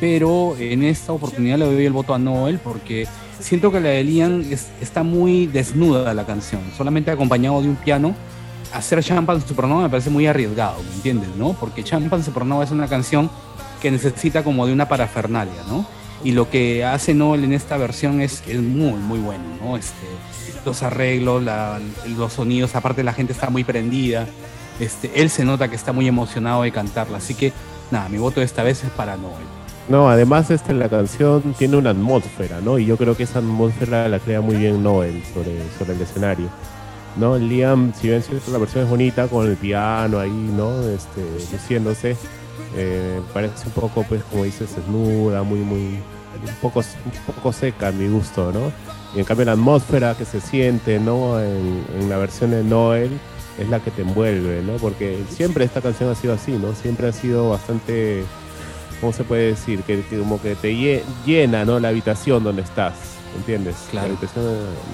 pero 0.00 0.56
en 0.58 0.82
esta 0.82 1.12
oportunidad 1.12 1.58
le 1.58 1.66
doy 1.66 1.86
el 1.86 1.92
voto 1.92 2.12
a 2.14 2.18
Noel 2.18 2.58
porque 2.58 3.06
siento 3.38 3.70
que 3.70 3.78
la 3.80 3.90
de 3.90 4.02
Liam 4.02 4.44
es- 4.50 4.66
está 4.80 5.04
muy 5.04 5.46
desnuda 5.46 6.12
la 6.12 6.26
canción, 6.26 6.60
solamente 6.76 7.12
acompañado 7.12 7.62
de 7.62 7.68
un 7.68 7.76
piano. 7.76 8.16
Hacer 8.72 9.02
Champagne 9.02 9.42
Supernova 9.46 9.82
me 9.82 9.88
parece 9.88 10.10
muy 10.10 10.26
arriesgado, 10.26 10.82
¿me 10.82 10.94
entiendes? 10.94 11.30
¿no? 11.36 11.54
Porque 11.54 11.82
Champagne 11.82 12.22
Supernova 12.22 12.64
es 12.64 12.70
una 12.70 12.86
canción 12.86 13.30
que 13.80 13.90
necesita 13.90 14.44
como 14.44 14.66
de 14.66 14.72
una 14.72 14.88
parafernalia, 14.88 15.62
¿no? 15.68 15.86
Y 16.22 16.32
lo 16.32 16.50
que 16.50 16.84
hace 16.84 17.14
Noel 17.14 17.44
en 17.44 17.54
esta 17.54 17.76
versión 17.78 18.20
es, 18.20 18.42
es 18.46 18.60
muy, 18.60 18.92
muy 18.92 19.18
bueno, 19.18 19.44
¿no? 19.62 19.76
Este, 19.76 20.06
los 20.64 20.82
arreglos, 20.82 21.42
los 22.16 22.32
sonidos, 22.32 22.74
aparte 22.74 23.02
la 23.02 23.12
gente 23.12 23.32
está 23.32 23.48
muy 23.50 23.64
prendida. 23.64 24.26
Este, 24.78 25.10
él 25.20 25.30
se 25.30 25.44
nota 25.44 25.68
que 25.68 25.76
está 25.76 25.92
muy 25.92 26.06
emocionado 26.06 26.62
de 26.62 26.72
cantarla, 26.72 27.18
así 27.18 27.34
que 27.34 27.52
nada, 27.90 28.08
mi 28.08 28.18
voto 28.18 28.42
esta 28.42 28.62
vez 28.62 28.84
es 28.84 28.90
para 28.90 29.16
Noel. 29.16 29.44
No, 29.88 30.08
además 30.08 30.50
este, 30.50 30.72
la 30.72 30.88
canción 30.88 31.54
tiene 31.58 31.76
una 31.76 31.90
atmósfera, 31.90 32.60
¿no? 32.60 32.78
Y 32.78 32.86
yo 32.86 32.96
creo 32.96 33.16
que 33.16 33.24
esa 33.24 33.40
atmósfera 33.40 34.08
la 34.08 34.18
crea 34.18 34.40
muy 34.40 34.56
bien 34.56 34.82
Noel 34.82 35.22
sobre, 35.34 35.58
sobre 35.78 35.94
el 35.94 36.02
escenario. 36.02 36.48
¿No? 37.16 37.36
Liam, 37.38 37.92
si 37.94 38.08
bien 38.08 38.22
la 38.50 38.58
versión 38.58 38.84
es 38.84 38.90
bonita, 38.90 39.26
con 39.28 39.46
el 39.46 39.56
piano 39.56 40.18
ahí, 40.18 40.30
¿no? 40.56 40.80
Este, 40.88 41.22
luciéndose, 41.52 42.16
eh, 42.76 43.20
parece 43.34 43.66
un 43.66 43.72
poco, 43.72 44.04
pues, 44.08 44.22
como 44.30 44.44
dices, 44.44 44.74
desnuda, 44.76 45.42
muy, 45.42 45.60
muy, 45.60 45.80
un 45.80 46.54
poco, 46.62 46.80
un 46.80 47.34
poco 47.34 47.52
seca 47.52 47.88
a 47.88 47.92
mi 47.92 48.08
gusto, 48.08 48.52
¿no? 48.52 48.72
Y 49.14 49.18
en 49.18 49.24
cambio 49.24 49.44
la 49.46 49.52
atmósfera 49.52 50.14
que 50.16 50.24
se 50.24 50.40
siente, 50.40 51.00
¿no? 51.00 51.40
En, 51.40 51.84
en 51.98 52.08
la 52.08 52.16
versión 52.16 52.52
de 52.52 52.62
Noel 52.62 53.10
es 53.58 53.68
la 53.68 53.80
que 53.80 53.90
te 53.90 54.02
envuelve, 54.02 54.62
¿no? 54.62 54.74
Porque 54.74 55.18
siempre 55.28 55.64
esta 55.64 55.80
canción 55.80 56.08
ha 56.10 56.14
sido 56.14 56.32
así, 56.34 56.52
¿no? 56.52 56.74
Siempre 56.76 57.08
ha 57.08 57.12
sido 57.12 57.50
bastante, 57.50 58.22
¿cómo 59.00 59.12
se 59.12 59.24
puede 59.24 59.48
decir? 59.48 59.82
Que, 59.82 60.02
que 60.02 60.18
como 60.18 60.40
que 60.40 60.54
te 60.54 60.72
lle- 60.72 61.02
llena, 61.26 61.64
¿no? 61.64 61.80
La 61.80 61.88
habitación 61.88 62.44
donde 62.44 62.62
estás, 62.62 62.94
¿entiendes? 63.36 63.74
Claro. 63.90 64.06
La 64.06 64.12
habitación, 64.14 64.44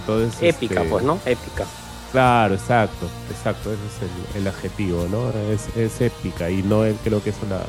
entonces, 0.01 0.43
Épica, 0.56 0.74
este, 0.80 0.90
pues, 0.90 1.05
¿no? 1.05 1.18
Épica. 1.26 1.66
Claro, 2.12 2.54
exacto, 2.54 3.06
exacto, 3.30 3.70
ese 3.72 3.80
es 3.82 4.34
el, 4.36 4.42
el 4.42 4.48
adjetivo, 4.48 5.06
¿no? 5.10 5.30
Es, 5.52 5.68
es 5.76 6.00
épica 6.00 6.48
y 6.50 6.62
Noel 6.62 6.96
creo 7.04 7.22
que 7.22 7.30
eso 7.30 7.40
la, 7.50 7.60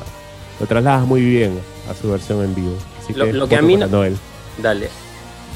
lo 0.60 0.66
trasladas 0.66 1.06
muy 1.06 1.20
bien 1.22 1.60
a 1.90 1.94
su 1.94 2.10
versión 2.10 2.42
en 2.44 2.54
vivo. 2.54 2.74
Así 3.02 3.12
Lo- 3.14 3.26
que 3.26 3.32
lo 3.32 3.48
que 3.48 3.56
a 3.56 3.62
mí 3.62 3.76
no- 3.76 3.86
Noel. 3.88 4.16
Dale. 4.58 4.88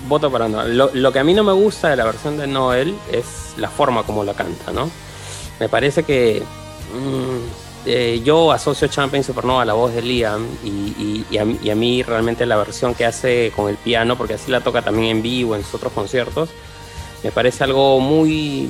Voto 0.09 0.31
para 0.33 0.49
Noel. 0.49 0.77
Lo, 0.77 0.91
lo 0.93 1.13
que 1.13 1.21
a 1.21 1.25
mí 1.25 1.33
no 1.33 1.45
me 1.45 1.53
gusta 1.53 1.89
de 1.91 1.97
la 1.97 2.05
versión 2.05 2.37
de 2.37 2.47
Noel 2.47 2.95
es 3.11 3.55
la 3.57 3.69
forma 3.71 4.03
como 4.03 4.25
la 4.25 4.35
canta, 4.35 4.73
¿no? 4.73 4.91
Me 5.61 5.69
parece 5.69 6.03
que 6.03 6.43
mm, 6.93 7.87
eh, 7.87 8.21
yo 8.25 8.51
asocio 8.53 8.89
Champagne 8.89 9.23
Supernova 9.23 9.63
a 9.63 9.65
la 9.65 9.75
voz 9.75 9.95
de 9.95 10.03
Liam 10.03 10.45
y, 10.65 10.69
y- 10.69 11.27
y 11.31 11.39
a, 11.39 11.45
y 11.45 11.71
a 11.71 11.75
mí 11.77 12.03
realmente 12.03 12.45
la 12.47 12.57
versión 12.57 12.95
que 12.95 13.07
hace 13.07 13.53
con 13.55 13.69
el 13.71 13.77
piano, 13.77 14.19
porque 14.19 14.35
así 14.35 14.51
la 14.51 14.61
toca 14.61 14.83
también 14.83 15.17
en 15.17 15.23
vivo 15.23 15.55
en 15.57 15.63
sus 15.63 15.75
otros 15.77 15.93
conciertos, 15.93 16.51
me 17.23 17.31
parece 17.33 17.65
algo 17.65 18.01
muy, 18.01 18.69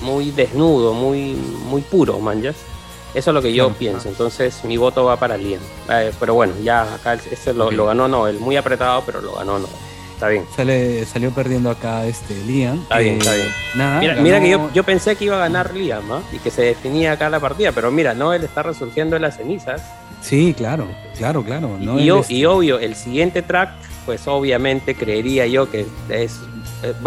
muy 0.00 0.30
desnudo, 0.30 0.92
muy, 0.92 1.36
muy 1.68 1.80
puro, 1.82 2.18
manjas. 2.18 2.56
Eso 3.14 3.30
es 3.30 3.34
lo 3.34 3.40
que 3.40 3.52
yo 3.54 3.64
Claro, 3.66 3.78
pienso. 3.78 4.08
Entonces 4.08 4.62
mi 4.64 4.76
voto 4.76 5.04
va 5.04 5.16
para 5.18 5.36
Liam. 5.38 5.60
Eh, 5.90 6.12
pero 6.20 6.34
bueno, 6.34 6.52
ya 6.62 6.94
acá 6.94 7.14
ese 7.14 7.54
lo, 7.54 7.70
ganó 7.86 8.08
Noel. 8.08 8.38
Muy 8.40 8.56
apretado, 8.56 9.02
pero 9.06 9.22
lo 9.22 9.34
ganó 9.36 9.58
Noel. 9.58 9.72
está 10.12 10.28
bien. 10.28 10.44
Sale, 10.54 11.06
salió 11.06 11.30
perdiendo 11.30 11.70
acá 11.70 12.04
este 12.06 12.34
Liam. 12.44 12.82
Está 12.82 12.98
bien, 12.98 13.16
está 13.18 13.32
bien. 13.32 13.48
Nada, 13.74 14.00
Mira, 14.00 14.12
ganó- 14.14 14.22
mira 14.22 14.40
que 14.40 14.50
yo, 14.50 14.70
yo 14.74 14.82
pensé 14.84 15.16
que 15.16 15.24
iba 15.24 15.36
a 15.36 15.40
ganar 15.40 15.72
Liam 15.72 16.12
¿ah? 16.12 16.20
y 16.30 16.38
que 16.40 16.50
se 16.50 16.60
definía 16.62 17.12
acá 17.12 17.30
la 17.30 17.40
partida, 17.40 17.72
pero 17.72 17.90
mira, 17.90 18.12
Noel 18.12 18.44
está 18.44 18.62
resurgiendo 18.62 19.14
de 19.14 19.20
las 19.20 19.38
cenizas. 19.38 19.80
Sí, 20.20 20.52
claro, 20.54 20.86
claro, 21.16 21.42
claro. 21.42 21.78
Y, 21.80 21.86
¿no? 21.86 21.98
y 21.98 22.10
este, 22.10 22.34
y 22.34 22.44
obvio, 22.44 22.78
el 22.78 22.96
siguiente 22.96 23.40
track, 23.40 23.70
pues 24.04 24.26
obviamente 24.28 24.94
creería 24.94 25.46
yo 25.46 25.70
que 25.70 25.86
es, 26.10 26.38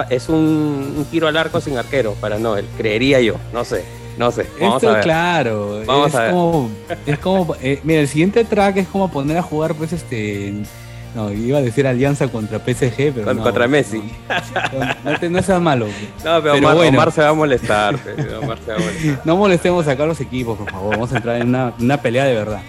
es 0.09 0.29
un, 0.29 0.93
un 0.97 1.05
tiro 1.11 1.27
al 1.27 1.37
arco 1.37 1.59
sin 1.61 1.77
arquero 1.77 2.13
para 2.21 2.37
Noel. 2.39 2.65
Creería 2.77 3.19
yo, 3.21 3.35
no 3.53 3.63
sé, 3.65 3.83
no 4.17 4.31
sé. 4.31 4.45
Vamos 4.59 4.75
Esto, 4.77 4.89
a 4.89 4.93
ver. 4.95 5.03
claro, 5.03 5.81
Vamos 5.85 6.07
es 6.09 6.15
a 6.15 6.21
ver. 6.23 6.31
como, 6.31 6.69
es 7.05 7.19
como, 7.19 7.55
eh, 7.61 7.79
mira, 7.83 8.01
el 8.01 8.07
siguiente 8.07 8.43
track 8.45 8.77
es 8.77 8.87
como 8.87 9.09
poner 9.11 9.37
a 9.37 9.41
jugar, 9.41 9.73
pues, 9.75 9.93
este, 9.93 10.53
no, 11.15 11.31
iba 11.31 11.57
a 11.57 11.61
decir 11.61 11.87
alianza 11.87 12.27
contra 12.27 12.59
PSG, 12.59 12.95
pero 13.13 13.23
Con- 13.25 13.37
no, 13.37 13.43
contra 13.43 13.67
Messi. 13.67 14.01
No, 15.03 15.11
no 15.11 15.19
te- 15.19 15.29
no 15.29 15.41
seas 15.41 15.59
malo. 15.61 15.85
No, 15.87 15.91
pero, 16.23 16.41
Pero 16.41 16.55
Omar, 16.57 16.75
bueno. 16.75 16.97
Omar 16.99 17.11
se 17.11 17.21
va 17.21 17.29
a 17.29 17.33
molestar. 17.33 17.95
Omar 18.43 18.59
se 18.63 18.71
va 18.71 18.77
a 18.77 18.79
molestar. 18.81 19.21
No 19.25 19.35
molestemos 19.37 19.87
acá 19.87 20.03
a 20.03 20.07
los 20.07 20.21
equipos, 20.21 20.57
por 20.57 20.69
favor. 20.71 20.91
Vamos 20.91 21.11
a 21.13 21.17
entrar 21.17 21.37
en 21.41 21.47
una, 21.49 21.73
una 21.79 21.97
pelea 22.01 22.25
de 22.25 22.35
verdad. 22.35 22.61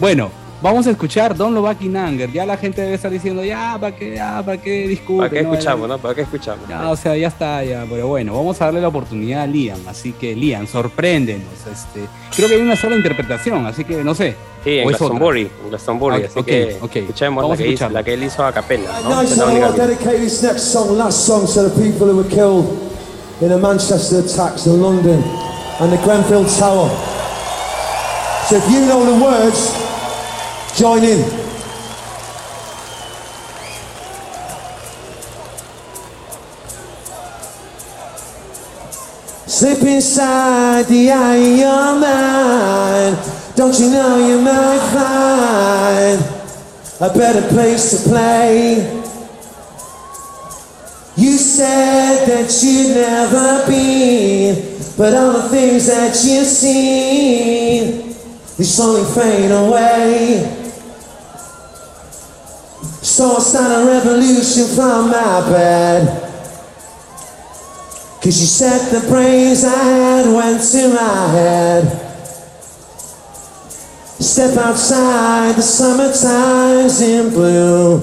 Bueno, 0.00 0.30
vamos 0.62 0.86
a 0.86 0.90
escuchar 0.90 1.36
Don 1.36 1.54
Lovaki 1.54 1.88
Nanger. 1.88 2.30
Ya 2.32 2.46
la 2.46 2.56
gente 2.56 2.82
debe 2.82 2.94
estar 2.94 3.10
diciendo, 3.10 3.44
ya, 3.44 3.76
¿para 3.80 3.94
qué, 3.94 4.14
ya, 4.14 4.42
para 4.44 4.60
qué 4.60 4.88
disculpe? 4.88 5.28
¿Para 5.28 5.30
qué 5.30 5.42
no, 5.42 5.52
escuchamos, 5.52 5.88
no? 5.88 5.98
¿Para 5.98 6.14
qué 6.14 6.22
escuchamos? 6.22 6.68
Ya, 6.68 6.88
o 6.90 6.96
sea, 6.96 7.16
ya 7.16 7.28
está, 7.28 7.62
ya. 7.64 7.84
Pero 7.88 8.08
bueno, 8.08 8.34
vamos 8.34 8.60
a 8.60 8.66
darle 8.66 8.80
la 8.80 8.88
oportunidad 8.88 9.42
a 9.42 9.46
Liam. 9.46 9.78
Así 9.88 10.12
que, 10.12 10.34
Liam, 10.34 10.66
sorpréndenos. 10.66 11.44
Este, 11.70 12.00
creo 12.34 12.48
que 12.48 12.54
hay 12.54 12.60
una 12.62 12.76
sola 12.76 12.96
interpretación, 12.96 13.66
así 13.66 13.84
que 13.84 14.02
no 14.02 14.14
sé. 14.14 14.34
Sí, 14.64 14.78
en 14.78 14.86
¿O 14.86 14.90
es 14.90 14.96
otra? 14.96 15.08
Glastonbury, 15.08 15.40
en 15.42 15.68
Glastonbury, 15.68 16.22
Ah, 16.22 16.26
así 16.30 16.38
ok, 16.38 16.46
que 16.46 16.78
ok. 16.80 16.96
escuchemos 16.96 17.42
Vamos 17.42 17.58
la 17.58 17.64
a 17.64 17.66
que, 17.66 17.72
hizo, 17.72 17.88
la 17.90 18.02
que 18.02 18.14
él 18.14 18.22
hizo 18.22 18.44
a 18.46 18.52
capela, 18.52 19.00
¿no? 19.02 19.22
Nice, 19.22 19.36
la 19.36 19.44
I 19.52 19.60
want 19.60 19.76
to 19.76 19.82
dedicate 19.86 20.18
this 20.20 20.42
next 20.42 20.72
song, 20.72 20.96
last 20.96 21.26
song, 21.26 21.46
to 21.46 21.68
the 21.68 21.82
people 21.82 22.06
who 22.08 22.16
were 22.16 22.28
killed 22.30 22.64
in 23.42 23.50
the 23.50 23.58
Manchester 23.58 24.20
attacks 24.20 24.64
in 24.66 24.80
London 24.80 25.22
and 25.80 25.92
the 25.92 25.98
Grenfell 25.98 26.46
Tower. 26.46 26.88
So 28.48 28.56
if 28.56 28.64
you 28.70 28.80
know 28.86 29.04
the 29.04 29.22
words, 29.22 29.83
join 30.76 31.04
in. 31.04 31.22
Slip 39.46 39.82
inside 39.82 40.86
the 40.86 41.12
eye 41.12 41.36
of 41.36 41.58
your 41.58 42.00
mind. 42.00 43.16
Don't 43.54 43.78
you 43.78 43.90
know 43.90 44.26
you 44.26 44.40
might 44.40 44.80
find 44.92 46.20
a 47.00 47.16
better 47.16 47.46
place 47.48 47.90
to 47.92 48.08
play? 48.08 49.02
You 51.16 51.38
said 51.38 52.26
that 52.26 52.62
you'd 52.64 52.96
never 52.96 53.64
been, 53.68 54.76
but 54.98 55.14
all 55.14 55.34
the 55.34 55.48
things 55.50 55.86
that 55.86 56.20
you've 56.24 56.46
seen, 56.46 58.08
they 58.58 58.64
slowly 58.64 59.04
fade 59.14 59.52
away. 59.52 60.63
So 63.04 63.36
I 63.36 63.38
start 63.38 63.70
a 63.70 63.86
revolution 63.86 64.64
from 64.74 65.10
my 65.10 65.40
bed. 65.52 66.22
Cause 68.22 68.40
you 68.40 68.46
said 68.46 68.98
the 68.98 69.06
brains 69.06 69.62
I 69.62 69.76
had 69.76 70.34
went 70.34 70.62
to 70.72 70.88
my 70.88 71.28
head. 71.28 71.84
Step 74.18 74.56
outside, 74.56 75.54
the 75.54 75.60
summertime's 75.60 77.02
in 77.02 77.28
blue. 77.28 78.00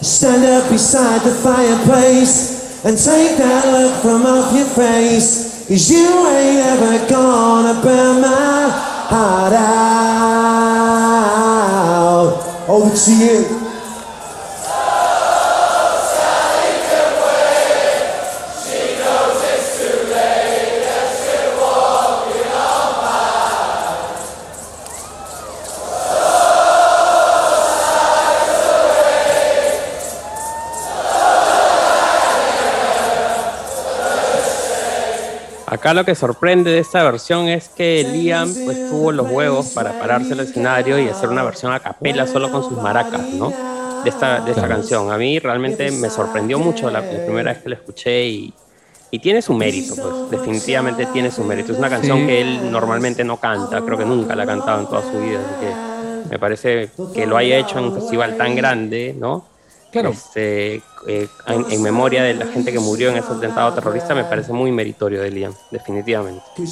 Stand 0.00 0.46
up 0.46 0.70
beside 0.70 1.20
the 1.20 1.34
fireplace 1.34 2.82
and 2.82 2.96
take 2.96 3.36
that 3.36 3.66
look 3.66 4.00
from 4.00 4.24
off 4.24 4.56
your 4.56 4.64
face. 4.64 5.68
Cause 5.68 5.90
you 5.90 6.28
ain't 6.28 6.64
ever 6.64 7.10
gonna 7.10 7.78
burn 7.82 8.22
my 8.22 8.70
heart 9.10 9.52
out. 9.52 11.51
Over 12.68 12.94
to 12.94 13.10
you. 13.16 13.51
Acá 35.82 35.94
lo 35.94 36.04
que 36.04 36.14
sorprende 36.14 36.70
de 36.70 36.78
esta 36.78 37.02
versión 37.02 37.48
es 37.48 37.68
que 37.68 38.04
Liam 38.04 38.56
pues, 38.62 38.86
tuvo 38.86 39.10
los 39.10 39.26
huevos 39.28 39.68
para 39.72 39.98
pararse 39.98 40.32
al 40.34 40.38
escenario 40.40 40.96
y 41.00 41.08
hacer 41.08 41.28
una 41.28 41.42
versión 41.42 41.72
a 41.72 41.80
capela 41.80 42.24
solo 42.28 42.50
con 42.52 42.62
sus 42.62 42.78
maracas, 42.78 43.32
¿no? 43.32 43.58
De 44.00 44.08
esta, 44.10 44.40
de 44.40 44.52
esta 44.52 44.68
Claro. 44.68 44.74
canción. 44.76 45.10
A 45.10 45.18
mí 45.18 45.40
realmente 45.40 45.90
me 45.90 46.08
sorprendió 46.08 46.60
mucho 46.60 46.88
la, 46.88 47.04
la 47.10 47.20
primera 47.20 47.50
vez 47.52 47.60
que 47.62 47.70
la 47.70 47.74
escuché 47.76 48.26
y, 48.28 48.60
y 49.10 49.18
tiene 49.20 49.42
su 49.42 49.54
mérito, 49.54 49.98
pues 49.98 50.22
definitivamente 50.28 51.06
tiene 51.08 51.32
su 51.32 51.42
mérito. 51.42 51.72
Es 51.72 51.78
una 51.78 51.90
canción 51.90 52.20
Sí. 52.20 52.26
que 52.26 52.40
él 52.40 52.70
normalmente 52.70 53.24
no 53.24 53.40
canta, 53.40 53.82
creo 53.82 53.98
que 53.98 54.04
nunca 54.04 54.36
la 54.36 54.44
ha 54.44 54.46
cantado 54.46 54.78
en 54.80 54.86
toda 54.86 55.02
su 55.02 55.18
vida, 55.18 55.40
así 55.42 55.56
que 55.56 55.80
me 56.28 56.38
parece 56.38 56.94
que 57.12 57.26
lo 57.26 57.36
haya 57.36 57.56
hecho 57.58 57.78
en 57.80 57.86
un 57.86 57.92
festival 57.92 58.36
tan 58.36 58.54
grande, 58.54 59.14
¿no? 59.18 59.51
Claro. 59.92 60.10
Este, 60.10 60.82
eh, 61.06 61.28
en, 61.46 61.66
en 61.70 61.82
memoria 61.82 62.22
de 62.22 62.34
la 62.34 62.46
gente 62.46 62.72
que 62.72 62.78
murió 62.80 63.10
en 63.10 63.18
ese 63.18 63.30
atentado 63.30 63.74
terrorista, 63.74 64.14
me 64.14 64.24
parece 64.24 64.52
muy 64.52 64.72
meritorio 64.72 65.20
de 65.20 65.30
Liam, 65.30 65.54
definitivamente. 65.70 66.42
Sí, 66.56 66.66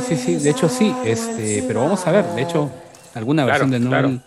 sí, 0.00 0.16
sí. 0.16 0.36
De 0.36 0.50
hecho, 0.50 0.68
sí. 0.68 0.94
Este, 1.04 1.62
pero 1.68 1.82
vamos 1.82 2.06
a 2.06 2.12
ver. 2.12 2.24
De 2.34 2.42
hecho, 2.42 2.70
alguna 3.14 3.44
Claro, 3.44 3.66
versión 3.66 3.70
de 3.70 3.78
Noel 3.90 4.04
claro. 4.04 4.20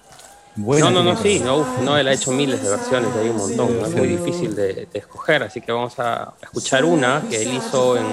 buena. 0.55 0.89
no, 0.91 1.03
no, 1.03 1.13
no, 1.13 1.21
sí, 1.21 1.41
no, 1.43 1.57
uf, 1.57 1.67
no, 1.81 1.97
él 1.97 2.07
ha 2.07 2.13
hecho 2.13 2.31
miles 2.31 2.61
de 2.61 2.69
versiones, 2.69 3.09
hay 3.19 3.29
un 3.29 3.37
montón, 3.37 3.79
¿no? 3.79 3.87
es 3.87 3.95
muy 3.95 4.07
difícil 4.07 4.53
de, 4.55 4.87
de 4.91 4.99
escoger, 4.99 5.41
así 5.41 5.61
que 5.61 5.71
vamos 5.71 5.97
a 5.97 6.33
escuchar 6.41 6.85
una 6.85 7.23
que 7.29 7.41
él 7.41 7.53
hizo 7.53 7.97
en 7.97 8.05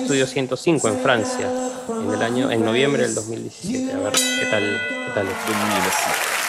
Estudio 0.00 0.26
105 0.26 0.88
en 0.88 0.98
Francia, 0.98 1.48
en 1.88 2.12
el 2.12 2.22
año, 2.22 2.50
en 2.50 2.62
noviembre 2.64 3.04
del 3.04 3.14
2017, 3.14 3.92
a 3.92 3.98
ver 3.98 4.12
qué 4.12 4.46
tal, 4.50 4.80
qué 5.06 5.12
tal 5.14 5.26
es. 5.26 6.39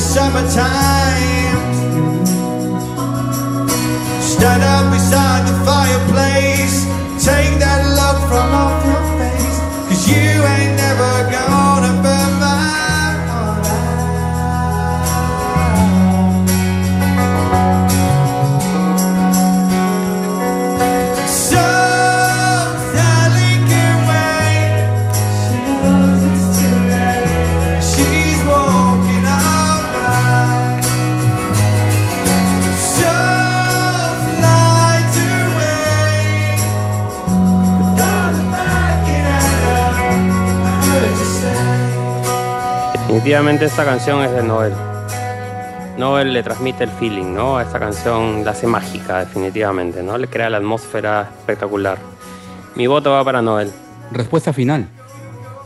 Cause 0.00 0.14
summertime. 0.14 1.72
Stand 4.20 4.62
up 4.62 4.92
beside 4.92 5.46
the 5.46 5.64
fireplace. 5.64 6.84
Take 7.24 7.58
that 7.60 7.82
look 7.98 8.18
from 8.28 8.54
off 8.54 8.84
your 8.84 9.02
face. 9.18 9.58
Cause 9.88 10.08
you 10.08 10.42
ain't 10.54 10.76
never 10.76 11.30
gonna 11.30 11.69
definitivamente 43.20 43.66
esta 43.66 43.84
canción 43.84 44.22
es 44.24 44.32
de 44.32 44.42
Noel. 44.42 44.72
Noel 45.98 46.32
le 46.32 46.42
transmite 46.42 46.84
el 46.84 46.90
feeling, 46.90 47.34
¿no? 47.34 47.58
A 47.58 47.62
esta 47.62 47.78
canción 47.78 48.44
la 48.44 48.52
hace 48.52 48.66
mágica, 48.66 49.18
definitivamente, 49.20 50.02
¿no? 50.02 50.16
Le 50.16 50.26
crea 50.26 50.48
la 50.48 50.56
atmósfera 50.56 51.28
espectacular. 51.40 51.98
Mi 52.76 52.86
voto 52.86 53.10
va 53.10 53.22
para 53.22 53.42
Noel. 53.42 53.70
Respuesta 54.10 54.52
final. 54.54 54.86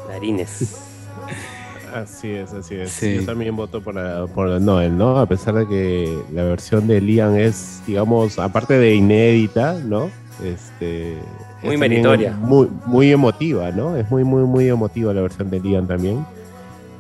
Larines. 0.08 0.80
Así 1.94 2.28
es, 2.32 2.52
así 2.52 2.74
es. 2.74 2.90
Sí. 2.90 3.14
Yo 3.20 3.24
también 3.24 3.54
voto 3.54 3.80
por, 3.80 3.94
la- 3.94 4.26
por 4.26 4.48
Noel, 4.60 4.98
¿no? 4.98 5.16
A 5.20 5.26
pesar 5.26 5.54
de 5.54 5.68
que 5.68 6.18
la 6.32 6.42
versión 6.42 6.88
de 6.88 7.00
Liam 7.00 7.36
es, 7.36 7.82
digamos, 7.86 8.36
aparte 8.40 8.76
de 8.76 8.96
inédita, 8.96 9.74
¿no? 9.74 10.10
Este, 10.42 11.16
Muy 11.62 11.76
meritoria. 11.76 12.32
Muy, 12.32 12.68
muy 12.86 13.12
emotiva, 13.12 13.70
¿no? 13.70 13.96
Es 13.96 14.10
muy, 14.10 14.24
muy, 14.24 14.42
muy 14.42 14.68
emotiva 14.68 15.14
la 15.14 15.20
versión 15.20 15.48
de 15.50 15.60
Liam 15.60 15.86
también. 15.86 16.26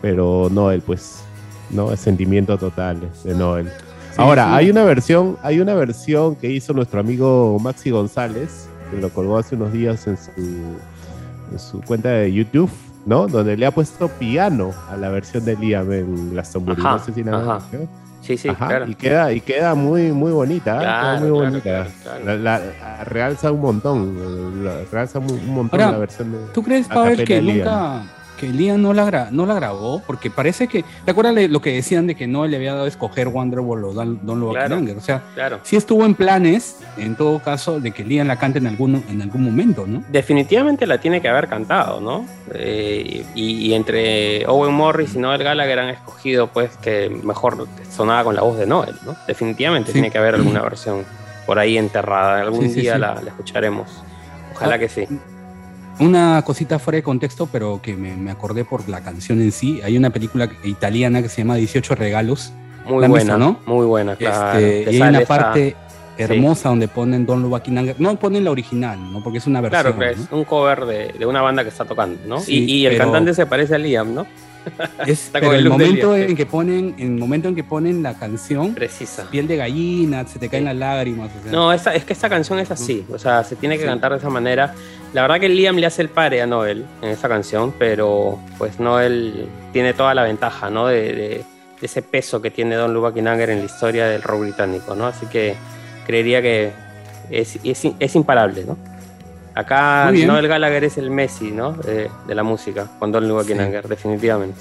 Pero 0.04 0.48
Noel, 0.50 0.82
pues, 0.82 1.24
¿no? 1.70 1.90
Es 1.90 2.00
sentimiento 2.00 2.58
total 2.58 3.00
de 3.24 3.34
Noel. 3.34 3.70
Ahora, 4.18 4.48
sí. 4.48 4.50
hay 4.52 4.70
una 4.70 4.84
versión, 4.84 5.38
hay 5.42 5.60
una 5.60 5.72
versión 5.74 6.36
que 6.36 6.50
hizo 6.50 6.74
nuestro 6.74 7.00
amigo 7.00 7.58
Maxi 7.58 7.88
González, 7.88 8.68
que 8.90 9.00
lo 9.00 9.08
colgó 9.08 9.38
hace 9.38 9.54
unos 9.56 9.72
días 9.72 10.06
en 10.06 10.18
su, 10.18 10.30
en 10.36 11.58
su 11.58 11.80
cuenta 11.80 12.10
de 12.10 12.30
YouTube, 12.30 12.70
¿no? 13.06 13.26
Donde 13.28 13.56
le 13.56 13.64
ha 13.64 13.70
puesto 13.70 14.08
piano 14.08 14.72
a 14.90 14.96
la 14.98 15.08
versión 15.08 15.42
de 15.46 15.56
Liam 15.56 15.90
en 15.90 16.32
Glastonbury. 16.32 16.82
Ajá, 16.82 16.90
no 16.98 16.98
sé 16.98 17.14
si 17.14 17.24
la 17.24 17.36
ajá. 17.38 17.60
¿no? 17.72 18.04
Sí, 18.20 18.36
sí, 18.36 18.48
Ajá, 18.50 18.68
claro. 18.68 18.86
y 18.90 18.94
queda, 18.94 19.32
y 19.32 19.40
queda 19.40 19.74
muy, 19.74 20.12
muy 20.12 20.32
bonita, 20.32 20.76
¿eh? 20.76 20.80
Claro, 20.80 21.18
queda 21.18 21.20
muy 21.20 21.60
claro, 21.60 21.84
bonita. 21.84 21.86
claro. 22.02 22.24
La, 22.26 22.36
la- 22.36 23.04
realza 23.04 23.52
un 23.52 23.60
montón, 23.62 24.64
realza 24.92 25.18
un, 25.18 25.30
un 25.30 25.54
montón 25.54 25.80
Ahora, 25.80 25.92
la 25.92 25.98
versión 25.98 26.30
de. 26.30 26.38
¿Tú 26.52 26.62
crees, 26.62 26.88
Pavel, 26.88 27.24
que 27.24 27.40
nunca 27.40 28.02
que 28.38 28.48
Liam 28.48 28.80
no 28.82 28.92
la, 28.92 29.28
no 29.30 29.46
la 29.46 29.54
grabó? 29.54 30.02
Porque 30.06 30.30
parece 30.30 30.68
que. 30.68 30.84
¿Te 31.04 31.10
acuerdas 31.10 31.34
lo 31.50 31.60
que 31.60 31.72
decían 31.72 32.06
de 32.06 32.14
que 32.14 32.26
no 32.26 32.46
le 32.46 32.56
había 32.56 32.72
dado 32.74 32.84
a 32.84 32.88
escoger 32.88 33.28
Wonderwall 33.28 33.84
o 33.84 33.92
Don, 33.92 34.18
Don 34.26 34.50
Claro. 34.50 34.80
O 34.96 35.00
sea, 35.00 35.22
Claro. 35.34 35.60
sí 35.62 35.76
estuvo 35.76 36.04
en 36.04 36.14
planes, 36.14 36.78
en 36.96 37.16
todo 37.16 37.38
caso, 37.40 37.80
de 37.80 37.90
que 37.92 38.04
Liam 38.04 38.26
la 38.28 38.36
cante 38.36 38.58
en 38.58 38.66
algún, 38.66 39.04
en 39.08 39.22
algún 39.22 39.42
momento, 39.44 39.84
¿no? 39.86 40.02
Definitivamente 40.10 40.86
la 40.86 40.98
tiene 40.98 41.20
que 41.20 41.28
haber 41.28 41.48
cantado, 41.48 42.00
¿no? 42.00 42.26
Eh, 42.52 43.24
y, 43.34 43.68
y 43.68 43.74
entre 43.74 44.46
Owen 44.46 44.74
Morris 44.74 45.14
y 45.14 45.18
Noel 45.18 45.42
Gallagher 45.42 45.78
han 45.78 45.88
escogido, 45.90 46.48
pues, 46.48 46.76
que 46.78 47.10
mejor 47.22 47.66
sonaba 47.90 48.24
con 48.24 48.34
la 48.34 48.42
voz 48.42 48.58
de 48.58 48.66
Noel, 48.66 48.94
¿no? 49.06 49.14
Definitivamente 49.26 49.88
Sí. 49.88 49.92
tiene 49.94 50.10
que 50.10 50.18
haber 50.18 50.34
alguna 50.34 50.60
versión 50.62 51.04
por 51.46 51.58
ahí 51.58 51.78
enterrada. 51.78 52.40
Algún 52.40 52.62
Sí, 52.62 52.70
sí, 52.74 52.80
día 52.82 52.98
la 52.98 53.20
escucharemos. 53.26 54.02
Ojalá 54.54 54.76
Ah, 54.76 54.78
que 54.78 54.88
sí. 54.88 55.06
Una 56.00 56.42
cosita 56.44 56.78
fuera 56.78 56.96
de 56.96 57.02
contexto, 57.02 57.46
pero 57.50 57.80
que 57.80 57.94
me, 57.94 58.16
me 58.16 58.30
acordé 58.30 58.64
por 58.64 58.88
la 58.88 59.00
canción 59.00 59.40
en 59.40 59.52
sí. 59.52 59.80
Hay 59.84 59.96
una 59.96 60.10
película 60.10 60.48
italiana 60.64 61.22
que 61.22 61.28
se 61.28 61.38
llama 61.42 61.54
18 61.56 61.94
regalos. 61.94 62.52
Muy 62.86 63.00
¿la 63.00 63.06
han 63.06 63.10
buena, 63.12 63.38
no? 63.38 63.60
Muy 63.66 63.86
buena, 63.86 64.16
claro. 64.16 64.58
Este, 64.58 64.84
Te 64.84 64.92
y 64.92 65.00
hay 65.02 65.08
una 65.08 65.18
esa- 65.20 65.28
parte 65.28 65.76
hermosa 66.18 66.68
donde 66.68 66.88
ponen 66.88 67.24
Don 67.26 67.42
Lubaquinanger. 67.42 68.00
No 68.00 68.16
ponen 68.16 68.44
la 68.44 68.50
original, 68.50 69.12
¿no? 69.12 69.22
Porque 69.22 69.38
es 69.38 69.46
una 69.46 69.60
versión. 69.60 69.82
Claro, 69.82 69.98
que 69.98 70.04
¿no? 70.16 70.22
es 70.24 70.28
un 70.32 70.44
cover 70.44 70.84
de, 70.84 71.12
de 71.18 71.26
una 71.26 71.40
banda 71.42 71.62
que 71.62 71.68
está 71.70 71.84
tocando, 71.84 72.18
¿no? 72.26 72.40
Sí, 72.40 72.64
y, 72.64 72.72
y 72.72 72.86
el 72.86 72.92
pero- 72.94 73.04
cantante 73.04 73.32
se 73.34 73.46
parece 73.46 73.76
a 73.76 73.78
Liam, 73.78 74.14
¿no? 74.14 74.26
Es, 75.06 75.26
Está 75.26 75.40
pero 75.40 75.48
con 75.48 75.56
el 75.56 75.64
el 75.64 75.68
momento 75.70 76.16
en 76.16 76.34
que 76.34 76.46
ponen, 76.46 76.94
en 76.98 77.12
el 77.14 77.18
momento 77.20 77.48
en 77.48 77.54
que 77.54 77.64
ponen 77.64 78.02
la 78.02 78.14
canción, 78.14 78.74
Precisa. 78.74 79.28
piel 79.30 79.46
de 79.46 79.56
gallina, 79.56 80.26
se 80.26 80.38
te 80.38 80.48
caen 80.48 80.64
las 80.64 80.76
lágrimas. 80.76 81.30
o 81.38 81.42
sea. 81.42 81.52
No, 81.52 81.72
esta- 81.72 81.94
es 81.94 82.04
que 82.04 82.12
esta 82.14 82.28
canción 82.30 82.58
es 82.58 82.70
así, 82.70 83.04
o 83.12 83.18
sea, 83.18 83.44
se 83.44 83.56
tiene 83.56 83.76
que 83.76 83.82
Sí. 83.82 83.88
cantar 83.88 84.12
de 84.12 84.18
esa 84.18 84.30
manera. 84.30 84.74
La 85.14 85.22
verdad 85.22 85.40
que 85.40 85.48
Liam 85.48 85.76
le 85.76 85.86
hace 85.86 86.02
el 86.02 86.08
pare 86.10 86.42
a 86.42 86.46
Noel 86.46 86.84
en 87.00 87.08
esta 87.08 87.28
canción, 87.28 87.72
pero 87.78 88.38
pues 88.58 88.78
Noel 88.80 89.46
tiene 89.72 89.94
toda 89.94 90.12
la 90.14 90.24
ventaja, 90.24 90.68
¿no? 90.70 90.86
De, 90.88 91.00
de- 91.14 91.44
de 91.80 91.86
ese 91.86 92.02
peso 92.02 92.40
que 92.40 92.50
tiene 92.50 92.76
Don 92.76 92.94
Lubaquinanger 92.94 93.50
en 93.50 93.58
la 93.58 93.64
historia 93.64 94.06
del 94.06 94.22
rock 94.22 94.40
británico, 94.42 94.94
¿no? 94.94 95.06
Así 95.06 95.26
que 95.26 95.54
creería 96.06 96.40
que 96.40 96.72
es, 97.30 97.58
es, 97.62 97.82
es 97.98 98.14
imparable, 98.16 98.64
¿no? 98.64 98.76
Acá. 99.54 100.06
Noel 100.26 100.48
Gallagher 100.48 100.84
es 100.84 100.98
el 100.98 101.10
Messi, 101.10 101.50
¿no? 101.50 101.72
De, 101.72 102.10
de 102.26 102.34
la 102.34 102.42
música, 102.42 102.88
con 102.98 103.12
Don 103.12 103.28
Lubaquinanger, 103.28 103.86
definitivamente. 103.88 104.60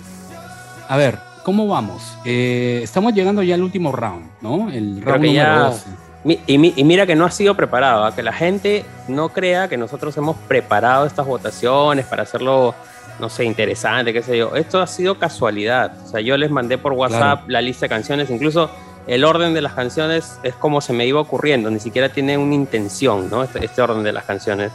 A 0.89 0.97
ver, 0.97 1.17
¿cómo 1.45 1.67
vamos? 1.67 2.17
Eh, 2.25 2.81
estamos 2.83 3.13
llegando 3.13 3.41
ya 3.41 3.55
al 3.55 3.63
último 3.63 3.91
round, 3.91 4.25
¿no? 4.41 4.69
El 4.69 5.01
round 5.01 5.23
número 5.23 5.33
ya- 5.33 5.59
12. 5.69 5.85
Y, 6.25 6.57
mi- 6.57 6.73
y 6.75 6.83
mira 6.85 7.05
que 7.05 7.15
no 7.15 7.25
ha 7.25 7.31
sido 7.31 7.53
preparado, 7.55 8.05
¿ah? 8.05 8.15
que 8.15 8.23
la 8.23 8.31
gente 8.31 8.85
no 9.09 9.29
crea 9.29 9.67
que 9.67 9.75
nosotros 9.77 10.15
hemos 10.17 10.37
preparado 10.47 11.05
estas 11.05 11.25
votaciones 11.25 12.05
para 12.05 12.23
hacerlo, 12.23 12.73
no 13.19 13.27
sé, 13.29 13.43
interesante, 13.43 14.13
qué 14.13 14.21
sé 14.23 14.37
yo. 14.37 14.55
Esto 14.55 14.81
ha 14.81 14.87
sido 14.87 15.19
casualidad. 15.19 15.93
O 16.05 16.07
sea, 16.07 16.21
yo 16.21 16.37
les 16.37 16.49
mandé 16.49 16.77
por 16.77 16.93
WhatsApp 16.93 17.19
Claro. 17.39 17.41
la 17.47 17.61
lista 17.61 17.85
de 17.85 17.89
canciones, 17.89 18.29
incluso 18.29 18.69
el 19.05 19.25
orden 19.25 19.53
de 19.53 19.61
las 19.61 19.73
canciones 19.73 20.39
es 20.43 20.53
como 20.55 20.79
se 20.79 20.93
me 20.93 21.05
iba 21.05 21.19
ocurriendo, 21.19 21.69
ni 21.69 21.81
siquiera 21.81 22.07
tiene 22.07 22.37
una 22.37 22.55
intención, 22.55 23.29
¿no? 23.29 23.43
Este, 23.43 23.65
este 23.65 23.81
orden 23.81 24.01
de 24.03 24.13
las 24.13 24.23
canciones, 24.23 24.71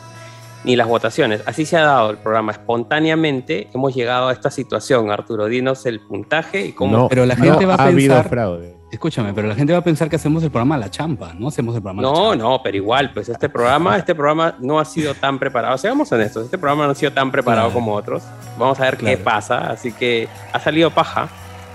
ni 0.64 0.76
las 0.76 0.86
votaciones. 0.86 1.40
Así 1.46 1.64
se 1.64 1.78
ha 1.78 1.82
dado 1.84 2.10
el 2.10 2.18
programa. 2.18 2.52
Espontáneamente 2.52 3.68
hemos 3.72 3.94
llegado 3.94 4.28
a 4.28 4.32
esta 4.34 4.50
situación, 4.50 5.10
Arturo. 5.10 5.46
Dinos 5.46 5.86
el 5.86 6.00
puntaje 6.00 6.66
y 6.66 6.72
cómo. 6.72 6.96
No, 6.98 7.08
Pero 7.08 7.24
la 7.24 7.36
no 7.36 7.42
gente 7.44 7.64
va 7.64 7.74
a 7.74 7.82
ha 7.84 7.86
habido 7.86 8.22
fraude. 8.24 8.76
Escúchame, 8.90 9.34
pero 9.34 9.46
la 9.48 9.54
gente 9.54 9.72
va 9.74 9.80
a 9.80 9.84
pensar 9.84 10.08
que 10.08 10.16
hacemos 10.16 10.42
el 10.42 10.50
programa 10.50 10.76
a 10.76 10.78
la 10.78 10.90
champa, 10.90 11.34
¿no? 11.38 11.48
Hacemos 11.48 11.74
el 11.76 11.82
programa 11.82 12.00
a 12.08 12.10
la 12.10 12.18
No, 12.18 12.30
champa. 12.30 12.36
no, 12.44 12.62
pero 12.62 12.76
igual, 12.78 13.10
pues 13.12 13.28
este 13.28 13.48
programa, 13.50 13.98
este 13.98 14.14
programa 14.14 14.54
no 14.60 14.78
ha 14.80 14.84
sido 14.86 15.12
tan 15.14 15.38
preparado. 15.38 15.76
Seamos 15.76 16.10
honestos, 16.10 16.46
este 16.46 16.56
programa 16.56 16.86
no 16.86 16.92
ha 16.92 16.94
sido 16.94 17.12
tan 17.12 17.30
preparado 17.30 17.66
Claro. 17.68 17.74
como 17.80 17.92
otros. 17.94 18.22
Vamos 18.58 18.80
a 18.80 18.84
ver 18.84 18.96
qué 18.96 19.18
pasa, 19.18 19.70
así 19.70 19.92
que 19.92 20.26
ha 20.54 20.58
salido 20.58 20.90
paja, 20.90 21.28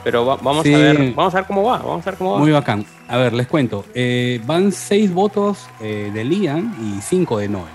pero 0.03 0.25
va- 0.25 0.37
vamos 0.41 0.63
Sí. 0.63 0.73
a 0.73 0.77
ver, 0.79 1.13
vamos 1.13 1.35
a 1.35 1.37
ver 1.37 1.45
cómo 1.45 1.63
va, 1.63 1.77
vamos 1.77 2.05
a 2.07 2.09
ver 2.09 2.17
cómo 2.17 2.31
va. 2.33 2.39
Muy 2.39 2.51
bacán. 2.51 2.83
A 3.07 3.17
ver, 3.17 3.33
les 3.33 3.45
cuento. 3.47 3.85
Eh, 3.93 4.41
van 4.45 4.71
seis 4.71 5.13
votos 5.13 5.67
eh, 5.81 6.09
de 6.11 6.23
Liam 6.23 6.75
y 6.81 6.99
cinco 7.01 7.37
de 7.37 7.47
Noel. 7.47 7.73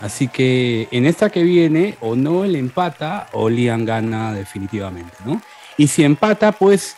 Así 0.00 0.28
que 0.28 0.88
en 0.90 1.04
esta 1.04 1.28
que 1.28 1.42
viene, 1.42 1.96
o 2.00 2.16
Noel 2.16 2.56
empata 2.56 3.26
o 3.32 3.50
Liam 3.50 3.84
gana 3.84 4.32
definitivamente, 4.32 5.16
¿no? 5.26 5.40
Y 5.76 5.86
si 5.88 6.02
empata, 6.04 6.52
pues 6.52 6.96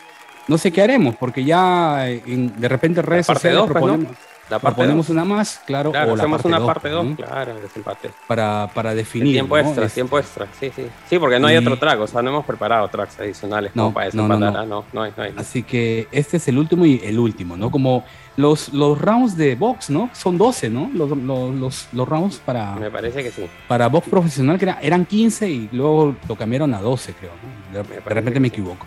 no 0.49 0.59
sé 0.59 0.73
qué 0.73 0.83
haremos, 0.83 1.17
porque 1.17 1.45
ya 1.45 2.09
eh, 2.09 2.23
en- 2.27 2.59
de 2.61 2.69
repente 2.69 3.01
en 3.01 3.07
redes 3.07 3.27
parte 3.27 3.41
sociales 3.51 3.59
dos, 3.59 3.67
pues, 3.73 3.75
¿no? 3.85 3.87
proponemos, 3.93 4.17
La 4.49 4.59
parte 4.61 4.75
proponemos 4.77 5.07
dos. 5.09 5.13
una 5.15 5.25
más, 5.25 5.61
claro, 5.67 5.91
Claro, 5.91 6.13
o 6.13 6.17
la 6.17 6.27
parte 6.29 6.47
una 6.49 6.59
dos, 6.61 6.67
parte 6.67 6.89
2, 6.89 7.05
¿no? 7.05 7.17
claro, 7.17 7.53
el 7.57 7.63
desempate. 7.63 8.11
para, 8.29 8.71
para 8.73 8.91
El 8.93 8.99
definir. 8.99 9.33
tiempo 9.35 9.57
¿no? 9.57 9.63
extra, 9.63 9.87
Es- 9.87 9.95
tiempo 9.95 10.19
extra, 10.19 10.47
sí, 10.61 10.71
sí. 10.75 10.87
Sí, 11.11 11.19
porque 11.19 11.41
no 11.41 11.49
hay 11.49 11.57
otro 11.57 11.77
track, 11.79 12.01
o 12.01 12.07
sea, 12.07 12.23
no 12.23 12.31
hemos 12.31 12.45
preparado 12.47 12.87
tracks 12.89 13.19
adicionales 13.19 13.73
No, 13.75 13.85
como 13.85 13.95
para 13.95 14.07
desempatar. 14.07 14.53
no. 14.53 14.59
ah, 14.61 14.65
no, 14.67 14.85
no 14.93 15.03
hay, 15.03 15.13
no 15.17 15.23
hay. 15.25 15.35
Así 15.37 15.63
que 15.65 16.07
este 16.13 16.37
es 16.37 16.47
el 16.49 16.59
último 16.59 16.87
y 16.87 17.01
el 17.03 17.19
último, 17.19 17.57
¿no? 17.57 17.71
Como 17.73 18.05
los, 18.37 18.73
los 18.73 19.01
rounds 19.01 19.37
de 19.37 19.57
box, 19.57 19.91
¿no? 19.91 20.11
Son 20.13 20.39
12, 20.39 20.69
¿no? 20.71 20.91
Los, 20.95 21.11
los, 21.11 21.55
los, 21.55 21.89
los 21.93 22.09
rounds 22.09 22.37
para, 22.45 22.77
Me 22.77 22.91
parece 22.91 23.23
que 23.25 23.33
sí. 23.33 23.47
para 23.67 23.89
box 23.89 24.09
profesional, 24.09 24.59
que 24.59 24.67
era- 24.67 24.79
eran 24.81 25.07
15 25.07 25.49
y 25.51 25.69
luego 25.73 26.15
lo 26.29 26.37
cambiaron 26.37 26.73
a 26.75 26.81
12, 26.81 27.15
creo. 27.15 27.33
¿no? 27.73 27.83
De, 27.83 27.89
de 27.95 28.01
repente 28.01 28.39
me 28.39 28.51
sí. 28.51 28.87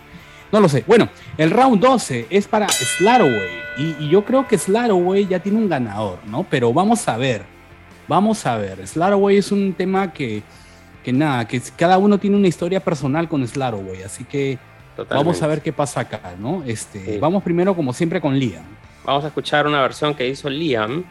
No 0.51 0.59
lo 0.59 0.67
sé. 0.69 0.83
Bueno, 0.87 1.09
el 1.37 1.51
round 1.51 1.79
12 1.81 2.27
es 2.29 2.47
para 2.47 2.67
Slaroway. 2.69 3.49
Y, 3.77 3.95
y 4.05 4.09
yo 4.09 4.25
creo 4.25 4.47
que 4.47 4.57
Slaroway 4.57 5.27
ya 5.27 5.39
tiene 5.39 5.57
un 5.57 5.69
ganador, 5.69 6.19
¿no? 6.25 6.45
Pero 6.49 6.73
vamos 6.73 7.07
a 7.07 7.17
ver. 7.17 7.43
Vamos 8.07 8.45
a 8.45 8.57
ver. 8.57 8.85
Slaroway 8.87 9.37
es 9.37 9.51
un 9.51 9.73
tema 9.73 10.11
que, 10.11 10.41
que 11.03 11.13
nada, 11.13 11.47
que 11.47 11.61
cada 11.77 11.97
uno 11.97 12.17
tiene 12.17 12.35
una 12.35 12.47
historia 12.47 12.79
personal 12.79 13.29
con 13.29 13.47
Slaroway. 13.47 14.01
Así 14.03 14.23
que 14.23 14.57
Totalmente. 14.95 15.15
vamos 15.25 15.41
a 15.43 15.47
ver 15.47 15.61
qué 15.61 15.71
pasa 15.71 16.01
acá, 16.01 16.33
¿no? 16.39 16.63
Este, 16.65 16.99
Sí. 17.05 17.17
Vamos 17.19 17.43
primero, 17.43 17.75
como 17.75 17.93
siempre, 17.93 18.19
con 18.19 18.37
Liam. 18.37 18.63
Vamos 19.05 19.23
a 19.23 19.27
escuchar 19.27 19.67
una 19.67 19.81
versión 19.81 20.13
que 20.15 20.27
hizo 20.27 20.49
Liam 20.49 21.03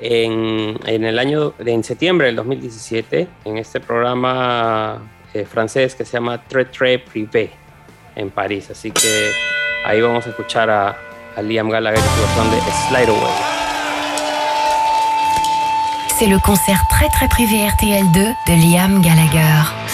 en, 0.00 0.78
en 0.86 1.04
el 1.04 1.18
año 1.18 1.54
en 1.58 1.82
septiembre 1.84 2.26
del 2.26 2.36
2017 2.36 3.28
en 3.44 3.58
este 3.58 3.80
programa 3.80 5.02
eh, 5.34 5.44
francés 5.44 5.94
que 5.94 6.04
se 6.04 6.12
llama 6.12 6.42
Très 6.46 6.70
Très 6.70 7.00
Privé 7.00 7.50
en 8.18 8.30
París. 8.30 8.68
Así 8.70 8.90
que 8.90 9.30
ahí 9.86 10.00
vamos 10.02 10.26
a 10.26 10.30
escuchar 10.30 10.68
a, 10.68 10.96
a 11.36 11.42
Liam 11.42 11.70
Gallagher 11.70 12.00
su 12.00 12.20
versión 12.20 12.50
de 12.50 12.58
Slide 12.88 13.10
Away. 13.10 13.58
C'est 16.18 16.26
le 16.26 16.38
concert 16.40 16.82
très 16.90 17.08
très 17.10 17.28
privé 17.28 17.68
RTL2 17.68 18.36
de 18.46 18.54
Liam 18.56 19.00
Gallagher. 19.00 19.87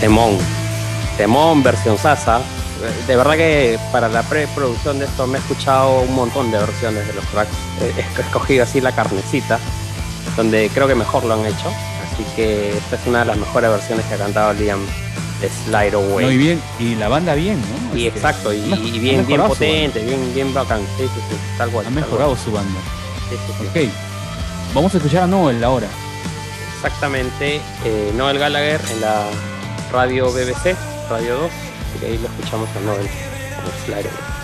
Temón. 0.00 0.38
Temón, 1.16 1.62
versión 1.62 1.98
Sasa. 1.98 2.40
De 3.06 3.14
verdad 3.14 3.34
que 3.34 3.78
para 3.92 4.08
la 4.08 4.22
preproducción 4.22 4.98
de 4.98 5.04
esto 5.04 5.26
me 5.26 5.36
he 5.36 5.40
escuchado 5.40 6.00
un 6.00 6.14
montón 6.14 6.50
de 6.50 6.58
versiones 6.58 7.06
de 7.06 7.12
los 7.12 7.24
tracks. 7.26 7.50
He 7.82 8.20
escogido 8.20 8.64
así 8.64 8.80
la 8.80 8.92
carnecita, 8.92 9.58
donde 10.36 10.70
creo 10.72 10.88
que 10.88 10.94
mejor 10.94 11.24
lo 11.24 11.34
han 11.34 11.44
hecho. 11.44 11.68
Así 12.12 12.24
que 12.34 12.76
esta 12.76 12.96
es 12.96 13.06
una 13.06 13.20
de 13.20 13.24
las 13.26 13.36
mejores 13.36 13.70
versiones 13.70 14.06
que 14.06 14.14
ha 14.14 14.18
cantado 14.18 14.54
Liam 14.54 14.80
de 15.42 15.50
Slide 15.50 15.94
Away. 15.94 16.24
Muy 16.24 16.36
bien, 16.38 16.62
y 16.78 16.94
la 16.94 17.08
banda 17.08 17.34
bien, 17.34 17.60
¿no? 17.60 17.96
Y 17.98 18.06
Este, 18.06 18.18
exacto, 18.18 18.52
y, 18.52 18.58
y 18.58 18.98
bien, 18.98 19.26
bien 19.26 19.42
potente, 19.42 20.00
bien, 20.02 20.34
bien 20.34 20.54
bacán. 20.54 20.80
Sí, 20.96 21.04
sí, 21.04 21.20
sí, 21.30 21.36
tal 21.58 21.70
cual. 21.70 21.84
banda. 21.84 22.00
Ha 22.00 22.04
mejorado 22.04 22.36
su 22.36 22.50
banda. 22.50 22.80
Ok. 23.60 23.90
Vamos 24.74 24.94
a 24.94 24.96
escuchar 24.96 25.24
a 25.24 25.26
Noel 25.26 25.62
ahora. 25.62 25.86
Exactamente, 26.76 27.60
eh, 27.84 28.12
Noel 28.16 28.38
Gallagher 28.38 28.80
en 28.92 29.00
la 29.02 29.24
radio 29.92 30.30
BBC, 30.32 30.76
Radio 31.08 31.34
2, 31.38 31.50
así 31.50 31.98
que 31.98 32.06
ahí 32.06 32.18
lo 32.18 32.28
escuchamos 32.28 32.68
a 32.76 32.80
Noel 32.80 33.08
como 33.56 33.72
Slide 33.84 34.39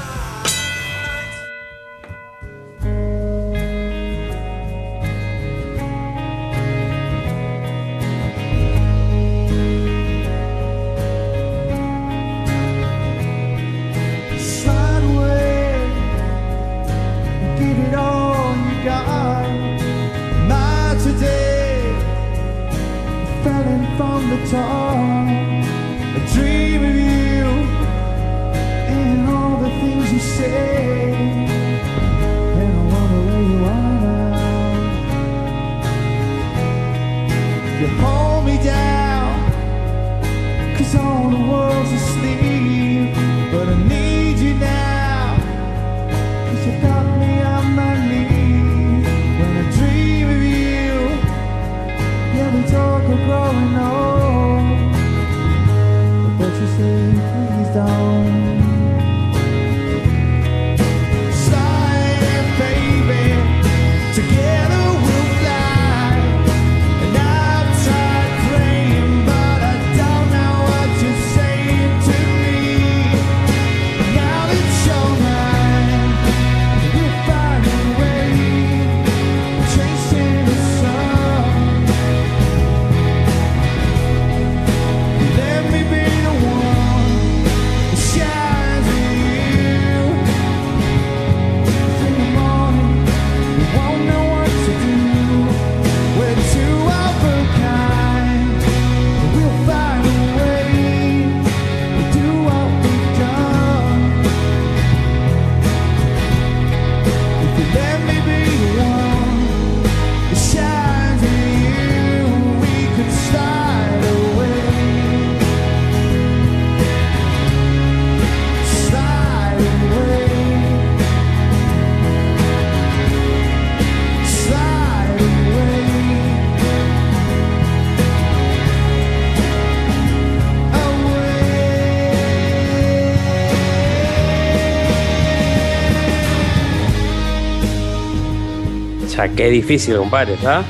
qué 139.37 139.51
difícil, 139.51 139.97
compadre, 139.97 140.35
¿ah? 140.45 140.63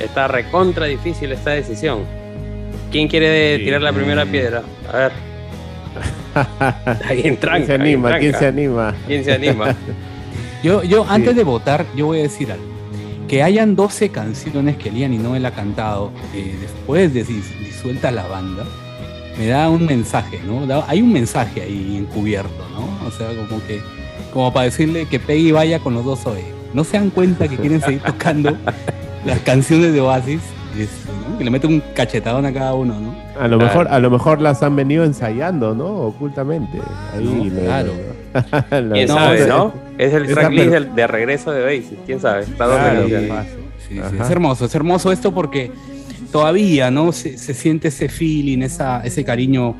Está 0.00 0.28
recontra 0.28 0.86
difícil 0.86 1.32
esta 1.32 1.50
decisión. 1.50 2.00
¿Quién 2.90 3.08
quiere 3.08 3.58
Sí. 3.58 3.64
tirar 3.64 3.82
la 3.82 3.92
primera 3.92 4.24
piedra? 4.24 4.62
A 4.92 4.96
ver. 4.96 5.12
Alguien 7.08 7.36
tranca. 7.36 7.66
¿Quién 7.66 7.66
se 7.66 7.74
anima? 7.74 8.18
¿Quién 8.18 8.34
se 8.34 8.46
anima? 8.46 8.94
¿Quién 9.06 9.24
se 9.24 9.32
anima? 9.32 9.76
Yo, 10.62 10.82
yo 10.84 11.06
antes 11.08 11.34
de 11.36 11.44
votar, 11.44 11.84
yo 11.96 12.06
voy 12.06 12.20
a 12.20 12.22
decir 12.22 12.50
algo. 12.52 12.64
Que 13.28 13.42
hayan 13.42 13.76
12 13.76 14.08
canciones 14.10 14.76
que 14.76 14.90
Liam 14.90 15.12
y 15.12 15.18
Noel 15.18 15.46
ha 15.46 15.52
cantado 15.52 16.10
eh, 16.34 16.54
después 16.60 17.14
de 17.14 17.24
dis- 17.24 17.58
disuelta 17.60 18.10
la 18.10 18.26
banda, 18.26 18.64
me 19.38 19.46
da 19.46 19.68
un 19.70 19.86
mensaje, 19.86 20.40
¿no? 20.44 20.66
Da- 20.66 20.84
hay 20.88 21.00
un 21.00 21.12
mensaje 21.12 21.62
ahí 21.62 21.96
encubierto, 21.96 22.66
¿no? 22.74 23.06
O 23.06 23.10
sea, 23.12 23.28
como 23.28 23.64
que, 23.66 23.80
como 24.32 24.52
para 24.52 24.64
decirle 24.64 25.06
que 25.06 25.20
Peggy 25.20 25.52
vaya 25.52 25.78
con 25.78 25.94
los 25.94 26.04
dos 26.04 26.26
hoy. 26.26 26.40
No 26.74 26.84
se 26.84 26.98
dan 26.98 27.10
cuenta 27.10 27.48
que 27.48 27.56
quieren 27.56 27.80
seguir 27.80 28.00
tocando 28.00 28.56
las 29.24 29.38
canciones 29.40 29.92
de 29.92 30.00
Oasis, 30.00 30.40
¿no? 31.30 31.38
que 31.38 31.44
le 31.44 31.50
meten 31.50 31.72
un 31.74 31.82
cachetadón 31.94 32.46
a 32.46 32.52
cada 32.52 32.74
uno, 32.74 32.98
¿no? 33.00 33.14
A 33.40 33.48
lo, 33.48 33.58
Claro. 33.58 33.58
mejor, 33.58 33.88
a 33.88 33.98
lo 33.98 34.10
mejor 34.10 34.40
las 34.40 34.62
han 34.62 34.76
venido 34.76 35.04
ensayando, 35.04 35.74
¿no? 35.74 35.86
Ocultamente. 35.86 36.78
Ahí 37.14 37.24
No, 37.24 37.44
lo- 37.44 37.60
claro. 37.60 37.92
lo- 38.88 38.92
¿Quién 38.94 39.08
No, 39.08 39.14
sabe, 39.14 39.46
no? 39.46 39.72
Es 39.98 40.12
el 40.14 40.26
tracklist 40.28 40.72
de 40.94 41.06
regreso 41.06 41.50
de 41.52 41.64
Oasis. 41.64 41.98
¿Quién 42.06 42.20
sabe? 42.20 42.42
Está 42.42 42.66
Claro. 42.66 43.06
Sí, 43.08 43.94
sí, 43.94 43.98
Ajá. 43.98 44.24
es 44.24 44.30
hermoso, 44.30 44.64
es 44.66 44.74
hermoso 44.74 45.10
esto 45.12 45.32
porque 45.32 45.72
todavía, 46.30 46.90
¿no? 46.90 47.12
Se, 47.12 47.36
se 47.38 47.54
siente 47.54 47.88
ese 47.88 48.08
feeling, 48.08 48.58
esa, 48.62 49.00
ese 49.04 49.24
cariño 49.24 49.74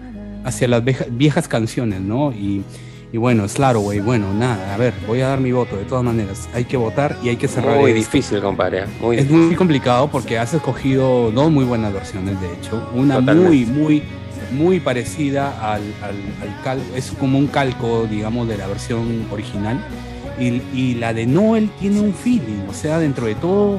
hacia 0.44 0.66
las 0.68 0.82
vieja- 0.84 1.06
viejas 1.10 1.46
canciones, 1.46 2.00
¿no? 2.00 2.32
Y, 2.32 2.62
y 3.12 3.16
bueno, 3.18 3.48
Slaro, 3.48 3.80
güey, 3.80 4.00
bueno, 4.00 4.32
nada, 4.32 4.72
a 4.74 4.76
ver, 4.76 4.94
voy 5.06 5.20
a 5.20 5.28
dar 5.28 5.40
mi 5.40 5.50
voto 5.52 5.76
de 5.76 5.84
todas 5.84 6.04
maneras. 6.04 6.48
Hay 6.54 6.64
que 6.64 6.76
votar 6.76 7.16
y 7.22 7.28
hay 7.28 7.36
que 7.36 7.48
cerrar. 7.48 7.78
Muy 7.78 7.90
esto. 7.90 7.98
difícil, 8.12 8.40
compadre. 8.40 8.84
Muy 9.00 9.16
Es 9.16 9.22
difícil. 9.24 9.46
muy 9.46 9.56
complicado 9.56 10.08
porque 10.08 10.38
has 10.38 10.54
escogido 10.54 11.30
dos 11.32 11.50
muy 11.50 11.64
buenas 11.64 11.92
versiones, 11.92 12.40
de 12.40 12.52
hecho. 12.54 12.88
Una 12.94 13.16
Totalmente. 13.16 13.48
muy, 13.50 13.66
muy, 13.66 14.02
muy 14.52 14.80
parecida 14.80 15.50
al, 15.72 15.82
al, 16.02 16.14
al 16.42 16.62
calco, 16.62 16.84
es 16.94 17.10
como 17.18 17.36
un 17.38 17.48
calco, 17.48 18.06
digamos, 18.08 18.46
de 18.48 18.56
la 18.58 18.66
versión 18.68 19.26
original. 19.32 19.84
Y, 20.38 20.62
y 20.74 20.94
la 20.94 21.12
de 21.12 21.26
Noel 21.26 21.68
tiene 21.80 22.00
un 22.00 22.14
feeling, 22.14 22.66
o 22.68 22.72
sea, 22.72 22.98
dentro 22.98 23.26
de 23.26 23.34
todo, 23.34 23.78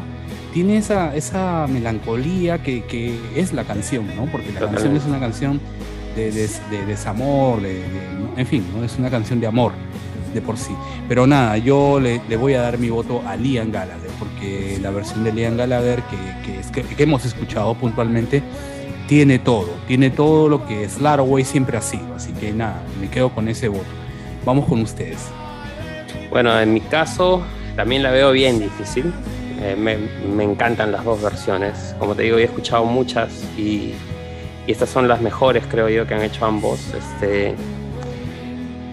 tiene 0.54 0.78
esa, 0.78 1.16
esa 1.16 1.66
melancolía 1.68 2.62
que, 2.62 2.84
que 2.84 3.18
es 3.36 3.54
la 3.54 3.64
canción, 3.64 4.06
¿no? 4.16 4.26
Porque 4.26 4.48
la 4.52 4.60
Totalmente. 4.60 4.84
canción 4.84 4.96
es 4.98 5.06
una 5.06 5.20
canción 5.20 5.60
de, 6.16 6.32
des- 6.32 6.62
de 6.70 6.86
desamor, 6.86 7.60
en 7.66 8.48
fin, 8.48 8.66
¿no? 8.76 8.84
Es 8.84 8.98
una 8.98 9.10
canción 9.10 9.40
de 9.40 9.48
amor 9.48 9.74
de 10.34 10.42
por 10.42 10.58
sí. 10.58 10.74
Pero 11.08 11.28
nada, 11.28 11.58
yo 11.58 12.00
le, 12.00 12.20
voy 12.38 12.54
a 12.54 12.62
dar 12.62 12.78
mi 12.78 12.90
voto 12.90 13.22
a 13.28 13.36
Liam 13.36 13.72
Gallagher, 13.72 14.10
porque 14.18 14.80
la 14.82 14.90
versión 14.92 15.24
de 15.24 15.34
Liam 15.34 15.58
Gallagher 15.58 16.02
que, 16.04 16.84
que, 16.96 17.04
hemos 17.04 17.26
escuchado 17.26 17.74
puntualmente 17.76 18.42
tiene 19.08 19.40
todo, 19.40 19.70
tiene 19.88 20.10
todo 20.10 20.48
lo 20.48 20.66
que 20.66 20.88
Slaraway 20.88 21.44
siempre 21.44 21.78
ha 21.78 21.82
sido. 21.82 22.16
Así 22.16 22.32
que 22.34 22.54
nada, 22.54 22.82
me 23.00 23.10
quedo 23.10 23.30
con 23.30 23.48
ese 23.50 23.68
voto. 23.68 23.84
Vamos 24.46 24.68
con 24.68 24.82
ustedes. 24.82 25.20
Bueno, 26.30 26.58
en 26.58 26.74
mi 26.74 26.80
caso 26.82 27.42
también 27.76 28.04
la 28.04 28.12
veo 28.12 28.32
bien 28.32 28.60
difícil. 28.60 29.12
Eh, 29.60 29.76
me 29.76 30.44
encantan 30.44 30.92
las 30.92 31.04
dos 31.04 31.22
versiones. 31.22 31.94
Como 32.00 32.16
te 32.16 32.24
digo, 32.24 32.38
he 32.38 32.44
escuchado 32.46 32.86
muchas 32.86 33.44
y, 33.58 33.94
y 34.68 34.72
estas 34.72 34.90
son 34.90 35.08
las 35.08 35.22
mejores, 35.22 35.64
creo 35.70 35.90
yo, 35.90 36.06
que 36.08 36.14
han 36.14 36.22
hecho 36.24 36.46
ambos. 36.46 36.80
Este, 36.98 37.56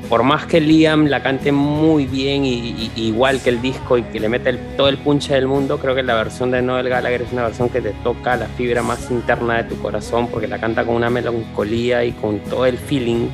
por 0.09 0.23
más 0.23 0.47
que 0.47 0.61
Liam 0.61 1.07
la 1.07 1.23
cante 1.23 1.53
muy 1.53 2.07
bien 2.07 2.45
y, 2.47 2.55
y- 2.55 2.93
igual 2.97 3.41
que 3.43 3.51
el 3.51 3.61
disco 3.61 3.99
y 3.99 4.03
que 4.05 4.19
le 4.21 4.31
mete 4.31 4.49
el- 4.51 4.59
todo 4.77 4.89
el 4.89 4.97
punche 4.97 5.35
del 5.35 5.47
mundo, 5.47 5.79
creo 5.79 5.95
que 5.95 6.03
la 6.03 6.15
versión 6.15 6.51
de 6.51 6.63
Noel 6.63 6.89
Gallagher 6.89 7.21
es 7.23 7.33
una 7.33 7.43
versión 7.43 7.69
que 7.69 7.83
te 7.83 7.91
toca 8.03 8.37
la 8.37 8.47
fibra 8.47 8.83
más 8.83 9.11
interna 9.11 9.59
de 9.59 9.65
tu 9.65 9.77
corazón 9.83 10.29
porque 10.29 10.49
la 10.49 10.59
canta 10.59 10.85
con 10.85 10.95
una 10.95 11.11
melancolía 11.11 12.05
y 12.05 12.13
con 12.13 12.39
todo 12.39 12.65
el 12.65 12.79
feeling 12.79 13.27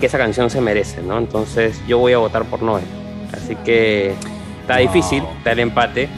que 0.00 0.06
esa 0.06 0.16
canción 0.16 0.48
se 0.48 0.62
merece, 0.62 1.02
¿no? 1.02 1.18
Entonces 1.18 1.78
yo 1.86 1.98
voy 1.98 2.14
a 2.14 2.18
votar 2.18 2.44
por 2.44 2.62
Noel. 2.62 2.84
Así 3.34 3.54
que 3.56 4.14
está 4.62 4.78
Wow. 4.78 4.82
difícil, 4.86 5.22
está 5.38 5.52
el 5.52 5.58
empate. 5.58 6.08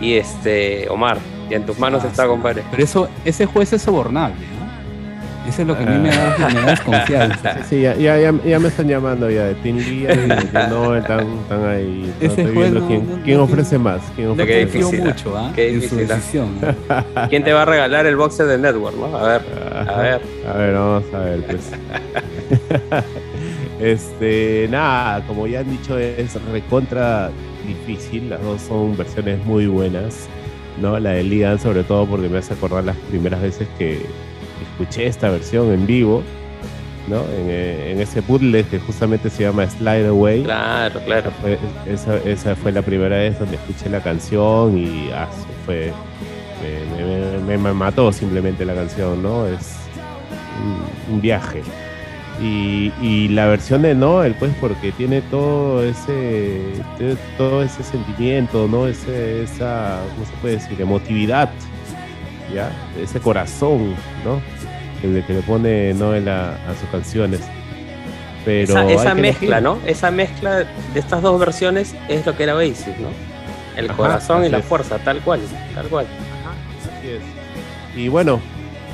Y 0.00 0.12
este, 0.14 0.86
Omar, 0.90 1.16
y 1.48 1.54
en 1.54 1.64
tus 1.64 1.78
manos 1.78 2.02
Ah, 2.04 2.08
está, 2.08 2.26
compadre. 2.26 2.62
Pero 2.70 2.84
eso, 2.84 3.08
ese 3.24 3.46
juez 3.46 3.72
es 3.72 3.80
sobornable. 3.80 4.36
Eso 5.48 5.62
es 5.62 5.68
lo 5.68 5.76
que 5.76 5.84
a 5.84 5.86
mí 5.86 5.98
me 5.98 6.08
da, 6.08 6.36
me 6.48 6.60
da 6.60 6.66
desconfianza. 6.66 7.64
Sí, 7.64 7.80
ya, 7.82 7.94
ya, 7.96 8.18
ya, 8.18 8.32
ya 8.44 8.58
me 8.58 8.68
están 8.68 8.88
llamando 8.88 9.30
ya 9.30 9.44
de 9.44 9.54
Team 9.56 9.76
Lia 9.78 10.12
y 10.12 10.16
de 10.16 10.34
están, 10.34 11.26
están 11.38 11.64
ahí. 11.66 12.12
No 12.20 12.26
Ese 12.26 12.42
estoy 12.42 12.56
viendo 12.56 12.80
no- 12.80 12.86
quién, 12.88 13.10
no- 13.10 13.22
quién 13.24 13.36
no 13.38 13.42
ofrece 13.44 13.78
más. 13.78 14.00
Quién 14.16 14.36
qué 14.36 14.64
ofrece 14.66 15.02
mucho 15.02 15.36
¿ah? 15.36 15.52
Qué 15.54 15.68
en 15.68 15.74
su 15.74 15.80
difícil, 15.96 16.08
decisión. 16.08 16.48
¿Quién 17.30 17.44
te 17.44 17.52
va 17.52 17.62
a 17.62 17.64
regalar 17.64 18.06
el 18.06 18.16
boxer 18.16 18.46
de 18.46 18.58
Network, 18.58 18.96
no? 18.96 19.16
A 19.16 19.26
ver, 19.28 19.42
a 19.88 20.00
ver. 20.00 20.20
A 20.48 20.52
ver, 20.56 20.74
vamos 20.74 21.04
a 21.14 21.18
ver, 21.20 21.40
pues. 21.46 21.70
este, 23.80 24.68
nada, 24.70 25.24
como 25.26 25.46
ya 25.46 25.60
han 25.60 25.70
dicho, 25.70 25.98
es 25.98 26.34
recontra 26.50 27.30
difícil. 27.66 28.30
Las 28.30 28.42
dos 28.42 28.60
son 28.62 28.96
versiones 28.96 29.44
muy 29.44 29.66
buenas, 29.66 30.28
¿no? 30.80 30.98
La 30.98 31.10
de 31.10 31.22
Liam, 31.22 31.58
sobre 31.58 31.82
todo 31.84 32.06
porque 32.06 32.28
me 32.28 32.38
hace 32.38 32.54
acordar 32.54 32.84
las 32.84 32.96
primeras 33.10 33.42
veces 33.42 33.66
que 33.78 34.00
escuché 34.78 35.06
esta 35.06 35.30
versión 35.30 35.72
en 35.72 35.86
vivo, 35.86 36.22
¿no? 37.08 37.20
En, 37.20 37.48
eh, 37.48 37.92
en 37.92 38.00
ese 38.00 38.20
bootleg 38.20 38.66
que 38.66 38.78
justamente 38.78 39.30
se 39.30 39.44
llama 39.44 39.68
Slide 39.68 40.08
Away. 40.08 40.42
Claro, 40.42 41.00
claro. 41.04 41.30
Fue- 41.40 41.58
esa, 41.86 42.16
esa 42.18 42.54
fue 42.56 42.72
la 42.72 42.82
primera 42.82 43.16
vez 43.16 43.38
donde 43.38 43.56
escuché 43.56 43.88
la 43.88 44.00
canción 44.00 44.76
y 44.76 45.10
ah, 45.14 45.28
fue 45.64 45.92
me, 46.96 47.04
me- 47.04 47.38
me- 47.38 47.58
me 47.58 47.72
mató 47.72 48.12
simplemente 48.12 48.64
la 48.64 48.74
canción, 48.74 49.22
¿no? 49.22 49.46
Es 49.46 49.76
un, 51.08 51.14
un 51.14 51.20
viaje. 51.20 51.62
Y, 52.42 52.92
y 53.00 53.28
la 53.28 53.46
versión 53.46 53.80
de 53.80 53.94
Noel, 53.94 54.34
pues, 54.38 54.52
porque 54.60 54.92
tiene 54.92 55.22
todo 55.22 55.82
ese 55.82 56.60
todo 57.38 57.62
ese 57.62 57.82
sentimiento, 57.82 58.68
¿no? 58.68 58.86
Ese, 58.86 59.44
esa, 59.44 60.00
¿cómo 60.14 60.26
se 60.26 60.32
puede 60.42 60.54
decir? 60.56 60.78
Emotividad, 60.80 61.48
¿ya? 62.56 62.70
Ese 63.00 63.20
corazón, 63.20 63.94
¿no? 64.24 64.40
El 65.02 65.22
que 65.24 65.34
le 65.34 65.42
pone 65.42 65.92
Noel 65.94 66.28
a, 66.28 66.54
a 66.54 66.74
sus 66.80 66.88
canciones. 66.90 67.40
Pero 68.44 68.88
esa 68.88 69.14
mezcla, 69.14 69.58
elegir. 69.58 69.62
¿no? 69.62 69.78
Esa 69.86 70.10
mezcla 70.10 70.58
de 70.58 70.66
estas 71.00 71.20
dos 71.20 71.38
versiones 71.38 71.94
es 72.08 72.24
lo 72.24 72.36
que 72.36 72.44
era 72.44 72.54
Oasis, 72.54 72.96
¿no? 72.98 73.08
El 73.76 73.90
Ajá, 73.90 73.96
corazón 73.96 74.44
y 74.44 74.48
la 74.48 74.58
es. 74.58 74.64
fuerza, 74.64 74.98
tal 74.98 75.20
cual, 75.20 75.40
tal 75.74 75.86
cual. 75.88 76.06
Así 76.98 77.08
es. 77.08 77.98
Y 77.98 78.08
bueno, 78.08 78.40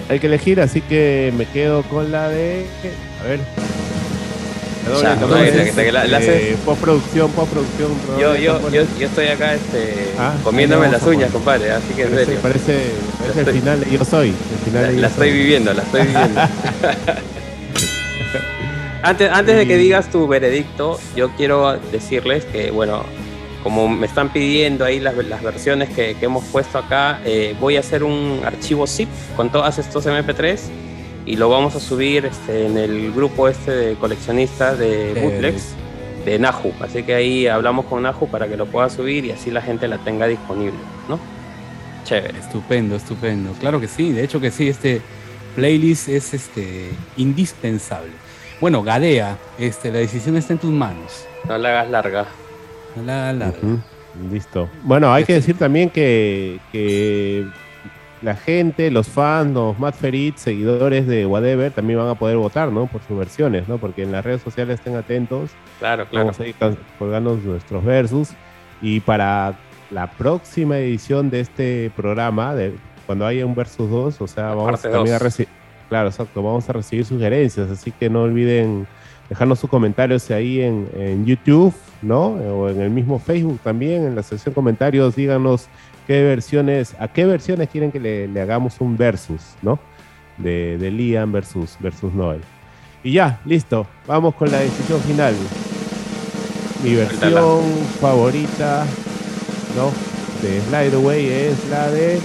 hay 0.09 0.19
que 0.19 0.27
elegir, 0.27 0.61
así 0.61 0.81
que 0.81 1.33
me 1.37 1.45
quedo 1.47 1.83
con 1.85 2.11
la 2.11 2.29
de. 2.29 2.67
A 3.21 3.29
ver. 3.29 3.41
Que- 4.85 5.93
la 5.93 6.07
la- 6.07 6.21
eh, 6.21 6.57
postproducción, 6.65 7.31
postproducción. 7.33 7.91
Yo, 8.19 8.35
yo, 8.37 8.61
yo, 8.71 8.83
yo 8.99 9.07
estoy 9.07 9.27
acá 9.29 9.55
este, 9.55 10.13
Ah, 10.19 10.35
comiéndome 10.43 10.89
las 10.91 11.03
uñas, 11.05 11.31
compadre, 11.31 11.71
así 11.71 11.95
que 11.95 12.03
en 12.03 12.09
Parece, 12.11 12.27
serio. 12.27 12.41
parece, 12.43 12.79
parece 13.19 13.41
el 13.41 13.47
estoy- 13.47 13.61
final 13.61 13.81
de 13.81 13.91
Yo 13.91 14.05
Soy. 14.05 14.29
El 14.29 14.35
final 14.65 14.83
La, 14.83 14.89
de 14.89 14.95
Yo 14.97 15.01
la 15.01 15.07
estoy 15.09 15.29
Soy. 15.29 15.39
viviendo, 15.39 15.75
la 15.75 15.83
estoy 15.83 16.01
viviendo. 16.03 16.41
antes, 19.03 19.31
antes 19.33 19.57
de 19.57 19.67
que 19.67 19.75
Y- 19.75 19.79
digas 19.79 20.11
tu 20.11 20.27
veredicto, 20.29 20.99
yo 21.17 21.31
quiero 21.37 21.79
decirles 21.93 22.45
que, 22.47 22.71
bueno, 22.71 23.05
como 23.63 23.89
me 23.89 24.07
están 24.07 24.33
pidiendo 24.33 24.85
ahí 24.85 24.99
las, 25.01 25.17
las 25.17 25.43
versiones 25.43 25.89
que, 25.91 26.17
que 26.19 26.25
hemos 26.27 26.45
puesto 26.47 26.79
acá, 26.79 27.21
eh, 27.25 27.55
voy 27.61 27.77
a 27.77 27.81
hacer 27.81 28.03
un 28.03 28.41
archivo 28.45 28.87
zip 28.87 29.09
con 29.37 29.51
todas 29.51 29.79
estos 29.79 30.07
MP3 30.07 30.59
y 31.25 31.37
lo 31.37 31.49
vamos 31.49 31.75
a 31.77 31.81
subir 31.81 32.27
este, 32.27 32.67
en 32.67 32.77
el 32.77 33.13
grupo 33.13 33.49
este 33.49 33.71
de 33.71 33.95
coleccionistas 33.95 34.79
de 34.79 35.21
bootlegs 35.23 35.75
de 36.25 36.39
Nahu. 36.39 36.73
Así 36.81 37.03
que 37.03 37.15
ahí 37.15 37.47
hablamos 37.47 37.87
con 37.87 38.03
Nahu 38.03 38.29
para 38.29 38.49
que 38.49 38.57
lo 38.57 38.67
pueda 38.67 38.89
subir 38.91 39.25
y 39.25 39.31
así 39.31 39.51
la 39.51 39.63
gente 39.63 39.89
la 39.89 39.99
tenga 39.99 40.27
disponible, 40.27 40.79
¿no? 41.09 41.19
Chévere. 42.05 42.39
Estupendo, 42.39 42.97
estupendo. 42.97 43.53
Claro 43.61 43.81
que 43.81 43.89
sí, 43.89 44.13
de 44.13 44.25
hecho 44.25 44.41
que 44.41 44.51
sí, 44.51 44.69
este 44.69 45.01
playlist 45.55 46.09
es 46.09 46.35
este 46.35 46.91
indispensable. 47.17 48.11
Bueno, 48.61 48.83
Gadea, 48.83 49.39
este, 49.59 49.93
la 49.93 49.99
decisión 49.99 50.37
está 50.37 50.53
en 50.53 50.59
tus 50.59 50.71
manos. 50.71 51.25
No 51.49 51.59
la 51.59 51.69
hagas 51.71 51.91
larga. 51.91 52.27
No 52.97 53.03
la 53.03 53.31
hagas 53.31 53.37
larga. 53.37 53.83
Listo. 54.31 54.69
Bueno, 54.83 55.13
hay 55.13 55.25
que 55.25 55.35
decir 55.35 55.57
también 55.57 55.91
que, 55.91 56.61
que 56.71 57.47
la 58.23 58.37
gente, 58.37 58.91
los 58.91 59.09
fans, 59.09 59.53
los 59.53 59.79
Mad 59.79 59.95
Ferit, 59.95 60.37
seguidores 60.37 61.07
de 61.07 61.27
Whatever, 61.27 61.73
también 61.73 61.99
van 61.99 62.09
a 62.09 62.15
poder 62.15 62.37
votar, 62.37 62.71
¿no? 62.71 62.87
Por 62.87 63.03
sus 63.03 63.19
versiones, 63.19 63.69
¿no? 63.69 63.79
Porque 63.79 64.03
en 64.03 64.13
las 64.13 64.25
redes 64.25 64.43
sociales 64.43 64.79
estén 64.79 64.95
atentos. 64.95 65.51
Claro, 65.81 66.07
claro. 66.09 66.27
Vamos 66.27 66.41
a 66.41 66.47
ir 66.47 66.55
colgando 66.99 67.35
nuestros 67.37 67.85
versus. 67.85 68.31
Y 68.81 69.01
para 69.01 69.59
la 69.91 70.11
próxima 70.11 70.79
edición 70.79 71.31
de 71.31 71.41
este 71.41 71.93
programa, 71.97 72.55
de, 72.55 72.75
cuando 73.07 73.27
haya 73.27 73.45
un 73.45 73.55
versus 73.55 73.91
2, 73.91 74.21
o 74.21 74.27
sea, 74.27 74.55
vamos 74.55 74.81
también 74.81 75.17
a 75.17 75.19
recibir. 75.19 75.49
Claro, 75.89 76.09
exacto. 76.09 76.43
Vamos 76.43 76.69
a 76.69 76.73
recibir 76.73 77.05
sugerencias. 77.05 77.71
Así 77.71 77.91
que 77.91 78.09
no 78.09 78.23
olviden 78.23 78.87
dejarnos 79.29 79.59
sus 79.59 79.69
comentarios 79.69 80.31
ahí 80.31 80.61
en, 80.61 80.89
en 80.95 81.27
YouTube, 81.27 81.75
¿no? 82.03 82.27
O 82.29 82.69
en 82.69 82.81
el 82.81 82.91
mismo 82.91 83.19
Facebook 83.19 83.59
también, 83.63 84.05
en 84.05 84.15
la 84.15 84.23
sección 84.23 84.55
comentarios, 84.55 85.17
díganos 85.17 85.69
qué 86.13 86.23
versiones, 86.25 86.95
a 86.99 87.09
qué 87.09 87.25
versiones 87.25 87.71
quieren 87.71 87.91
que 87.91 87.99
le, 87.99 88.29
le 88.29 88.41
hagamos 88.43 88.79
un 88.83 88.99
versus, 88.99 89.41
¿no? 89.63 89.79
De, 90.37 90.77
de 90.77 90.91
Liam 90.91 91.33
versus, 91.33 91.79
versus 91.81 92.13
Noel. 92.13 92.43
Y 93.03 93.13
ya, 93.13 93.41
listo. 93.47 93.87
Vamos 94.07 94.35
con 94.35 94.51
la 94.53 94.59
decisión 94.59 95.01
final. 95.01 95.35
Mi 96.85 96.95
versión 96.97 97.19
Suéltala. 97.33 97.63
favorita, 97.99 98.85
¿no? 99.75 99.91
De 100.47 100.61
Slide 100.61 100.97
Away 100.97 101.27
es 101.29 101.69
la 101.71 101.91
de 101.91 102.21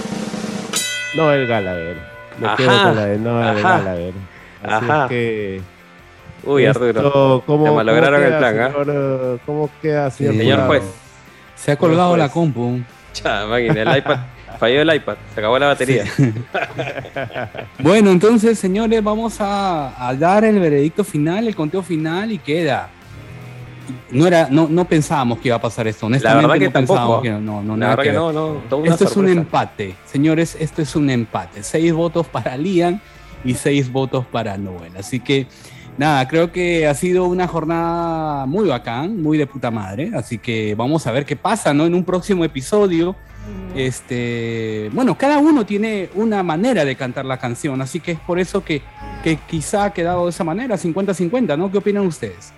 Noel 1.16 1.46
Gallagher. 1.46 1.96
Me 2.38 2.46
Ajá, 2.46 2.56
quedo 2.58 2.82
con 2.82 2.96
la 2.96 3.06
de 3.06 3.18
Noel 3.18 3.58
ajá, 3.58 3.78
Gallagher. 3.78 4.14
Así 4.64 4.84
ajá. 4.84 5.04
es 5.04 5.08
que 5.08 5.60
Uy, 6.44 6.64
esto, 6.66 6.84
Arturo. 6.84 7.42
¿cómo, 7.46 7.64
te 7.64 7.70
malograron 7.70 8.20
cómo 8.20 8.26
el 8.26 8.28
queda, 8.28 8.38
plan, 8.38 8.60
¿ah? 8.60 8.70
señor, 8.70 8.86
eh, 8.90 9.38
¿Cómo 9.46 9.70
queda, 9.80 10.10
señor? 10.10 10.34
Sí. 10.34 10.38
Señor 10.40 10.56
jurado? 10.56 10.68
juez. 10.68 10.82
Se 11.56 11.72
ha 11.72 11.76
colgado 11.78 12.16
la 12.18 12.28
compu. 12.28 12.80
Máquina, 13.24 13.82
el 13.82 13.98
iPad. 13.98 14.18
Falló 14.58 14.82
el 14.82 14.94
iPad. 14.94 15.16
Se 15.34 15.40
acabó 15.40 15.58
la 15.58 15.66
batería. 15.68 16.04
Bueno, 17.80 18.10
entonces, 18.10 18.58
señores, 18.58 19.02
vamos 19.02 19.40
a, 19.40 20.08
a 20.08 20.14
dar 20.14 20.44
el 20.44 20.58
veredicto 20.58 21.04
final, 21.04 21.46
el 21.46 21.54
conteo 21.54 21.82
final 21.82 22.32
y 22.32 22.38
queda. 22.38 22.90
No 24.10 24.26
era, 24.26 24.48
no, 24.50 24.68
no 24.68 24.84
pensábamos 24.84 25.38
que 25.38 25.48
iba 25.48 25.56
a 25.56 25.60
pasar 25.60 25.86
esto, 25.86 26.06
honestamente. 26.06 26.46
verdad 26.46 26.66
no 26.66 26.72
pensábamos 26.72 27.22
que 27.22 27.30
no, 27.30 27.76
La 27.76 27.96
que 27.96 28.10
Esto 28.90 29.04
es 29.04 29.16
un 29.16 29.28
empate, 29.28 29.94
señores, 30.06 30.56
esto 30.58 30.82
es 30.82 30.96
un 30.96 31.08
empate. 31.08 31.62
Seis 31.62 31.92
votos 31.92 32.26
para 32.26 32.56
Liam 32.56 33.00
y 33.44 33.54
seis 33.54 33.90
votos 33.90 34.26
para 34.26 34.58
Noel. 34.58 34.96
Así 34.98 35.20
que 35.20 35.46
nada, 35.98 36.26
creo 36.28 36.50
que 36.50 36.86
ha 36.86 36.94
sido 36.94 37.26
una 37.26 37.46
jornada 37.46 38.46
muy 38.46 38.68
bacán, 38.68 39.20
muy 39.20 39.36
de 39.36 39.46
puta 39.46 39.70
madre. 39.70 40.12
Así 40.14 40.38
que 40.38 40.74
vamos 40.74 41.06
a 41.06 41.12
ver 41.12 41.26
qué 41.26 41.36
pasa, 41.36 41.74
¿no? 41.74 41.84
En 41.84 41.94
un 41.94 42.04
próximo 42.04 42.44
episodio. 42.44 43.16
Este, 43.74 44.90
bueno, 44.92 45.16
cada 45.16 45.38
uno 45.38 45.64
tiene 45.66 46.10
una 46.14 46.42
manera 46.42 46.84
de 46.84 46.96
cantar 46.96 47.24
la 47.24 47.38
canción, 47.38 47.80
así 47.80 48.00
que 48.00 48.12
es 48.12 48.20
por 48.20 48.38
eso 48.38 48.62
que, 48.62 48.82
que 49.22 49.36
quizá 49.36 49.84
ha 49.84 49.92
quedado 49.92 50.24
de 50.24 50.30
esa 50.30 50.44
manera, 50.44 50.76
50-50, 50.76 51.56
¿no? 51.56 51.70
¿Qué 51.70 51.78
opinan 51.78 52.06
ustedes? 52.06 52.52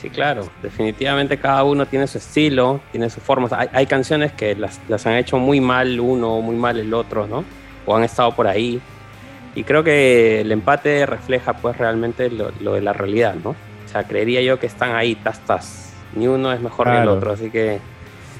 Sí, 0.00 0.10
claro, 0.10 0.48
definitivamente 0.62 1.38
cada 1.38 1.64
uno 1.64 1.86
tiene 1.86 2.06
su 2.06 2.18
estilo, 2.18 2.80
tiene 2.92 3.08
sus 3.08 3.22
formas. 3.22 3.52
Hay, 3.52 3.68
hay 3.72 3.86
canciones 3.86 4.32
que 4.32 4.54
las, 4.54 4.80
las 4.88 5.06
han 5.06 5.14
hecho 5.14 5.38
muy 5.38 5.60
mal 5.60 5.98
uno, 5.98 6.40
muy 6.40 6.56
mal 6.56 6.78
el 6.78 6.92
otro, 6.92 7.26
¿no? 7.26 7.44
O 7.86 7.96
han 7.96 8.04
estado 8.04 8.34
por 8.34 8.46
ahí. 8.46 8.80
Y 9.58 9.64
creo 9.64 9.82
que 9.82 10.42
el 10.42 10.52
empate 10.52 11.04
refleja 11.04 11.54
pues 11.54 11.76
realmente 11.76 12.30
lo, 12.30 12.52
lo 12.60 12.74
de 12.74 12.80
la 12.80 12.92
realidad, 12.92 13.34
¿no? 13.42 13.50
O 13.50 13.88
sea, 13.90 14.04
creería 14.04 14.40
yo 14.40 14.60
que 14.60 14.66
están 14.66 14.94
ahí, 14.94 15.16
tas, 15.16 15.40
tas. 15.40 15.94
Ni 16.14 16.28
uno 16.28 16.52
es 16.52 16.60
mejor 16.60 16.86
que 16.86 16.98
el 16.98 17.08
otro, 17.08 17.32
así 17.32 17.50
que 17.50 17.80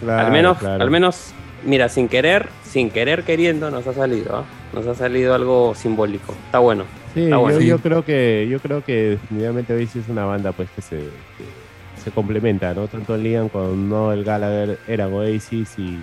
Claro, 0.01 0.27
al 0.27 0.33
menos, 0.33 0.59
claro. 0.59 0.81
al 0.81 0.91
menos, 0.91 1.33
mira, 1.65 1.89
sin 1.89 2.07
querer, 2.07 2.49
sin 2.63 2.91
querer 2.91 3.25
queriendo, 3.25 3.69
nos 3.69 3.85
ha 3.89 3.95
salido, 3.95 4.37
¿ah? 4.37 4.45
Nos 4.73 4.87
ha 4.87 4.95
salido 4.95 5.35
algo 5.35 5.75
simbólico. 5.75 6.37
Está 6.47 6.61
bueno. 6.61 6.85
Sí, 7.15 7.25
Está 7.25 7.39
bueno. 7.39 7.59
yo, 7.59 7.79
creo 7.79 8.05
que 8.05 8.47
yo 8.49 8.61
creo 8.61 8.85
que 8.85 9.11
definitivamente 9.11 9.73
Oasis 9.75 9.97
es 10.05 10.09
una 10.09 10.25
banda 10.25 10.53
pues 10.53 10.69
que 10.71 10.83
se, 10.83 10.99
que 10.99 12.01
se 12.05 12.13
complementa, 12.13 12.73
¿no? 12.75 12.87
Tanto 12.87 13.17
Liam 13.17 13.49
como 13.49 13.71
Noel 13.71 14.23
Gallagher 14.23 14.79
eran 14.87 15.13
Oasis 15.13 15.77
y, 15.79 15.99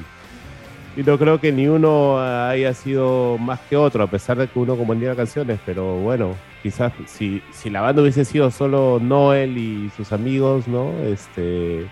y 0.95 1.03
no 1.03 1.17
creo 1.17 1.39
que 1.39 1.51
ni 1.51 1.67
uno 1.67 2.19
haya 2.19 2.73
sido 2.73 3.37
más 3.37 3.59
que 3.61 3.75
otro, 3.75 4.03
a 4.03 4.07
pesar 4.07 4.37
de 4.37 4.47
que 4.47 4.57
uno 4.57 4.77
componía 4.77 5.15
canciones, 5.15 5.59
pero 5.65 5.97
bueno, 5.97 6.35
quizás 6.63 6.93
si, 7.05 7.41
si 7.51 7.69
la 7.69 7.81
banda 7.81 8.01
hubiese 8.01 8.25
sido 8.25 8.49
solo 8.51 8.99
Noel 9.01 9.57
y 9.57 9.89
sus 9.95 10.11
amigos, 10.13 10.67
¿no? 10.67 10.91
Este 11.03 11.85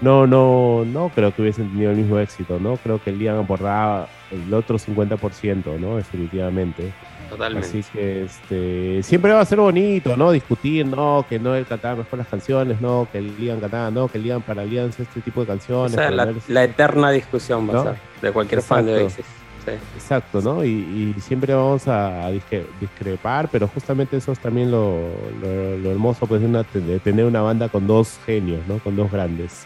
no, 0.00 0.26
no, 0.26 0.84
no 0.84 1.10
creo 1.14 1.34
que 1.34 1.42
hubiesen 1.42 1.70
tenido 1.70 1.90
el 1.90 1.96
mismo 1.96 2.18
éxito, 2.18 2.58
¿no? 2.60 2.76
Creo 2.76 3.02
que 3.02 3.12
Liam 3.12 3.38
aportaba 3.38 4.08
el 4.30 4.52
otro 4.52 4.78
50%, 4.78 5.78
¿no? 5.78 5.96
Definitivamente. 5.96 6.92
Totalmente. 7.30 7.68
Así 7.68 7.82
que 7.92 8.24
este, 8.24 9.02
siempre 9.02 9.32
va 9.32 9.40
a 9.40 9.44
ser 9.44 9.58
bonito, 9.58 10.16
¿no? 10.16 10.30
Discutir, 10.30 10.86
no, 10.86 11.24
que 11.28 11.38
no 11.38 11.54
él 11.54 11.66
cantaba 11.66 11.96
mejor 11.96 12.18
las 12.18 12.28
canciones, 12.28 12.80
no, 12.80 13.08
que 13.10 13.18
el 13.18 13.36
Liam 13.38 13.60
cantaba, 13.60 13.90
no, 13.90 14.08
que 14.08 14.18
el 14.18 14.24
Liam 14.24 14.42
para 14.42 14.62
hace 14.62 15.02
este 15.02 15.20
tipo 15.20 15.40
de 15.40 15.46
canciones. 15.46 15.92
Es 15.92 15.96
pero 15.98 16.10
la, 16.48 16.64
eterna 16.64 17.10
discusión 17.10 17.68
va 17.68 17.72
¿No? 17.72 17.80
a 17.80 17.84
ser 17.84 17.96
de 18.22 18.32
cualquier 18.32 18.62
fan 18.62 18.86
de. 18.86 19.04
Oasis. 19.04 19.24
Sí. 19.64 19.72
Exacto, 19.96 20.40
¿no? 20.40 20.64
Y, 20.64 21.14
y 21.16 21.20
siempre 21.20 21.52
vamos 21.52 21.88
a, 21.88 22.26
a 22.26 22.30
disque- 22.30 22.66
discrepar, 22.80 23.48
pero 23.50 23.66
justamente 23.66 24.16
eso 24.16 24.30
es 24.30 24.38
también 24.38 24.70
lo, 24.70 24.96
lo- 25.42 25.76
lo 25.78 25.90
hermoso 25.90 26.24
pues, 26.28 26.40
de, 26.40 26.46
una- 26.46 26.62
de 26.72 27.00
tener 27.00 27.24
una 27.24 27.40
banda 27.40 27.68
con 27.68 27.84
dos 27.86 28.16
genios, 28.24 28.60
¿no? 28.68 28.78
Con 28.78 28.94
dos 28.94 29.10
grandes. 29.10 29.64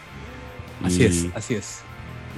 Así 0.83 1.03
Y- 1.03 1.05
es, 1.05 1.27
así 1.35 1.53
es. 1.53 1.83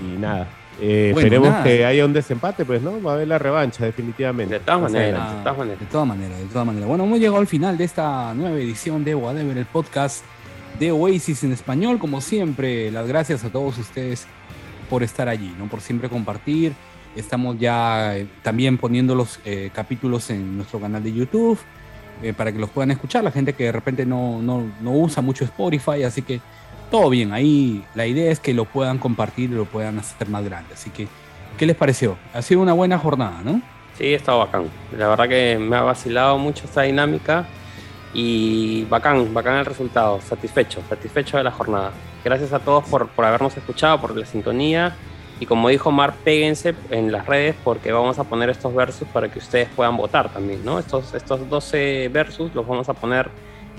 Y 0.02 0.18
nada. 0.20 0.48
Eh, 0.82 1.12
Bueno, 1.14 1.28
esperemos 1.28 1.50
nada. 1.50 1.64
que 1.64 1.86
haya 1.86 2.06
un 2.06 2.14
desempate, 2.14 2.66
pues, 2.66 2.82
¿no? 2.82 3.02
Va 3.02 3.12
a 3.12 3.16
haber 3.16 3.28
la 3.28 3.38
revancha, 3.38 3.86
definitivamente. 3.86 4.56
De 4.56 4.60
todas 4.60 4.82
maneras. 4.82 5.36
de 5.36 5.42
todas 5.44 5.58
maneras. 5.58 5.80
De 5.80 5.86
todas 5.86 6.08
maneras, 6.08 6.40
de 6.40 6.46
todas 6.46 6.68
maneras. 6.68 6.88
Bueno, 6.90 7.04
hemos 7.04 7.20
llegado 7.20 7.38
al 7.38 7.48
final 7.48 7.78
de 7.78 7.84
esta 7.84 8.34
nueva 8.34 8.58
edición 8.58 9.04
de 9.04 9.16
Whatever, 9.16 9.58
el 9.58 9.66
podcast 9.66 10.24
de 10.80 10.92
Oasis 10.92 11.44
en 11.44 11.52
español. 11.52 12.00
Como 12.00 12.22
siempre, 12.22 12.92
las 12.92 13.08
gracias 13.08 13.44
a 13.44 13.50
todos 13.50 13.78
ustedes 13.78 14.28
por 14.90 15.04
estar 15.04 15.30
allí, 15.30 15.54
¿no? 15.58 15.68
Por 15.68 15.82
siempre 15.82 16.10
compartir. 16.10 16.74
Estamos 17.16 17.60
ya 17.60 18.18
eh, 18.18 18.28
también 18.42 18.78
poniendo 18.78 19.14
los 19.14 19.40
eh, 19.46 19.70
capítulos 19.74 20.30
en 20.30 20.58
nuestro 20.58 20.80
canal 20.80 21.04
de 21.04 21.14
YouTube 21.14 21.60
eh, 22.24 22.34
para 22.34 22.52
que 22.52 22.60
los 22.60 22.70
puedan 22.70 22.92
escuchar. 22.92 23.24
La 23.24 23.32
gente 23.32 23.54
que 23.54 23.66
de 23.66 23.72
repente 23.72 24.06
no, 24.06 24.42
no, 24.42 24.64
no 24.82 24.92
usa 24.92 25.22
mucho 25.22 25.46
Spotify, 25.46 26.04
así 26.04 26.24
que 26.24 26.42
todo 26.90 27.10
bien. 27.10 27.34
Ahí 27.34 27.84
la 27.96 28.06
idea 28.06 28.32
es 28.32 28.40
que 28.40 28.54
lo 28.54 28.66
puedan 28.66 28.98
compartir 28.98 29.52
y 29.52 29.56
lo 29.56 29.66
puedan 29.66 30.00
hacer 30.00 30.30
más 30.30 30.44
grande. 30.44 30.74
Así 30.74 30.90
que, 30.90 31.08
¿qué 31.58 31.66
les 31.66 31.76
pareció? 31.76 32.18
Ha 32.34 32.42
sido 32.42 32.62
una 32.62 32.74
buena 32.74 32.98
jornada, 32.98 33.42
¿no? 33.44 33.62
Sí, 33.98 34.14
ha 34.14 34.18
estado 34.18 34.40
bacán. 34.40 34.70
La 34.98 35.08
verdad 35.08 35.28
que 35.28 35.58
me 35.60 35.76
ha 35.76 35.82
vacilado 35.82 36.38
mucho 36.38 36.66
esta 36.66 36.82
dinámica 36.82 37.46
y 38.14 38.86
bacán, 38.86 39.34
bacán 39.34 39.58
el 39.58 39.66
resultado. 39.66 40.20
Satisfecho, 40.22 40.82
satisfecho 40.90 41.38
de 41.38 41.44
la 41.44 41.52
jornada. 41.52 41.92
Gracias 42.24 42.54
a 42.54 42.60
todos 42.60 42.86
por, 42.86 43.08
por 43.10 43.26
habernos 43.26 43.56
escuchado, 43.58 44.00
por 44.02 44.16
la 44.16 44.26
sintonía. 44.26 44.96
Y 45.40 45.46
como 45.46 45.70
dijo 45.70 45.92
Mar, 45.92 46.14
péguense 46.24 46.76
en 46.90 47.12
las 47.12 47.26
redes 47.26 47.56
porque 47.64 47.92
vamos 47.92 48.20
a 48.20 48.24
poner 48.24 48.50
estos 48.50 48.74
versos 48.74 49.08
para 49.10 49.30
que 49.30 49.40
ustedes 49.40 49.68
puedan 49.76 49.98
votar 49.98 50.32
también, 50.32 50.64
¿no? 50.64 50.80
Estos, 50.80 51.14
estos 51.14 51.50
12 51.50 52.10
versos 52.10 52.54
los 52.54 52.66
vamos 52.68 52.88
a 52.88 52.94
poner 52.94 53.30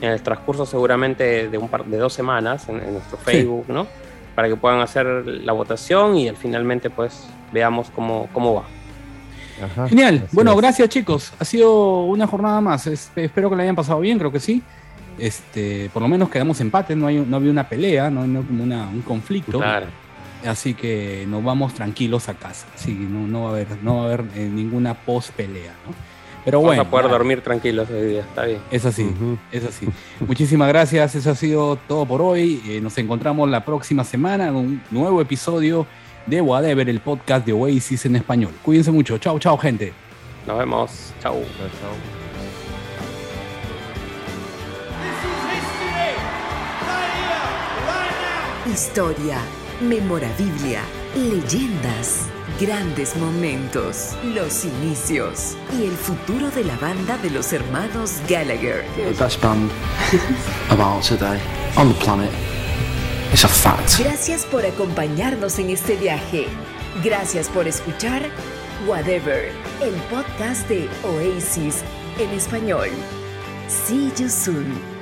en 0.04 0.12
el 0.12 0.22
transcurso 0.22 0.66
seguramente 0.66 1.48
de 1.48 1.58
un 1.58 1.68
par 1.68 1.84
de 1.84 1.96
dos 1.98 2.12
semanas 2.12 2.68
en, 2.68 2.80
en 2.80 2.92
nuestro 2.92 3.16
Facebook, 3.18 3.64
¿no? 3.68 3.86
Para 4.34 4.48
que 4.48 4.56
puedan 4.56 4.80
hacer 4.80 5.06
la 5.06 5.52
votación 5.52 6.16
y 6.16 6.28
al 6.28 6.36
finalmente 6.36 6.90
pues 6.90 7.26
veamos 7.52 7.90
cómo, 7.94 8.28
cómo 8.32 8.54
va. 8.54 8.64
Ajá, 9.64 9.88
Genial. 9.88 10.22
así 10.26 10.34
Bueno, 10.34 10.50
es. 10.52 10.56
gracias 10.58 10.88
chicos. 10.88 11.32
Ha 11.38 11.44
sido 11.44 12.02
una 12.04 12.26
jornada 12.26 12.60
más. 12.60 12.86
Este, 12.88 13.24
espero 13.26 13.48
que 13.50 13.56
la 13.56 13.62
hayan 13.62 13.76
pasado 13.76 14.00
bien, 14.00 14.18
creo 14.18 14.32
que 14.32 14.40
sí. 14.40 14.62
Este, 15.18 15.88
por 15.92 16.02
lo 16.02 16.08
menos 16.08 16.28
quedamos 16.28 16.60
empate, 16.60 16.96
no, 16.96 17.06
hay, 17.06 17.18
no 17.20 17.36
había 17.36 17.50
una 17.52 17.68
pelea, 17.68 18.10
no, 18.10 18.26
no 18.26 18.42
como 18.42 18.64
una- 18.64 18.88
un 18.88 19.02
conflicto. 19.02 19.58
Claro. 19.58 19.86
Así 20.44 20.74
que 20.74 21.24
nos 21.28 21.42
vamos 21.44 21.72
tranquilos 21.72 22.28
a 22.28 22.34
casa. 22.34 22.66
Sí, 22.74 22.92
no, 23.08 23.26
no 23.28 23.44
va 23.44 23.48
a 23.50 23.52
haber, 23.52 23.66
no 23.82 23.96
va 23.98 24.02
a 24.02 24.04
haber 24.06 24.24
eh, 24.34 24.50
ninguna 24.52 24.94
post 24.94 25.30
pelea, 25.30 25.72
¿no? 25.86 25.94
Pero 26.44 26.58
Vamos 26.58 26.70
bueno, 26.70 26.82
a 26.82 26.90
poder 26.90 27.06
nada, 27.06 27.18
dormir 27.18 27.40
tranquilos 27.40 27.88
hoy 27.90 28.02
día, 28.06 28.20
está 28.20 28.44
bien. 28.44 28.58
Es 28.70 28.84
así, 28.84 29.10
es 29.50 29.64
así. 29.64 29.88
Muchísimas 30.20 30.68
gracias. 30.68 31.14
Eso 31.14 31.30
ha 31.30 31.34
sido 31.34 31.76
todo 31.88 32.04
por 32.04 32.20
hoy. 32.20 32.62
Eh, 32.66 32.80
nos 32.82 32.98
encontramos 32.98 33.48
la 33.48 33.64
próxima 33.64 34.04
semana 34.04 34.48
en 34.48 34.56
un 34.56 34.82
nuevo 34.90 35.20
episodio 35.22 35.86
de 36.26 36.40
Whatever, 36.42 36.88
el 36.88 37.00
podcast 37.00 37.46
de 37.46 37.52
Oasis 37.52 38.04
en 38.06 38.16
español. 38.16 38.52
Cuídense 38.62 38.90
mucho. 38.90 39.16
Chao, 39.18 39.38
chao, 39.38 39.56
gente. 39.56 39.92
Nos 40.46 40.58
vemos. 40.58 41.12
Chau. 41.22 41.34
Chao, 41.34 41.68
chao. 41.80 42.24
Historia, 48.72 49.38
memorabilia, 49.80 50.80
leyendas, 51.14 52.26
grandes 52.60 53.16
momentos, 53.16 54.16
los 54.22 54.64
inicios 54.64 55.56
y 55.78 55.84
el 55.86 55.96
futuro 55.96 56.50
de 56.50 56.64
la 56.64 56.76
banda 56.76 57.18
de 57.18 57.30
los 57.30 57.52
hermanos 57.52 58.20
Gallagher. 58.28 58.84
the 58.96 59.12
best 59.12 59.40
band 59.40 59.70
about 60.70 61.02
today 61.02 61.40
on 61.76 61.88
the 61.88 61.98
planet. 62.00 62.30
It's 63.32 63.44
a 63.44 63.48
fact. 63.48 63.98
Gracias 63.98 64.44
por 64.44 64.64
acompañarnos 64.64 65.58
en 65.58 65.70
este 65.70 65.96
viaje. 65.96 66.46
Gracias 67.02 67.48
por 67.48 67.66
escuchar 67.66 68.22
Whatever, 68.86 69.50
el 69.80 69.94
podcast 70.10 70.68
de 70.68 70.88
Oasis 71.02 71.82
en 72.18 72.30
español. 72.30 72.90
See 73.68 74.12
you 74.16 74.28
soon. 74.28 74.93